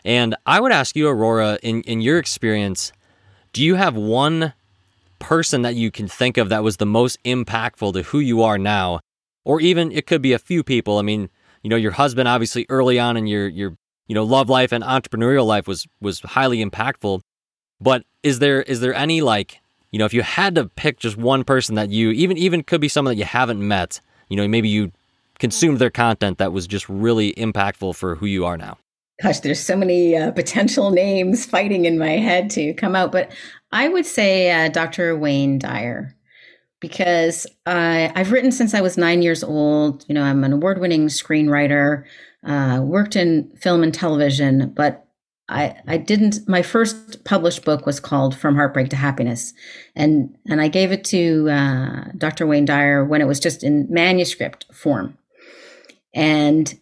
And 0.03 0.36
I 0.45 0.59
would 0.59 0.73
ask 0.73 0.97
you, 0.97 1.07
Aurora, 1.07 1.57
in, 1.63 1.81
in 1.83 2.01
your 2.01 2.17
experience, 2.17 2.91
do 3.53 3.63
you 3.63 3.75
have 3.75 3.95
one 3.95 4.53
person 5.23 5.62
that 5.62 5.75
you 5.75 5.89
can 5.89 6.07
think 6.07 6.38
of 6.38 6.49
that 6.49 6.63
was 6.63 6.77
the 6.77 6.86
most 6.86 7.17
impactful 7.23 7.93
to 7.93 8.03
who 8.03 8.19
you 8.19 8.43
are 8.43 8.57
now? 8.57 8.99
Or 9.45 9.62
even 9.62 9.91
it 9.91 10.05
could 10.05 10.21
be 10.21 10.33
a 10.33 10.39
few 10.39 10.63
people. 10.63 10.99
I 10.99 11.01
mean, 11.01 11.29
you 11.63 11.69
know, 11.69 11.77
your 11.77 11.93
husband 11.93 12.27
obviously 12.27 12.65
early 12.69 12.99
on 12.99 13.17
in 13.17 13.25
your 13.25 13.47
your 13.47 13.77
you 14.07 14.15
know 14.15 14.23
love 14.23 14.49
life 14.49 14.71
and 14.71 14.83
entrepreneurial 14.83 15.45
life 15.45 15.67
was 15.67 15.88
was 16.01 16.19
highly 16.19 16.63
impactful. 16.63 17.21
But 17.79 18.03
is 18.21 18.39
there 18.39 18.62
is 18.62 18.81
there 18.81 18.93
any 18.93 19.21
like 19.21 19.62
you 19.91 19.99
know 19.99 20.05
if 20.05 20.13
you 20.13 20.21
had 20.21 20.55
to 20.55 20.65
pick 20.65 20.99
just 20.99 21.17
one 21.17 21.43
person 21.43 21.75
that 21.75 21.89
you 21.89 22.12
even 22.12 22.38
even 22.38 22.63
could 22.63 22.81
be 22.81 22.89
someone 22.89 23.13
that 23.13 23.19
you 23.19 23.25
haven't 23.25 23.65
met, 23.65 24.01
you 24.29 24.38
know, 24.38 24.47
maybe 24.47 24.69
you 24.69 24.91
consumed 25.39 25.73
mm-hmm. 25.73 25.79
their 25.79 25.89
content 25.89 26.38
that 26.38 26.51
was 26.51 26.67
just 26.67 26.88
really 26.89 27.33
impactful 27.33 27.95
for 27.95 28.15
who 28.15 28.25
you 28.25 28.45
are 28.45 28.57
now? 28.57 28.77
Gosh, 29.23 29.39
there's 29.39 29.62
so 29.62 29.77
many 29.77 30.17
uh, 30.17 30.31
potential 30.31 30.91
names 30.91 31.45
fighting 31.45 31.86
in 31.86 31.97
my 31.97 32.17
head 32.17 32.49
to 32.51 32.73
come 32.73 32.93
out, 32.93 33.13
but 33.13 33.31
I 33.71 33.88
would 33.88 34.05
say 34.05 34.51
uh, 34.51 34.67
Dr. 34.67 35.17
Wayne 35.17 35.59
Dyer 35.59 36.13
because 36.81 37.47
I, 37.65 38.12
I've 38.15 38.33
written 38.33 38.51
since 38.51 38.73
I 38.73 38.81
was 38.81 38.97
nine 38.97 39.21
years 39.21 39.41
old. 39.41 40.03
You 40.09 40.15
know, 40.15 40.23
I'm 40.23 40.43
an 40.43 40.51
award 40.51 40.81
winning 40.81 41.07
screenwriter, 41.07 42.03
uh, 42.45 42.81
worked 42.83 43.15
in 43.15 43.49
film 43.55 43.81
and 43.81 43.93
television, 43.93 44.73
but 44.75 45.07
I, 45.47 45.77
I 45.88 45.95
didn't 45.95 46.45
my 46.49 46.62
first 46.62 47.23
published 47.23 47.63
book 47.63 47.86
was 47.86 48.01
called 48.01 48.36
From 48.36 48.55
Heartbreak 48.55 48.89
to 48.89 48.97
Happiness. 48.97 49.53
And 49.95 50.38
and 50.49 50.59
I 50.59 50.67
gave 50.67 50.91
it 50.91 51.05
to 51.05 51.49
uh, 51.49 52.03
Dr. 52.17 52.45
Wayne 52.45 52.65
Dyer 52.65 53.05
when 53.05 53.21
it 53.21 53.27
was 53.27 53.39
just 53.39 53.63
in 53.63 53.88
manuscript 53.89 54.65
form. 54.73 55.17
And 56.13 56.77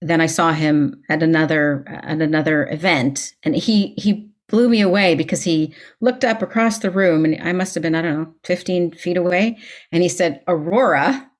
then 0.00 0.20
I 0.20 0.26
saw 0.26 0.52
him 0.52 1.02
at 1.08 1.22
another 1.22 1.84
at 1.88 2.20
another 2.20 2.68
event 2.68 3.34
and 3.42 3.56
he 3.56 3.94
he 3.96 4.30
blew 4.48 4.68
me 4.68 4.80
away 4.80 5.14
because 5.14 5.42
he 5.42 5.74
looked 6.00 6.24
up 6.24 6.42
across 6.42 6.78
the 6.78 6.90
room 6.90 7.24
and 7.24 7.40
I 7.42 7.52
must 7.52 7.74
have 7.74 7.82
been, 7.82 7.94
I 7.94 8.02
don't 8.02 8.22
know, 8.22 8.34
15 8.44 8.92
feet 8.92 9.16
away. 9.16 9.58
And 9.92 10.02
he 10.02 10.08
said, 10.08 10.42
Aurora, 10.48 11.30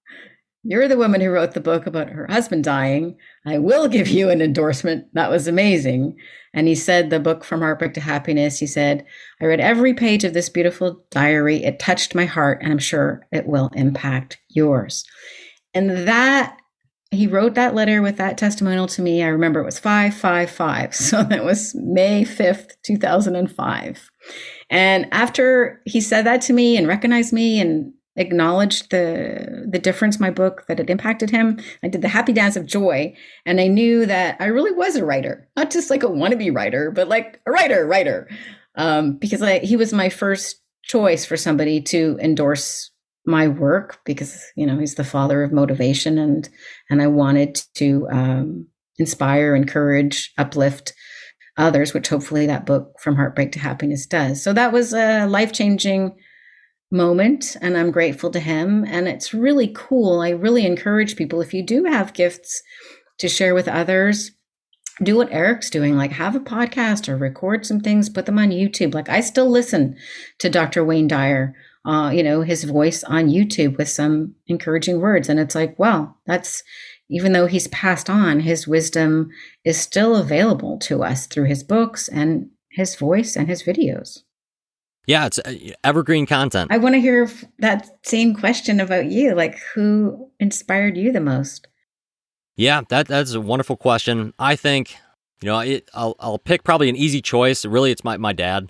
you're 0.62 0.88
the 0.88 0.98
woman 0.98 1.20
who 1.20 1.30
wrote 1.30 1.52
the 1.52 1.60
book 1.60 1.86
about 1.86 2.10
her 2.10 2.26
husband 2.26 2.64
dying. 2.64 3.16
I 3.46 3.58
will 3.58 3.88
give 3.88 4.08
you 4.08 4.28
an 4.28 4.42
endorsement. 4.42 5.06
That 5.14 5.30
was 5.30 5.48
amazing. 5.48 6.16
And 6.52 6.68
he 6.68 6.74
said, 6.74 7.08
the 7.08 7.20
book 7.20 7.44
From 7.44 7.60
Heartbreak 7.60 7.94
to 7.94 8.00
Happiness, 8.00 8.58
he 8.58 8.66
said, 8.66 9.06
I 9.40 9.46
read 9.46 9.60
every 9.60 9.94
page 9.94 10.24
of 10.24 10.34
this 10.34 10.50
beautiful 10.50 11.02
diary. 11.10 11.64
It 11.64 11.78
touched 11.78 12.14
my 12.14 12.26
heart, 12.26 12.60
and 12.62 12.72
I'm 12.72 12.78
sure 12.78 13.26
it 13.32 13.46
will 13.46 13.70
impact 13.74 14.38
yours. 14.48 15.04
And 15.72 15.90
that 16.08 16.58
he 17.10 17.26
wrote 17.26 17.54
that 17.54 17.74
letter 17.74 18.02
with 18.02 18.18
that 18.18 18.36
testimonial 18.36 18.86
to 18.88 19.02
me. 19.02 19.22
I 19.22 19.28
remember 19.28 19.60
it 19.60 19.64
was 19.64 19.78
555. 19.78 20.94
So 21.08 21.22
that 21.24 21.44
was 21.44 21.74
May 21.74 22.24
5th, 22.24 22.72
2005. 22.82 24.10
And 24.70 25.08
after 25.10 25.80
he 25.86 26.00
said 26.00 26.26
that 26.26 26.42
to 26.42 26.52
me 26.52 26.76
and 26.76 26.86
recognized 26.86 27.32
me 27.32 27.60
and 27.60 27.92
acknowledged 28.16 28.90
the 28.90 29.66
the 29.70 29.78
difference 29.78 30.18
my 30.18 30.30
book 30.30 30.64
that 30.66 30.80
it 30.80 30.90
impacted 30.90 31.30
him, 31.30 31.58
I 31.82 31.88
did 31.88 32.02
the 32.02 32.08
happy 32.08 32.32
dance 32.32 32.56
of 32.56 32.66
joy 32.66 33.14
and 33.46 33.60
I 33.60 33.68
knew 33.68 34.04
that 34.06 34.36
I 34.40 34.46
really 34.46 34.72
was 34.72 34.96
a 34.96 35.04
writer, 35.04 35.48
not 35.56 35.70
just 35.70 35.88
like 35.88 36.02
a 36.02 36.08
wannabe 36.08 36.54
writer, 36.54 36.90
but 36.90 37.08
like 37.08 37.40
a 37.46 37.50
writer, 37.50 37.86
writer. 37.86 38.28
Um, 38.74 39.16
because 39.16 39.40
I, 39.40 39.60
he 39.60 39.76
was 39.76 39.92
my 39.92 40.08
first 40.08 40.62
choice 40.82 41.24
for 41.24 41.36
somebody 41.36 41.80
to 41.82 42.18
endorse 42.20 42.90
my 43.28 43.46
work 43.46 44.00
because 44.04 44.42
you 44.56 44.66
know 44.66 44.78
he's 44.78 44.94
the 44.94 45.04
father 45.04 45.42
of 45.42 45.52
motivation 45.52 46.18
and 46.18 46.48
and 46.90 47.02
I 47.02 47.06
wanted 47.06 47.60
to 47.74 48.08
um, 48.10 48.66
inspire, 48.98 49.54
encourage, 49.54 50.32
uplift 50.38 50.94
others, 51.56 51.92
which 51.92 52.08
hopefully 52.08 52.46
that 52.46 52.66
book 52.66 52.94
from 53.00 53.16
heartbreak 53.16 53.52
to 53.52 53.58
happiness 53.58 54.06
does. 54.06 54.42
So 54.42 54.52
that 54.54 54.72
was 54.72 54.92
a 54.94 55.26
life 55.26 55.52
changing 55.52 56.16
moment, 56.90 57.56
and 57.60 57.76
I'm 57.76 57.90
grateful 57.90 58.30
to 58.30 58.40
him. 58.40 58.84
And 58.86 59.06
it's 59.06 59.34
really 59.34 59.68
cool. 59.74 60.20
I 60.20 60.30
really 60.30 60.64
encourage 60.64 61.16
people 61.16 61.42
if 61.42 61.52
you 61.52 61.62
do 61.62 61.84
have 61.84 62.14
gifts 62.14 62.62
to 63.18 63.28
share 63.28 63.54
with 63.54 63.68
others. 63.68 64.30
Do 65.02 65.16
what 65.16 65.30
Eric's 65.30 65.70
doing, 65.70 65.96
like 65.96 66.12
have 66.12 66.34
a 66.34 66.40
podcast 66.40 67.08
or 67.08 67.16
record 67.16 67.64
some 67.64 67.78
things, 67.78 68.08
put 68.08 68.26
them 68.26 68.38
on 68.38 68.50
YouTube. 68.50 68.94
Like 68.94 69.08
I 69.08 69.20
still 69.20 69.48
listen 69.48 69.96
to 70.40 70.50
Dr. 70.50 70.84
Wayne 70.84 71.06
Dyer 71.06 71.54
uh, 71.88 72.10
you 72.10 72.22
know, 72.22 72.42
his 72.42 72.64
voice 72.64 73.02
on 73.04 73.28
YouTube 73.28 73.78
with 73.78 73.88
some 73.88 74.34
encouraging 74.46 75.00
words. 75.00 75.30
And 75.30 75.40
it's 75.40 75.54
like, 75.54 75.78
well, 75.78 76.18
that's 76.26 76.62
even 77.08 77.32
though 77.32 77.46
he's 77.46 77.66
passed 77.68 78.10
on, 78.10 78.40
his 78.40 78.68
wisdom 78.68 79.30
is 79.64 79.80
still 79.80 80.14
available 80.14 80.78
to 80.80 81.02
us 81.02 81.26
through 81.26 81.46
his 81.46 81.64
books 81.64 82.06
and 82.06 82.50
his 82.70 82.94
voice 82.94 83.36
and 83.36 83.48
his 83.48 83.62
videos. 83.62 84.18
Yeah, 85.06 85.24
it's 85.24 85.38
uh, 85.38 85.54
evergreen 85.82 86.26
content. 86.26 86.70
I 86.70 86.76
want 86.76 86.94
to 86.94 87.00
hear 87.00 87.30
that 87.60 87.88
same 88.04 88.34
question 88.34 88.80
about 88.80 89.06
you. 89.06 89.34
Like, 89.34 89.58
who 89.74 90.30
inspired 90.38 90.98
you 90.98 91.10
the 91.10 91.22
most? 91.22 91.68
Yeah, 92.56 92.82
that 92.90 93.08
that's 93.08 93.32
a 93.32 93.40
wonderful 93.40 93.78
question. 93.78 94.34
I 94.38 94.56
think, 94.56 94.94
you 95.40 95.46
know, 95.46 95.60
it, 95.60 95.88
I'll 95.94 96.16
I'll 96.20 96.38
pick 96.38 96.64
probably 96.64 96.90
an 96.90 96.96
easy 96.96 97.22
choice. 97.22 97.64
Really, 97.64 97.92
it's 97.92 98.04
my 98.04 98.18
my 98.18 98.34
dad. 98.34 98.68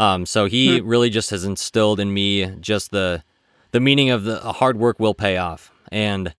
Um, 0.00 0.24
so 0.24 0.46
he 0.46 0.78
hmm. 0.78 0.88
really 0.88 1.10
just 1.10 1.28
has 1.28 1.44
instilled 1.44 2.00
in 2.00 2.12
me 2.12 2.46
just 2.56 2.90
the 2.90 3.22
the 3.72 3.80
meaning 3.80 4.08
of 4.08 4.24
the 4.24 4.40
hard 4.40 4.78
work 4.78 4.98
will 4.98 5.14
pay 5.14 5.36
off. 5.36 5.70
And 5.92 6.34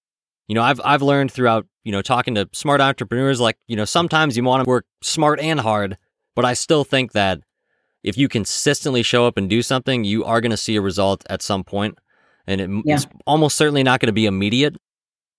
you 0.47 0.55
know, 0.55 0.63
I've 0.63 0.81
I've 0.83 1.03
learned 1.03 1.31
throughout 1.31 1.67
you 1.83 1.91
know 1.91 2.01
talking 2.01 2.33
to 2.35 2.49
smart 2.53 2.81
entrepreneurs 2.81 3.39
like 3.39 3.57
you 3.67 3.75
know 3.75 3.85
sometimes 3.85 4.35
you 4.35 4.43
want 4.43 4.63
to 4.63 4.67
work 4.67 4.85
smart 5.03 5.39
and 5.39 5.59
hard, 5.59 5.99
but 6.35 6.43
I 6.43 6.53
still 6.53 6.83
think 6.83 7.11
that 7.11 7.41
if 8.03 8.17
you 8.17 8.27
consistently 8.27 9.03
show 9.03 9.27
up 9.27 9.37
and 9.37 9.47
do 9.47 9.61
something, 9.61 10.03
you 10.03 10.25
are 10.25 10.41
going 10.41 10.49
to 10.49 10.57
see 10.57 10.75
a 10.75 10.81
result 10.81 11.23
at 11.29 11.43
some 11.43 11.63
point, 11.63 11.99
and 12.47 12.61
it, 12.61 12.69
yeah. 12.83 12.95
it's 12.95 13.05
almost 13.27 13.57
certainly 13.57 13.83
not 13.83 13.99
going 13.99 14.07
to 14.07 14.13
be 14.13 14.25
immediate. 14.25 14.75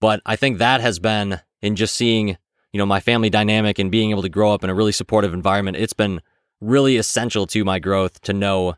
But 0.01 0.23
I 0.25 0.37
think 0.37 0.59
that 0.59 0.81
has 0.81 1.01
been 1.01 1.41
in 1.61 1.75
just 1.75 1.97
seeing 1.97 2.29
you 2.73 2.79
know 2.79 2.87
my 2.87 3.01
family 3.01 3.31
dynamic 3.31 3.81
and 3.81 3.91
being 3.91 4.11
able 4.11 4.23
to 4.23 4.29
grow 4.29 4.55
up 4.55 4.63
in 4.63 4.71
a 4.71 4.75
really 4.75 4.93
supportive 4.93 5.35
environment. 5.35 5.77
It's 5.77 5.93
been 5.93 6.23
really 6.63 6.97
essential 6.97 7.47
to 7.49 7.65
my 7.65 7.79
growth 7.79 8.21
to 8.23 8.33
know 8.33 8.77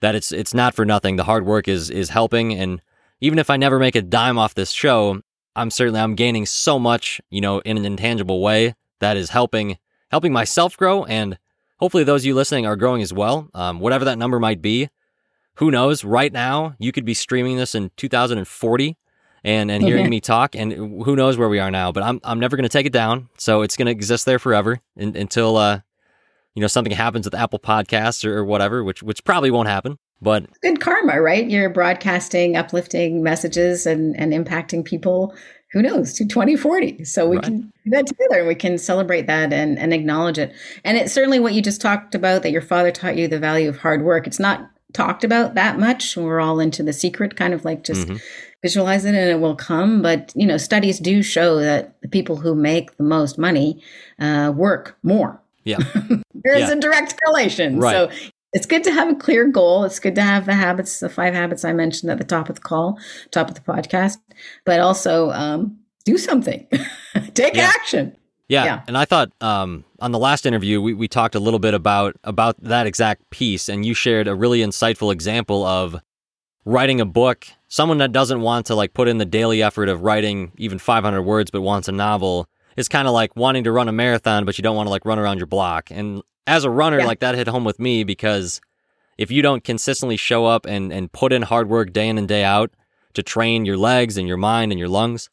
that 0.00 0.14
it's 0.14 0.30
it's 0.30 0.54
not 0.54 0.74
for 0.74 0.84
nothing. 0.84 1.16
The 1.16 1.24
hard 1.24 1.46
work 1.46 1.66
is 1.66 1.90
is 1.90 2.10
helping 2.10 2.52
and 2.52 2.80
even 3.20 3.38
if 3.38 3.50
I 3.50 3.56
never 3.56 3.78
make 3.78 3.94
a 3.94 4.02
dime 4.02 4.36
off 4.36 4.54
this 4.54 4.72
show, 4.72 5.22
I'm 5.54 5.70
certainly 5.70 6.00
I'm 6.00 6.16
gaining 6.16 6.44
so 6.44 6.78
much, 6.78 7.20
you 7.30 7.40
know, 7.40 7.60
in 7.60 7.76
an 7.76 7.84
intangible 7.84 8.40
way 8.40 8.74
that 9.00 9.16
is 9.16 9.30
helping 9.30 9.78
helping 10.10 10.32
myself 10.32 10.76
grow 10.76 11.04
and 11.04 11.38
hopefully 11.78 12.04
those 12.04 12.22
of 12.22 12.26
you 12.26 12.34
listening 12.34 12.66
are 12.66 12.76
growing 12.76 13.00
as 13.00 13.12
well. 13.12 13.48
Um, 13.54 13.80
whatever 13.80 14.04
that 14.04 14.18
number 14.18 14.38
might 14.38 14.60
be, 14.60 14.88
who 15.56 15.70
knows? 15.70 16.04
Right 16.04 16.32
now, 16.32 16.74
you 16.78 16.92
could 16.92 17.04
be 17.04 17.14
streaming 17.14 17.56
this 17.56 17.74
in 17.74 17.90
2040 17.96 18.96
and 19.44 19.70
and 19.70 19.82
hearing 19.82 20.10
me 20.16 20.20
talk, 20.20 20.54
and 20.54 20.72
who 20.72 21.16
knows 21.16 21.36
where 21.36 21.48
we 21.48 21.58
are 21.58 21.70
now. 21.70 21.92
But 21.92 22.02
I'm 22.02 22.20
I'm 22.24 22.40
never 22.40 22.56
going 22.56 22.64
to 22.64 22.68
take 22.68 22.86
it 22.86 22.92
down, 22.92 23.28
so 23.36 23.62
it's 23.62 23.76
going 23.76 23.86
to 23.86 23.92
exist 23.92 24.26
there 24.26 24.38
forever 24.38 24.80
in, 24.96 25.16
until 25.16 25.56
uh, 25.56 25.80
you 26.54 26.60
know 26.60 26.66
something 26.66 26.92
happens 26.92 27.26
with 27.26 27.34
Apple 27.34 27.58
Podcasts 27.58 28.24
or, 28.24 28.38
or 28.38 28.44
whatever, 28.44 28.84
which 28.84 29.02
which 29.02 29.24
probably 29.24 29.50
won't 29.50 29.68
happen. 29.68 29.98
But 30.20 30.46
good 30.60 30.80
karma, 30.80 31.20
right? 31.20 31.48
You're 31.48 31.70
broadcasting 31.70 32.56
uplifting 32.56 33.22
messages 33.22 33.86
and 33.86 34.16
and 34.16 34.32
impacting 34.32 34.84
people. 34.84 35.34
Who 35.72 35.80
knows 35.80 36.12
to 36.14 36.26
2040? 36.26 37.06
So 37.06 37.26
we 37.26 37.36
right. 37.36 37.44
can 37.46 37.60
do 37.84 37.90
that 37.92 38.06
together 38.06 38.40
and 38.40 38.46
we 38.46 38.54
can 38.54 38.76
celebrate 38.76 39.26
that 39.26 39.54
and, 39.54 39.78
and 39.78 39.94
acknowledge 39.94 40.36
it. 40.36 40.54
And 40.84 40.98
it's 40.98 41.14
certainly 41.14 41.40
what 41.40 41.54
you 41.54 41.62
just 41.62 41.80
talked 41.80 42.14
about 42.14 42.42
that 42.42 42.50
your 42.50 42.60
father 42.60 42.90
taught 42.90 43.16
you 43.16 43.26
the 43.26 43.38
value 43.38 43.70
of 43.70 43.78
hard 43.78 44.04
work. 44.04 44.26
It's 44.26 44.38
not 44.38 44.68
talked 44.92 45.24
about 45.24 45.54
that 45.54 45.78
much. 45.78 46.14
We're 46.14 46.40
all 46.40 46.60
into 46.60 46.82
the 46.82 46.92
secret, 46.92 47.36
kind 47.36 47.54
of 47.54 47.64
like 47.64 47.84
just 47.84 48.06
mm-hmm. 48.06 48.18
visualize 48.60 49.06
it 49.06 49.14
and 49.14 49.30
it 49.30 49.40
will 49.40 49.56
come. 49.56 50.02
But 50.02 50.30
you 50.36 50.46
know, 50.46 50.58
studies 50.58 50.98
do 50.98 51.22
show 51.22 51.58
that 51.60 52.00
the 52.02 52.08
people 52.08 52.36
who 52.36 52.54
make 52.54 52.98
the 52.98 53.04
most 53.04 53.38
money 53.38 53.82
uh, 54.18 54.52
work 54.54 54.98
more 55.02 55.41
yeah. 55.64 55.78
there 56.34 56.54
is 56.54 56.68
yeah. 56.68 56.72
a 56.72 56.80
direct 56.80 57.18
correlation. 57.22 57.78
Right. 57.78 57.92
So 57.92 58.10
it's 58.52 58.66
good 58.66 58.84
to 58.84 58.92
have 58.92 59.08
a 59.08 59.14
clear 59.14 59.48
goal. 59.48 59.84
It's 59.84 59.98
good 59.98 60.14
to 60.16 60.22
have 60.22 60.46
the 60.46 60.54
habits, 60.54 61.00
the 61.00 61.08
five 61.08 61.34
habits 61.34 61.64
I 61.64 61.72
mentioned 61.72 62.10
at 62.10 62.18
the 62.18 62.24
top 62.24 62.48
of 62.48 62.56
the 62.56 62.60
call, 62.60 62.98
top 63.30 63.48
of 63.48 63.54
the 63.54 63.60
podcast, 63.62 64.18
but 64.64 64.80
also 64.80 65.30
um, 65.30 65.78
do 66.04 66.18
something, 66.18 66.66
take 67.34 67.54
yeah. 67.54 67.70
action. 67.74 68.16
Yeah. 68.48 68.64
yeah. 68.64 68.82
And 68.86 68.98
I 68.98 69.06
thought 69.06 69.30
um, 69.40 69.84
on 70.00 70.12
the 70.12 70.18
last 70.18 70.44
interview, 70.44 70.82
we, 70.82 70.92
we 70.92 71.08
talked 71.08 71.34
a 71.34 71.40
little 71.40 71.58
bit 71.58 71.72
about, 71.72 72.16
about 72.24 72.62
that 72.62 72.86
exact 72.86 73.30
piece, 73.30 73.70
and 73.70 73.86
you 73.86 73.94
shared 73.94 74.28
a 74.28 74.34
really 74.34 74.60
insightful 74.60 75.10
example 75.10 75.64
of 75.64 75.96
writing 76.66 77.00
a 77.00 77.06
book. 77.06 77.46
Someone 77.68 77.98
that 77.98 78.12
doesn't 78.12 78.42
want 78.42 78.66
to 78.66 78.74
like 78.74 78.92
put 78.92 79.08
in 79.08 79.16
the 79.16 79.24
daily 79.24 79.62
effort 79.62 79.88
of 79.88 80.02
writing 80.02 80.52
even 80.58 80.78
500 80.78 81.22
words, 81.22 81.50
but 81.50 81.62
wants 81.62 81.88
a 81.88 81.92
novel 81.92 82.46
is 82.76 82.88
kind 82.88 83.06
of 83.06 83.14
like 83.14 83.36
wanting 83.36 83.64
to 83.64 83.72
run 83.72 83.88
a 83.88 83.92
marathon, 83.92 84.44
but 84.44 84.58
you 84.58 84.62
don't 84.62 84.76
want 84.76 84.86
to 84.86 84.90
like 84.90 85.04
run 85.04 85.18
around 85.18 85.38
your 85.38 85.46
block. 85.46 85.90
And 85.90 86.22
as 86.46 86.64
a 86.64 86.70
runner, 86.70 86.98
yeah. 86.98 87.06
like 87.06 87.20
that 87.20 87.34
hit 87.34 87.48
home 87.48 87.64
with 87.64 87.78
me 87.78 88.04
because 88.04 88.60
if 89.18 89.30
you 89.30 89.42
don't 89.42 89.64
consistently 89.64 90.16
show 90.16 90.46
up 90.46 90.66
and, 90.66 90.92
and 90.92 91.12
put 91.12 91.32
in 91.32 91.42
hard 91.42 91.68
work 91.68 91.92
day 91.92 92.08
in 92.08 92.18
and 92.18 92.28
day 92.28 92.44
out 92.44 92.70
to 93.14 93.22
train 93.22 93.64
your 93.64 93.76
legs 93.76 94.16
and 94.16 94.26
your 94.26 94.36
mind 94.36 94.72
and 94.72 94.78
your 94.78 94.88
lungs, 94.88 95.28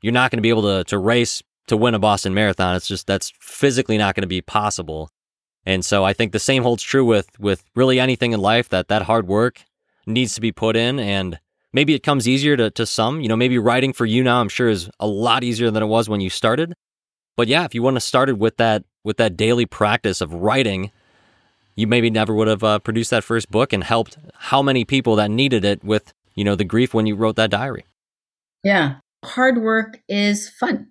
you're 0.00 0.12
not 0.12 0.30
going 0.30 0.38
to 0.38 0.42
be 0.42 0.48
able 0.48 0.62
to, 0.62 0.84
to 0.84 0.98
race 0.98 1.42
to 1.66 1.76
win 1.76 1.94
a 1.94 1.98
Boston 1.98 2.34
Marathon. 2.34 2.76
It's 2.76 2.86
just 2.86 3.06
that's 3.06 3.32
physically 3.40 3.98
not 3.98 4.14
going 4.14 4.22
to 4.22 4.28
be 4.28 4.40
possible. 4.40 5.10
And 5.64 5.84
so 5.84 6.04
I 6.04 6.12
think 6.12 6.32
the 6.32 6.38
same 6.38 6.62
holds 6.62 6.82
true 6.82 7.04
with 7.04 7.38
with 7.40 7.64
really 7.74 7.98
anything 7.98 8.32
in 8.32 8.40
life 8.40 8.68
that 8.68 8.88
that 8.88 9.02
hard 9.02 9.26
work 9.26 9.62
needs 10.06 10.34
to 10.36 10.40
be 10.40 10.52
put 10.52 10.76
in 10.76 11.00
and 11.00 11.40
maybe 11.76 11.94
it 11.94 12.02
comes 12.02 12.26
easier 12.26 12.56
to, 12.56 12.70
to 12.70 12.86
some. 12.86 13.20
You 13.20 13.28
know, 13.28 13.36
maybe 13.36 13.58
writing 13.58 13.92
for 13.92 14.06
you 14.06 14.24
now, 14.24 14.40
I'm 14.40 14.48
sure, 14.48 14.68
is 14.68 14.88
a 14.98 15.06
lot 15.06 15.44
easier 15.44 15.70
than 15.70 15.82
it 15.82 15.86
was 15.86 16.08
when 16.08 16.22
you 16.22 16.30
started. 16.30 16.72
But 17.36 17.48
yeah, 17.48 17.64
if 17.64 17.74
you 17.74 17.82
wouldn't 17.82 17.96
have 17.96 18.02
started 18.02 18.40
with 18.40 18.56
that 18.56 18.84
with 19.04 19.18
that 19.18 19.36
daily 19.36 19.66
practice 19.66 20.20
of 20.20 20.32
writing, 20.32 20.90
you 21.76 21.86
maybe 21.86 22.10
never 22.10 22.34
would 22.34 22.48
have 22.48 22.64
uh, 22.64 22.78
produced 22.78 23.10
that 23.10 23.22
first 23.22 23.50
book 23.50 23.72
and 23.74 23.84
helped 23.84 24.16
how 24.34 24.62
many 24.62 24.84
people 24.84 25.16
that 25.16 25.30
needed 25.30 25.64
it 25.64 25.84
with 25.84 26.14
you 26.34 26.44
know 26.44 26.56
the 26.56 26.64
grief 26.64 26.94
when 26.94 27.06
you 27.06 27.14
wrote 27.14 27.36
that 27.36 27.50
diary. 27.50 27.84
Yeah, 28.64 28.96
hard 29.22 29.58
work 29.58 30.00
is 30.08 30.48
fun. 30.48 30.88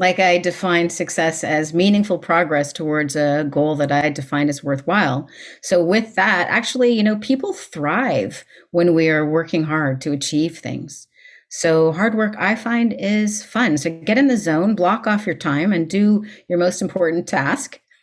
Like 0.00 0.18
I 0.18 0.38
defined 0.38 0.92
success 0.92 1.44
as 1.44 1.74
meaningful 1.74 2.18
progress 2.18 2.72
towards 2.72 3.16
a 3.16 3.46
goal 3.50 3.76
that 3.76 3.92
I 3.92 4.08
defined 4.08 4.48
as 4.48 4.64
worthwhile. 4.64 5.28
So 5.60 5.84
with 5.84 6.14
that, 6.14 6.48
actually, 6.48 6.92
you 6.92 7.02
know, 7.02 7.18
people 7.18 7.52
thrive 7.52 8.42
when 8.70 8.94
we 8.94 9.10
are 9.10 9.28
working 9.28 9.62
hard 9.62 10.00
to 10.00 10.12
achieve 10.12 10.58
things. 10.58 11.06
So 11.50 11.92
hard 11.92 12.14
work 12.14 12.34
I 12.38 12.54
find 12.54 12.94
is 12.98 13.44
fun. 13.44 13.76
So 13.76 13.90
get 13.90 14.16
in 14.16 14.28
the 14.28 14.38
zone, 14.38 14.74
block 14.74 15.06
off 15.06 15.26
your 15.26 15.34
time 15.34 15.70
and 15.70 15.90
do 15.90 16.24
your 16.48 16.58
most 16.58 16.80
important 16.80 17.28
task. 17.28 17.78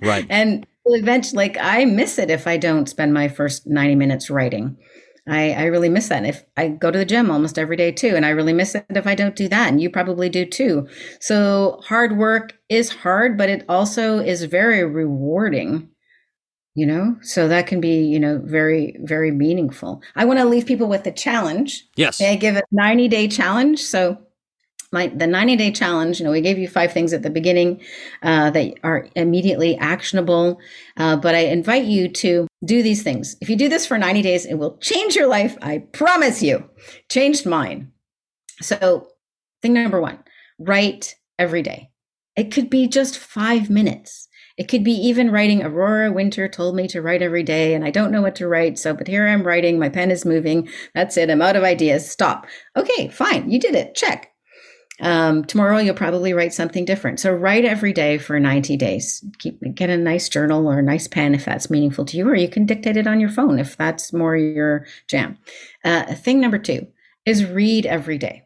right. 0.00 0.26
And 0.30 0.64
eventually 0.84 1.36
like 1.38 1.56
I 1.60 1.86
miss 1.86 2.20
it 2.20 2.30
if 2.30 2.46
I 2.46 2.56
don't 2.56 2.88
spend 2.88 3.12
my 3.12 3.26
first 3.26 3.66
90 3.66 3.96
minutes 3.96 4.30
writing. 4.30 4.76
I, 5.28 5.52
I 5.52 5.64
really 5.64 5.88
miss 5.88 6.08
that. 6.08 6.18
And 6.18 6.26
if 6.26 6.44
I 6.56 6.68
go 6.68 6.90
to 6.90 6.98
the 6.98 7.04
gym 7.04 7.30
almost 7.30 7.58
every 7.58 7.76
day 7.76 7.90
too, 7.90 8.14
and 8.14 8.24
I 8.24 8.30
really 8.30 8.52
miss 8.52 8.74
it 8.74 8.86
if 8.90 9.06
I 9.06 9.14
don't 9.14 9.34
do 9.34 9.48
that, 9.48 9.68
and 9.68 9.80
you 9.80 9.90
probably 9.90 10.28
do 10.28 10.44
too. 10.44 10.88
So 11.20 11.80
hard 11.84 12.16
work 12.16 12.54
is 12.68 12.90
hard, 12.90 13.36
but 13.36 13.48
it 13.48 13.64
also 13.68 14.18
is 14.18 14.44
very 14.44 14.84
rewarding, 14.84 15.88
you 16.74 16.86
know? 16.86 17.16
So 17.22 17.48
that 17.48 17.66
can 17.66 17.80
be, 17.80 18.04
you 18.04 18.20
know, 18.20 18.40
very, 18.44 18.96
very 19.00 19.32
meaningful. 19.32 20.00
I 20.14 20.24
want 20.24 20.38
to 20.38 20.44
leave 20.44 20.66
people 20.66 20.88
with 20.88 21.06
a 21.06 21.12
challenge. 21.12 21.84
Yes. 21.96 22.20
I 22.20 22.36
give 22.36 22.56
a 22.56 22.62
90 22.70 23.08
day 23.08 23.26
challenge? 23.26 23.82
So 23.82 24.18
my 24.96 25.06
the 25.08 25.26
90 25.26 25.56
day 25.56 25.70
challenge 25.70 26.18
you 26.18 26.24
know 26.24 26.32
we 26.32 26.40
gave 26.48 26.58
you 26.58 26.68
five 26.68 26.92
things 26.92 27.12
at 27.12 27.22
the 27.22 27.36
beginning 27.38 27.80
uh, 28.22 28.50
that 28.50 28.74
are 28.82 29.08
immediately 29.14 29.76
actionable 29.76 30.58
uh, 30.96 31.16
but 31.16 31.34
i 31.34 31.42
invite 31.58 31.84
you 31.84 32.08
to 32.08 32.46
do 32.64 32.82
these 32.82 33.02
things. 33.02 33.36
If 33.40 33.48
you 33.48 33.56
do 33.56 33.68
this 33.68 33.86
for 33.86 33.98
90 33.98 34.22
days 34.22 34.46
it 34.46 34.54
will 34.54 34.76
change 34.78 35.14
your 35.14 35.28
life 35.28 35.56
i 35.62 35.78
promise 35.78 36.42
you. 36.42 36.68
Changed 37.10 37.46
mine. 37.46 37.92
So 38.60 39.08
thing 39.62 39.74
number 39.74 40.00
one 40.00 40.18
write 40.58 41.16
every 41.38 41.62
day. 41.62 41.90
It 42.34 42.52
could 42.52 42.70
be 42.70 42.86
just 42.88 43.18
five 43.18 43.70
minutes. 43.70 44.28
It 44.56 44.68
could 44.68 44.84
be 44.84 44.92
even 44.92 45.30
writing 45.30 45.62
aurora 45.62 46.10
winter 46.10 46.48
told 46.48 46.76
me 46.76 46.88
to 46.88 47.02
write 47.02 47.20
every 47.20 47.42
day 47.42 47.74
and 47.74 47.84
i 47.84 47.90
don't 47.90 48.10
know 48.10 48.22
what 48.22 48.36
to 48.36 48.48
write 48.48 48.78
so 48.78 48.94
but 48.94 49.06
here 49.06 49.28
i'm 49.28 49.42
writing 49.42 49.78
my 49.78 49.90
pen 49.90 50.10
is 50.10 50.24
moving 50.24 50.68
that's 50.94 51.18
it 51.18 51.30
i'm 51.30 51.42
out 51.42 51.56
of 51.56 51.62
ideas 51.62 52.10
stop. 52.10 52.46
Okay 52.74 53.08
fine 53.08 53.50
you 53.50 53.60
did 53.60 53.74
it 53.74 53.94
check 53.94 54.32
um, 55.00 55.44
tomorrow 55.44 55.78
you'll 55.78 55.94
probably 55.94 56.32
write 56.32 56.54
something 56.54 56.84
different. 56.84 57.20
So 57.20 57.32
write 57.32 57.64
every 57.64 57.92
day 57.92 58.18
for 58.18 58.40
90 58.40 58.76
days. 58.76 59.24
Keep 59.38 59.60
get 59.74 59.90
a 59.90 59.96
nice 59.96 60.28
journal 60.28 60.66
or 60.66 60.78
a 60.78 60.82
nice 60.82 61.06
pen 61.06 61.34
if 61.34 61.44
that's 61.44 61.70
meaningful 61.70 62.04
to 62.06 62.16
you, 62.16 62.28
or 62.28 62.34
you 62.34 62.48
can 62.48 62.66
dictate 62.66 62.96
it 62.96 63.06
on 63.06 63.20
your 63.20 63.30
phone 63.30 63.58
if 63.58 63.76
that's 63.76 64.12
more 64.12 64.36
your 64.36 64.86
jam. 65.08 65.38
Uh, 65.84 66.14
thing 66.14 66.40
number 66.40 66.58
two 66.58 66.86
is 67.24 67.44
read 67.44 67.84
every 67.86 68.18
day. 68.18 68.42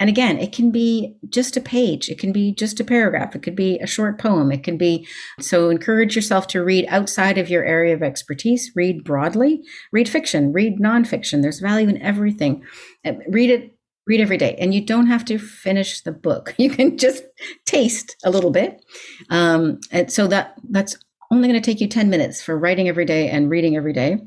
And 0.00 0.08
again, 0.08 0.38
it 0.38 0.52
can 0.52 0.70
be 0.70 1.16
just 1.28 1.56
a 1.56 1.60
page, 1.60 2.08
it 2.08 2.20
can 2.20 2.30
be 2.30 2.54
just 2.54 2.78
a 2.78 2.84
paragraph, 2.84 3.34
it 3.34 3.42
could 3.42 3.56
be 3.56 3.80
a 3.80 3.86
short 3.86 4.20
poem, 4.20 4.52
it 4.52 4.62
can 4.62 4.78
be 4.78 5.08
so 5.40 5.70
encourage 5.70 6.14
yourself 6.14 6.46
to 6.48 6.62
read 6.62 6.86
outside 6.88 7.36
of 7.36 7.50
your 7.50 7.64
area 7.64 7.94
of 7.94 8.02
expertise, 8.04 8.70
read 8.76 9.02
broadly, 9.02 9.60
read 9.90 10.08
fiction, 10.08 10.52
read 10.52 10.78
nonfiction. 10.78 11.42
There's 11.42 11.58
value 11.58 11.88
in 11.88 12.00
everything. 12.00 12.62
Uh, 13.04 13.14
read 13.28 13.50
it 13.50 13.77
read 14.08 14.20
every 14.20 14.38
day. 14.38 14.56
And 14.58 14.74
you 14.74 14.80
don't 14.80 15.06
have 15.06 15.24
to 15.26 15.38
finish 15.38 16.00
the 16.00 16.12
book. 16.12 16.54
You 16.68 16.70
can 16.70 16.98
just 16.98 17.22
taste 17.66 18.16
a 18.24 18.30
little 18.30 18.50
bit. 18.50 18.84
Um, 19.30 19.78
and 19.92 20.10
so 20.10 20.26
that 20.26 20.54
that's 20.70 20.96
only 21.30 21.48
going 21.48 21.60
to 21.60 21.64
take 21.64 21.80
you 21.80 21.86
10 21.86 22.10
minutes 22.10 22.42
for 22.42 22.58
writing 22.58 22.88
every 22.88 23.04
day 23.04 23.28
and 23.28 23.50
reading 23.50 23.76
every 23.76 23.92
day. 23.92 24.18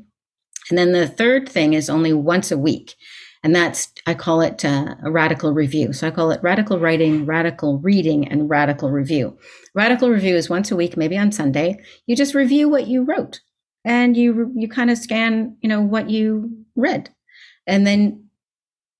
And 0.70 0.78
then 0.78 0.92
the 0.92 1.08
third 1.08 1.48
thing 1.48 1.74
is 1.74 1.90
only 1.90 2.12
once 2.12 2.50
a 2.50 2.58
week. 2.58 2.94
And 3.44 3.54
that's 3.54 3.92
i 4.06 4.14
call 4.14 4.40
it 4.40 4.64
uh, 4.64 4.94
a 5.04 5.10
radical 5.10 5.52
review. 5.52 5.92
So 5.92 6.06
i 6.06 6.10
call 6.10 6.30
it 6.30 6.42
radical 6.42 6.78
writing 6.78 7.26
radical 7.26 7.78
reading 7.78 8.28
and 8.28 8.48
radical 8.48 8.90
review. 8.90 9.36
Radical 9.74 10.10
review 10.10 10.36
is 10.36 10.48
once 10.48 10.70
a 10.70 10.76
week 10.76 10.96
maybe 10.96 11.18
on 11.18 11.32
sunday. 11.32 11.76
You 12.06 12.16
just 12.16 12.34
review 12.34 12.68
what 12.68 12.86
you 12.86 13.02
wrote. 13.02 13.40
And 13.84 14.16
you 14.16 14.52
you 14.54 14.68
kind 14.68 14.90
of 14.90 14.98
scan 14.98 15.56
you 15.60 15.68
know 15.68 15.80
what 15.80 16.08
you 16.08 16.64
read. 16.76 17.10
And 17.66 17.86
then 17.86 18.21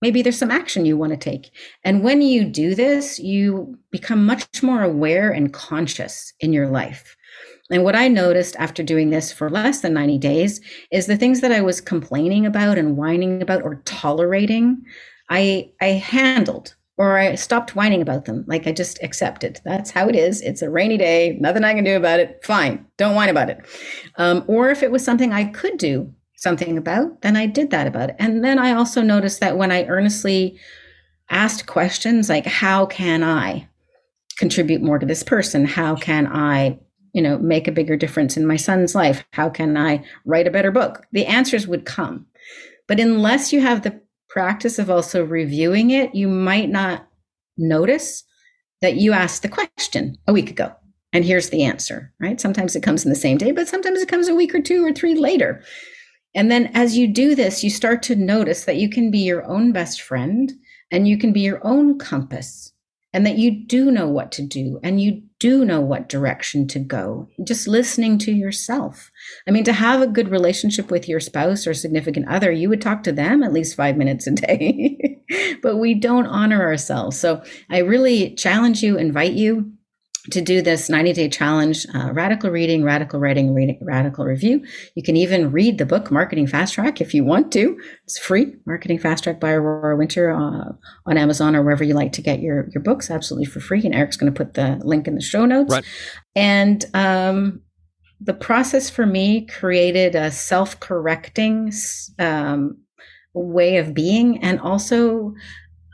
Maybe 0.03 0.21
there's 0.21 0.39
some 0.39 0.51
action 0.51 0.85
you 0.85 0.99
want 0.99 1.13
to 1.13 1.17
take. 1.17 1.51
And 1.85 2.03
when 2.03 2.21
you 2.21 2.45
do 2.45 2.75
this, 2.75 3.19
you 3.19 3.79
become 3.91 4.27
much 4.27 4.63
more 4.63 4.83
aware 4.83 5.31
and 5.31 5.53
conscious 5.53 6.33
in 6.41 6.53
your 6.53 6.69
life. 6.69 7.17
And 7.71 7.85
what 7.85 7.97
I 7.97 8.09
noticed 8.09 8.57
after 8.59 8.83
doing 8.83 9.11
this 9.11 9.33
for 9.33 9.49
less 9.49 9.81
than 9.81 9.95
90 9.95 10.19
days 10.19 10.61
is 10.91 11.07
the 11.07 11.17
things 11.17 11.41
that 11.41 11.53
I 11.53 11.63
was 11.63 11.81
complaining 11.81 12.45
about 12.45 12.77
and 12.77 12.97
whining 12.97 13.41
about 13.41 13.63
or 13.63 13.77
tolerating, 13.87 14.83
I 15.31 15.71
I 15.81 15.87
handled 15.87 16.75
or 16.99 17.17
I 17.17 17.35
stopped 17.37 17.75
whining 17.75 18.03
about 18.03 18.27
them. 18.27 18.45
Like 18.47 18.67
I 18.67 18.73
just 18.73 19.03
accepted. 19.03 19.61
That's 19.65 19.91
how 19.91 20.09
it 20.09 20.17
is. 20.17 20.43
It's 20.43 20.61
a 20.61 20.71
rainy 20.71 20.99
day, 20.99 21.39
nothing 21.41 21.65
I 21.65 21.73
can 21.73 21.85
do 21.85 21.97
about 21.97 22.21
it. 22.21 22.45
Fine, 22.45 22.85
don't 22.99 23.15
whine 23.15 23.31
about 23.31 23.49
it. 23.49 23.65
Um, 24.17 24.45
or 24.47 24.71
if 24.71 24.83
it 24.83 24.91
was 24.91 25.05
something 25.05 25.33
I 25.33 25.45
could 25.45 25.79
do 25.79 26.13
something 26.43 26.77
about, 26.77 27.23
then 27.23 27.37
I 27.37 27.47
did 27.47 27.71
that 27.71 27.87
about 27.87 28.11
it. 28.11 28.17
And 28.19 28.45
then 28.45 28.59
I 28.59 28.73
also 28.73 29.01
noticed 29.01 29.39
that 29.41 29.57
when 29.57 29.71
I 29.71 29.87
earnestly 29.87 30.59
asked 31.31 31.67
questions 31.67 32.29
like, 32.29 32.47
how 32.47 32.85
can 32.87 33.23
I 33.23 33.69
contribute 34.39 34.83
more 34.83 34.99
to 34.99 35.07
this 35.07 35.23
person? 35.23 35.65
How 35.65 35.95
can 35.95 36.27
I, 36.27 36.81
you 37.13 37.23
know, 37.23 37.39
make 37.39 37.69
a 37.69 37.73
bigger 37.73 37.97
difference 37.97 38.37
in 38.37 38.45
my 38.45 38.57
son's 38.57 38.95
life? 38.95 39.25
How 39.33 39.49
can 39.49 39.77
I 39.77 40.05
write 40.25 40.49
a 40.49 40.51
better 40.51 40.73
book? 40.73 41.07
The 41.13 41.27
answers 41.27 41.69
would 41.69 41.87
come. 41.87 42.27
But 42.89 42.99
unless 42.99 43.53
you 43.53 43.61
have 43.61 43.83
the 43.83 44.01
practice 44.29 44.81
of 44.81 44.91
also 44.91 45.25
reviewing 45.25 45.91
it, 45.91 46.13
you 46.13 46.27
might 46.27 46.71
not 46.71 47.07
notice 47.57 48.25
that 48.81 48.97
you 48.97 49.13
asked 49.13 49.43
the 49.43 49.49
question 49.49 50.19
a 50.27 50.33
week 50.33 50.51
ago. 50.51 50.75
And 51.13 51.25
here's 51.25 51.51
the 51.51 51.63
answer, 51.63 52.13
right? 52.19 52.41
Sometimes 52.41 52.75
it 52.75 52.83
comes 52.83 53.05
in 53.05 53.11
the 53.11 53.17
same 53.17 53.39
day, 53.39 53.53
but 53.53 53.69
sometimes 53.69 54.01
it 54.01 54.09
comes 54.09 54.27
a 54.27 54.35
week 54.35 54.55
or 54.55 54.61
two 54.61 54.85
or 54.85 54.93
three 54.93 55.15
later. 55.15 55.63
And 56.35 56.51
then 56.51 56.71
as 56.75 56.97
you 56.97 57.09
do 57.09 57.35
this, 57.35 57.63
you 57.63 57.71
start 57.71 58.03
to 58.05 58.17
notice 58.17 58.65
that 58.65 58.77
you 58.77 58.89
can 58.89 59.11
be 59.11 59.21
your 59.21 59.45
own 59.45 59.73
best 59.73 60.01
friend 60.01 60.53
and 60.91 61.07
you 61.07 61.19
can 61.19 61.33
be 61.33 61.41
your 61.41 61.65
own 61.67 61.99
compass 61.99 62.73
and 63.13 63.27
that 63.27 63.37
you 63.37 63.67
do 63.67 63.91
know 63.91 64.09
what 64.09 64.33
to 64.33 64.43
do 64.43 64.81
and 64.83 65.01
you 65.01 65.23
do 65.39 65.65
know 65.65 65.81
what 65.81 66.09
direction 66.09 66.67
to 66.69 66.79
go. 66.79 67.29
Just 67.45 67.69
listening 67.69 68.17
to 68.19 68.33
yourself. 68.33 69.11
I 69.47 69.51
mean, 69.51 69.65
to 69.65 69.73
have 69.73 70.01
a 70.01 70.07
good 70.07 70.31
relationship 70.31 70.91
with 70.91 71.09
your 71.09 71.21
spouse 71.21 71.67
or 71.67 71.75
significant 71.75 72.29
other, 72.29 72.51
you 72.51 72.69
would 72.69 72.81
talk 72.81 73.03
to 73.03 73.13
them 73.13 73.43
at 73.43 73.53
least 73.53 73.77
five 73.77 73.97
minutes 73.97 74.27
a 74.27 74.31
day, 74.31 75.21
but 75.63 75.77
we 75.77 75.95
don't 75.95 76.27
honor 76.27 76.63
ourselves. 76.63 77.19
So 77.19 77.43
I 77.69 77.79
really 77.79 78.35
challenge 78.35 78.83
you, 78.83 78.97
invite 78.97 79.33
you 79.33 79.73
to 80.31 80.41
do 80.41 80.63
this 80.63 80.89
90 80.89 81.13
day 81.13 81.29
challenge, 81.29 81.87
uh, 81.95 82.13
radical 82.13 82.51
reading, 82.51 82.85
radical 82.85 83.19
writing, 83.19 83.53
reading, 83.55 83.79
radical 83.83 84.25
review. 84.25 84.65
You 84.95 85.03
can 85.03 85.17
even 85.17 85.51
read 85.51 85.79
the 85.79 85.87
book 85.87 86.11
Marketing 86.11 86.47
Fastrack 86.47 87.01
if 87.01 87.13
you 87.13 87.25
want 87.25 87.53
to. 87.53 87.77
It's 88.05 88.19
free, 88.19 88.55
Marketing 88.65 88.99
Fastrack 88.99 89.41
by 89.41 89.51
Aurora 89.51 89.97
Winter 89.97 90.31
uh, 90.31 90.73
on 91.07 91.19
Amazon 91.19 91.57
or 91.57 91.63
wherever 91.63 91.83
you 91.83 91.95
like 91.95 92.13
to 92.13 92.23
get 92.23 92.41
your, 92.41 92.69
your 92.73 92.83
books, 92.83 93.11
absolutely 93.11 93.47
for 93.47 93.59
free. 93.59 93.85
And 93.85 93.95
Eric's 93.95 94.17
going 94.17 94.33
to 94.33 94.37
put 94.37 94.55
the 94.55 94.79
link 94.85 95.09
in 95.09 95.17
the 95.17 95.21
show 95.21 95.45
notes. 95.45 95.73
Right. 95.73 95.85
And 96.37 96.85
um, 96.95 97.63
the 98.21 98.35
process 98.35 98.89
for 98.89 99.07
me 99.07 99.47
created 99.47 100.15
a 100.15 100.31
self 100.31 100.79
correcting 100.79 101.73
um, 102.21 102.79
way 103.35 103.79
of 103.79 103.93
being 103.93 104.41
and 104.43 104.61
also 104.61 105.35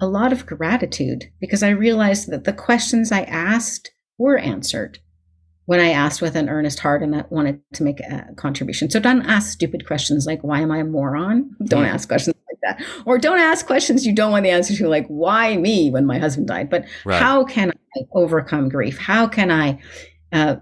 a 0.01 0.07
lot 0.07 0.33
of 0.33 0.47
gratitude 0.47 1.24
because 1.41 1.62
I 1.62 1.70
realized 1.70 2.31
that 2.31 2.45
the 2.45 2.53
questions 2.53 3.11
I 3.11 3.22
asked 3.22 3.91
were 4.19 4.37
answered 4.37 4.99
when 5.66 5.81
I 5.81 5.91
asked 5.91 6.23
with 6.23 6.35
an 6.35 6.49
earnest 6.49 6.81
heart 6.81 7.03
and 7.03 7.14
I 7.14 7.25
wanted 7.29 7.61
to 7.75 7.83
make 7.83 8.01
a 8.01 8.27
contribution. 8.37 8.91
So 8.91 8.99
don't 9.01 9.27
ask 9.27 9.53
stupid 9.53 9.87
questions 9.87 10.27
like, 10.27 10.43
why 10.43 10.61
am 10.61 10.71
I 10.71 10.79
a 10.79 10.85
moron? 10.85 11.55
Don't 11.64 11.85
mm. 11.85 11.93
ask 11.93 12.09
questions 12.09 12.35
like 12.51 12.59
that. 12.62 12.87
Or 13.05 13.19
don't 13.19 13.39
ask 13.39 13.66
questions 13.66 14.07
you 14.07 14.14
don't 14.14 14.33
want 14.33 14.45
the 14.45 14.51
answer 14.51 14.75
to, 14.75 14.89
like, 14.89 15.07
why 15.09 15.57
me 15.59 15.91
when 15.91 16.07
my 16.07 16.19
husband 16.19 16.49
died? 16.49 16.71
But 16.71 16.87
right. 17.05 17.21
how 17.21 17.45
can 17.45 17.71
I 17.71 18.01
overcome 18.12 18.71
grief? 18.71 18.97
How 18.97 19.29
can 19.29 19.51
I, 19.51 19.79
uh, 20.33 20.57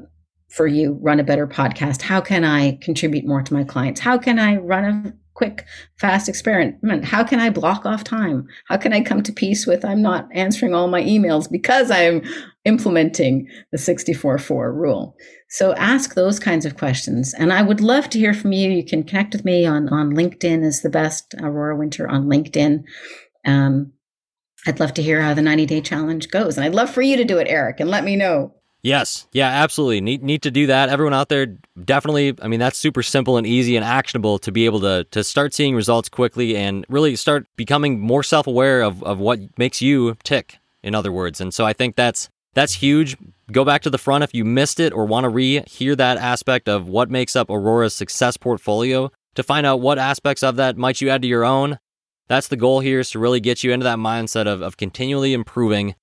for 0.48 0.66
you, 0.66 0.98
run 1.00 1.20
a 1.20 1.24
better 1.24 1.46
podcast? 1.46 2.02
How 2.02 2.20
can 2.20 2.42
I 2.44 2.78
contribute 2.82 3.24
more 3.24 3.42
to 3.42 3.54
my 3.54 3.62
clients? 3.62 4.00
How 4.00 4.18
can 4.18 4.40
I 4.40 4.57
run 4.57 4.84
a 4.84 5.12
quick, 5.37 5.66
fast 6.01 6.28
experiment. 6.28 7.05
How 7.05 7.22
can 7.22 7.39
I 7.39 7.51
block 7.51 7.84
off 7.84 8.03
time? 8.03 8.49
How 8.68 8.78
can 8.78 8.93
I 8.93 9.03
come 9.03 9.22
to 9.22 9.32
peace 9.32 9.66
with 9.66 9.84
I'm 9.84 10.01
not 10.01 10.28
answering 10.32 10.74
all 10.74 10.89
my 10.89 11.03
emails 11.03 11.49
because 11.49 11.91
I'm 11.91 12.22
implementing 12.64 13.47
the 13.70 13.78
64 13.78 14.39
4 14.39 14.72
rule? 14.72 15.14
So 15.51 15.74
ask 15.74 16.14
those 16.14 16.41
kinds 16.41 16.64
of 16.66 16.76
questions. 16.76 17.34
And 17.34 17.53
I 17.53 17.62
would 17.62 17.80
love 17.80 18.09
to 18.11 18.18
hear 18.18 18.34
from 18.34 18.53
you. 18.53 18.70
You 18.70 18.84
can 18.84 19.05
connect 19.05 19.34
with 19.34 19.45
me 19.45 19.66
on, 19.66 19.89
on 19.91 20.12
LinkedIn 20.12 20.64
is 20.64 20.80
the 20.80 20.91
best, 20.91 21.34
Aurora 21.41 21.76
Winter 21.76 22.09
on 22.09 22.24
LinkedIn. 22.24 22.82
Um, 23.45 23.93
I'd 24.66 24.80
love 24.80 24.95
to 24.95 25.03
hear 25.03 25.20
how 25.20 25.34
the 25.34 25.43
90 25.43 25.66
day 25.66 25.80
challenge 25.80 26.30
goes. 26.30 26.57
And 26.57 26.64
I'd 26.64 26.74
love 26.74 26.91
for 26.91 27.03
you 27.03 27.16
to 27.16 27.24
do 27.24 27.39
it, 27.39 27.47
Eric, 27.49 27.78
and 27.78 27.91
let 27.91 28.05
me 28.05 28.16
know 28.16 28.55
Yes. 28.87 29.26
Yeah, 29.32 29.49
absolutely. 29.49 30.01
Need 30.01 30.22
need 30.22 30.43
to 30.43 30.51
do 30.53 30.68
that. 30.68 30.91
Everyone 30.91 31.12
out 31.12 31.28
there 31.28 31.47
definitely 31.84 32.34
I 32.41 32.47
mean 32.47 32.61
that's 32.61 32.78
super 32.78 33.03
simple 33.03 33.37
and 33.37 33.45
easy 33.45 33.74
and 33.74 33.84
actionable 33.84 34.39
to 34.39 34.53
be 34.53 34.64
able 34.64 34.80
to 34.80 35.03
to 35.11 35.24
start 35.24 35.55
seeing 35.55 35.74
results 35.74 36.09
quickly 36.09 36.57
and 36.57 36.87
really 36.89 37.16
start 37.16 37.47
becoming 37.57 37.99
more 37.99 38.22
self-aware 38.22 38.82
of 38.82 39.03
of 39.03 39.18
what 39.18 39.41
makes 39.59 39.82
you 39.82 40.16
tick 40.22 40.59
in 40.84 40.95
other 40.95 41.11
words. 41.11 41.41
And 41.41 41.53
so 41.53 41.66
I 41.66 41.72
think 41.72 41.97
that's 41.97 42.28
That's 42.55 42.74
huge. 42.74 43.16
Go 43.51 43.64
back 43.64 43.82
to 43.82 43.91
the 43.91 43.99
front 43.99 44.24
if 44.24 44.32
you 44.32 44.45
missed 44.45 44.78
it 44.80 44.93
or 44.93 45.05
want 45.05 45.24
to 45.24 45.30
re 45.30 45.62
hear 45.66 45.97
that 45.97 46.16
aspect 46.18 46.68
of 46.68 46.89
what 46.89 47.11
makes 47.11 47.34
up 47.34 47.51
Aurora's 47.51 47.93
success 47.93 48.37
portfolio 48.37 49.11
to 49.34 49.43
find 49.43 49.66
out 49.66 49.80
what 49.80 49.99
aspects 49.99 50.43
of 50.43 50.57
that 50.57 50.76
might 50.76 51.01
you 51.01 51.11
add 51.11 51.22
to 51.22 51.28
your 51.28 51.45
own. 51.45 51.78
That's 52.28 52.49
the 52.49 52.57
goal 52.57 52.80
here 52.80 53.01
is 53.01 53.11
to 53.11 53.18
really 53.18 53.41
get 53.41 53.62
you 53.62 53.72
into 53.72 53.84
that 53.84 53.99
mindset 53.99 54.47
of, 54.47 54.62
of 54.62 54.76
continually 54.76 55.32
improving. 55.34 55.97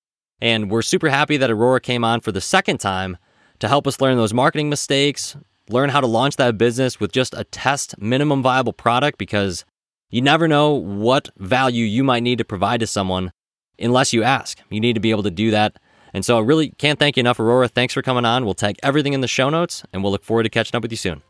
And 0.44 0.70
we're 0.70 0.82
super 0.82 1.08
happy 1.08 1.38
that 1.38 1.50
Aurora 1.50 1.80
came 1.80 2.04
on 2.04 2.20
for 2.20 2.30
the 2.30 2.40
second 2.40 2.76
time 2.76 3.16
to 3.60 3.66
help 3.66 3.86
us 3.86 3.98
learn 3.98 4.18
those 4.18 4.34
marketing 4.34 4.68
mistakes, 4.68 5.38
learn 5.70 5.88
how 5.88 6.02
to 6.02 6.06
launch 6.06 6.36
that 6.36 6.58
business 6.58 7.00
with 7.00 7.12
just 7.12 7.32
a 7.32 7.44
test 7.44 7.96
minimum 7.96 8.42
viable 8.42 8.74
product 8.74 9.16
because 9.16 9.64
you 10.10 10.20
never 10.20 10.46
know 10.46 10.74
what 10.74 11.30
value 11.38 11.86
you 11.86 12.04
might 12.04 12.22
need 12.22 12.36
to 12.36 12.44
provide 12.44 12.80
to 12.80 12.86
someone 12.86 13.32
unless 13.78 14.12
you 14.12 14.22
ask. 14.22 14.58
You 14.68 14.80
need 14.80 14.92
to 14.92 15.00
be 15.00 15.12
able 15.12 15.22
to 15.22 15.30
do 15.30 15.50
that. 15.50 15.78
And 16.12 16.26
so 16.26 16.36
I 16.36 16.42
really 16.42 16.72
can't 16.72 16.98
thank 16.98 17.16
you 17.16 17.22
enough, 17.22 17.40
Aurora. 17.40 17.66
Thanks 17.66 17.94
for 17.94 18.02
coming 18.02 18.26
on. 18.26 18.44
We'll 18.44 18.52
tag 18.52 18.76
everything 18.82 19.14
in 19.14 19.22
the 19.22 19.28
show 19.28 19.48
notes 19.48 19.82
and 19.94 20.02
we'll 20.02 20.12
look 20.12 20.24
forward 20.24 20.42
to 20.42 20.50
catching 20.50 20.76
up 20.76 20.82
with 20.82 20.92
you 20.92 20.98
soon. 20.98 21.22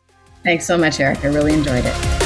Thanks 0.42 0.66
so 0.66 0.76
much, 0.76 0.98
Eric. 0.98 1.24
I 1.24 1.28
really 1.28 1.52
enjoyed 1.52 1.84
it. 1.86 2.23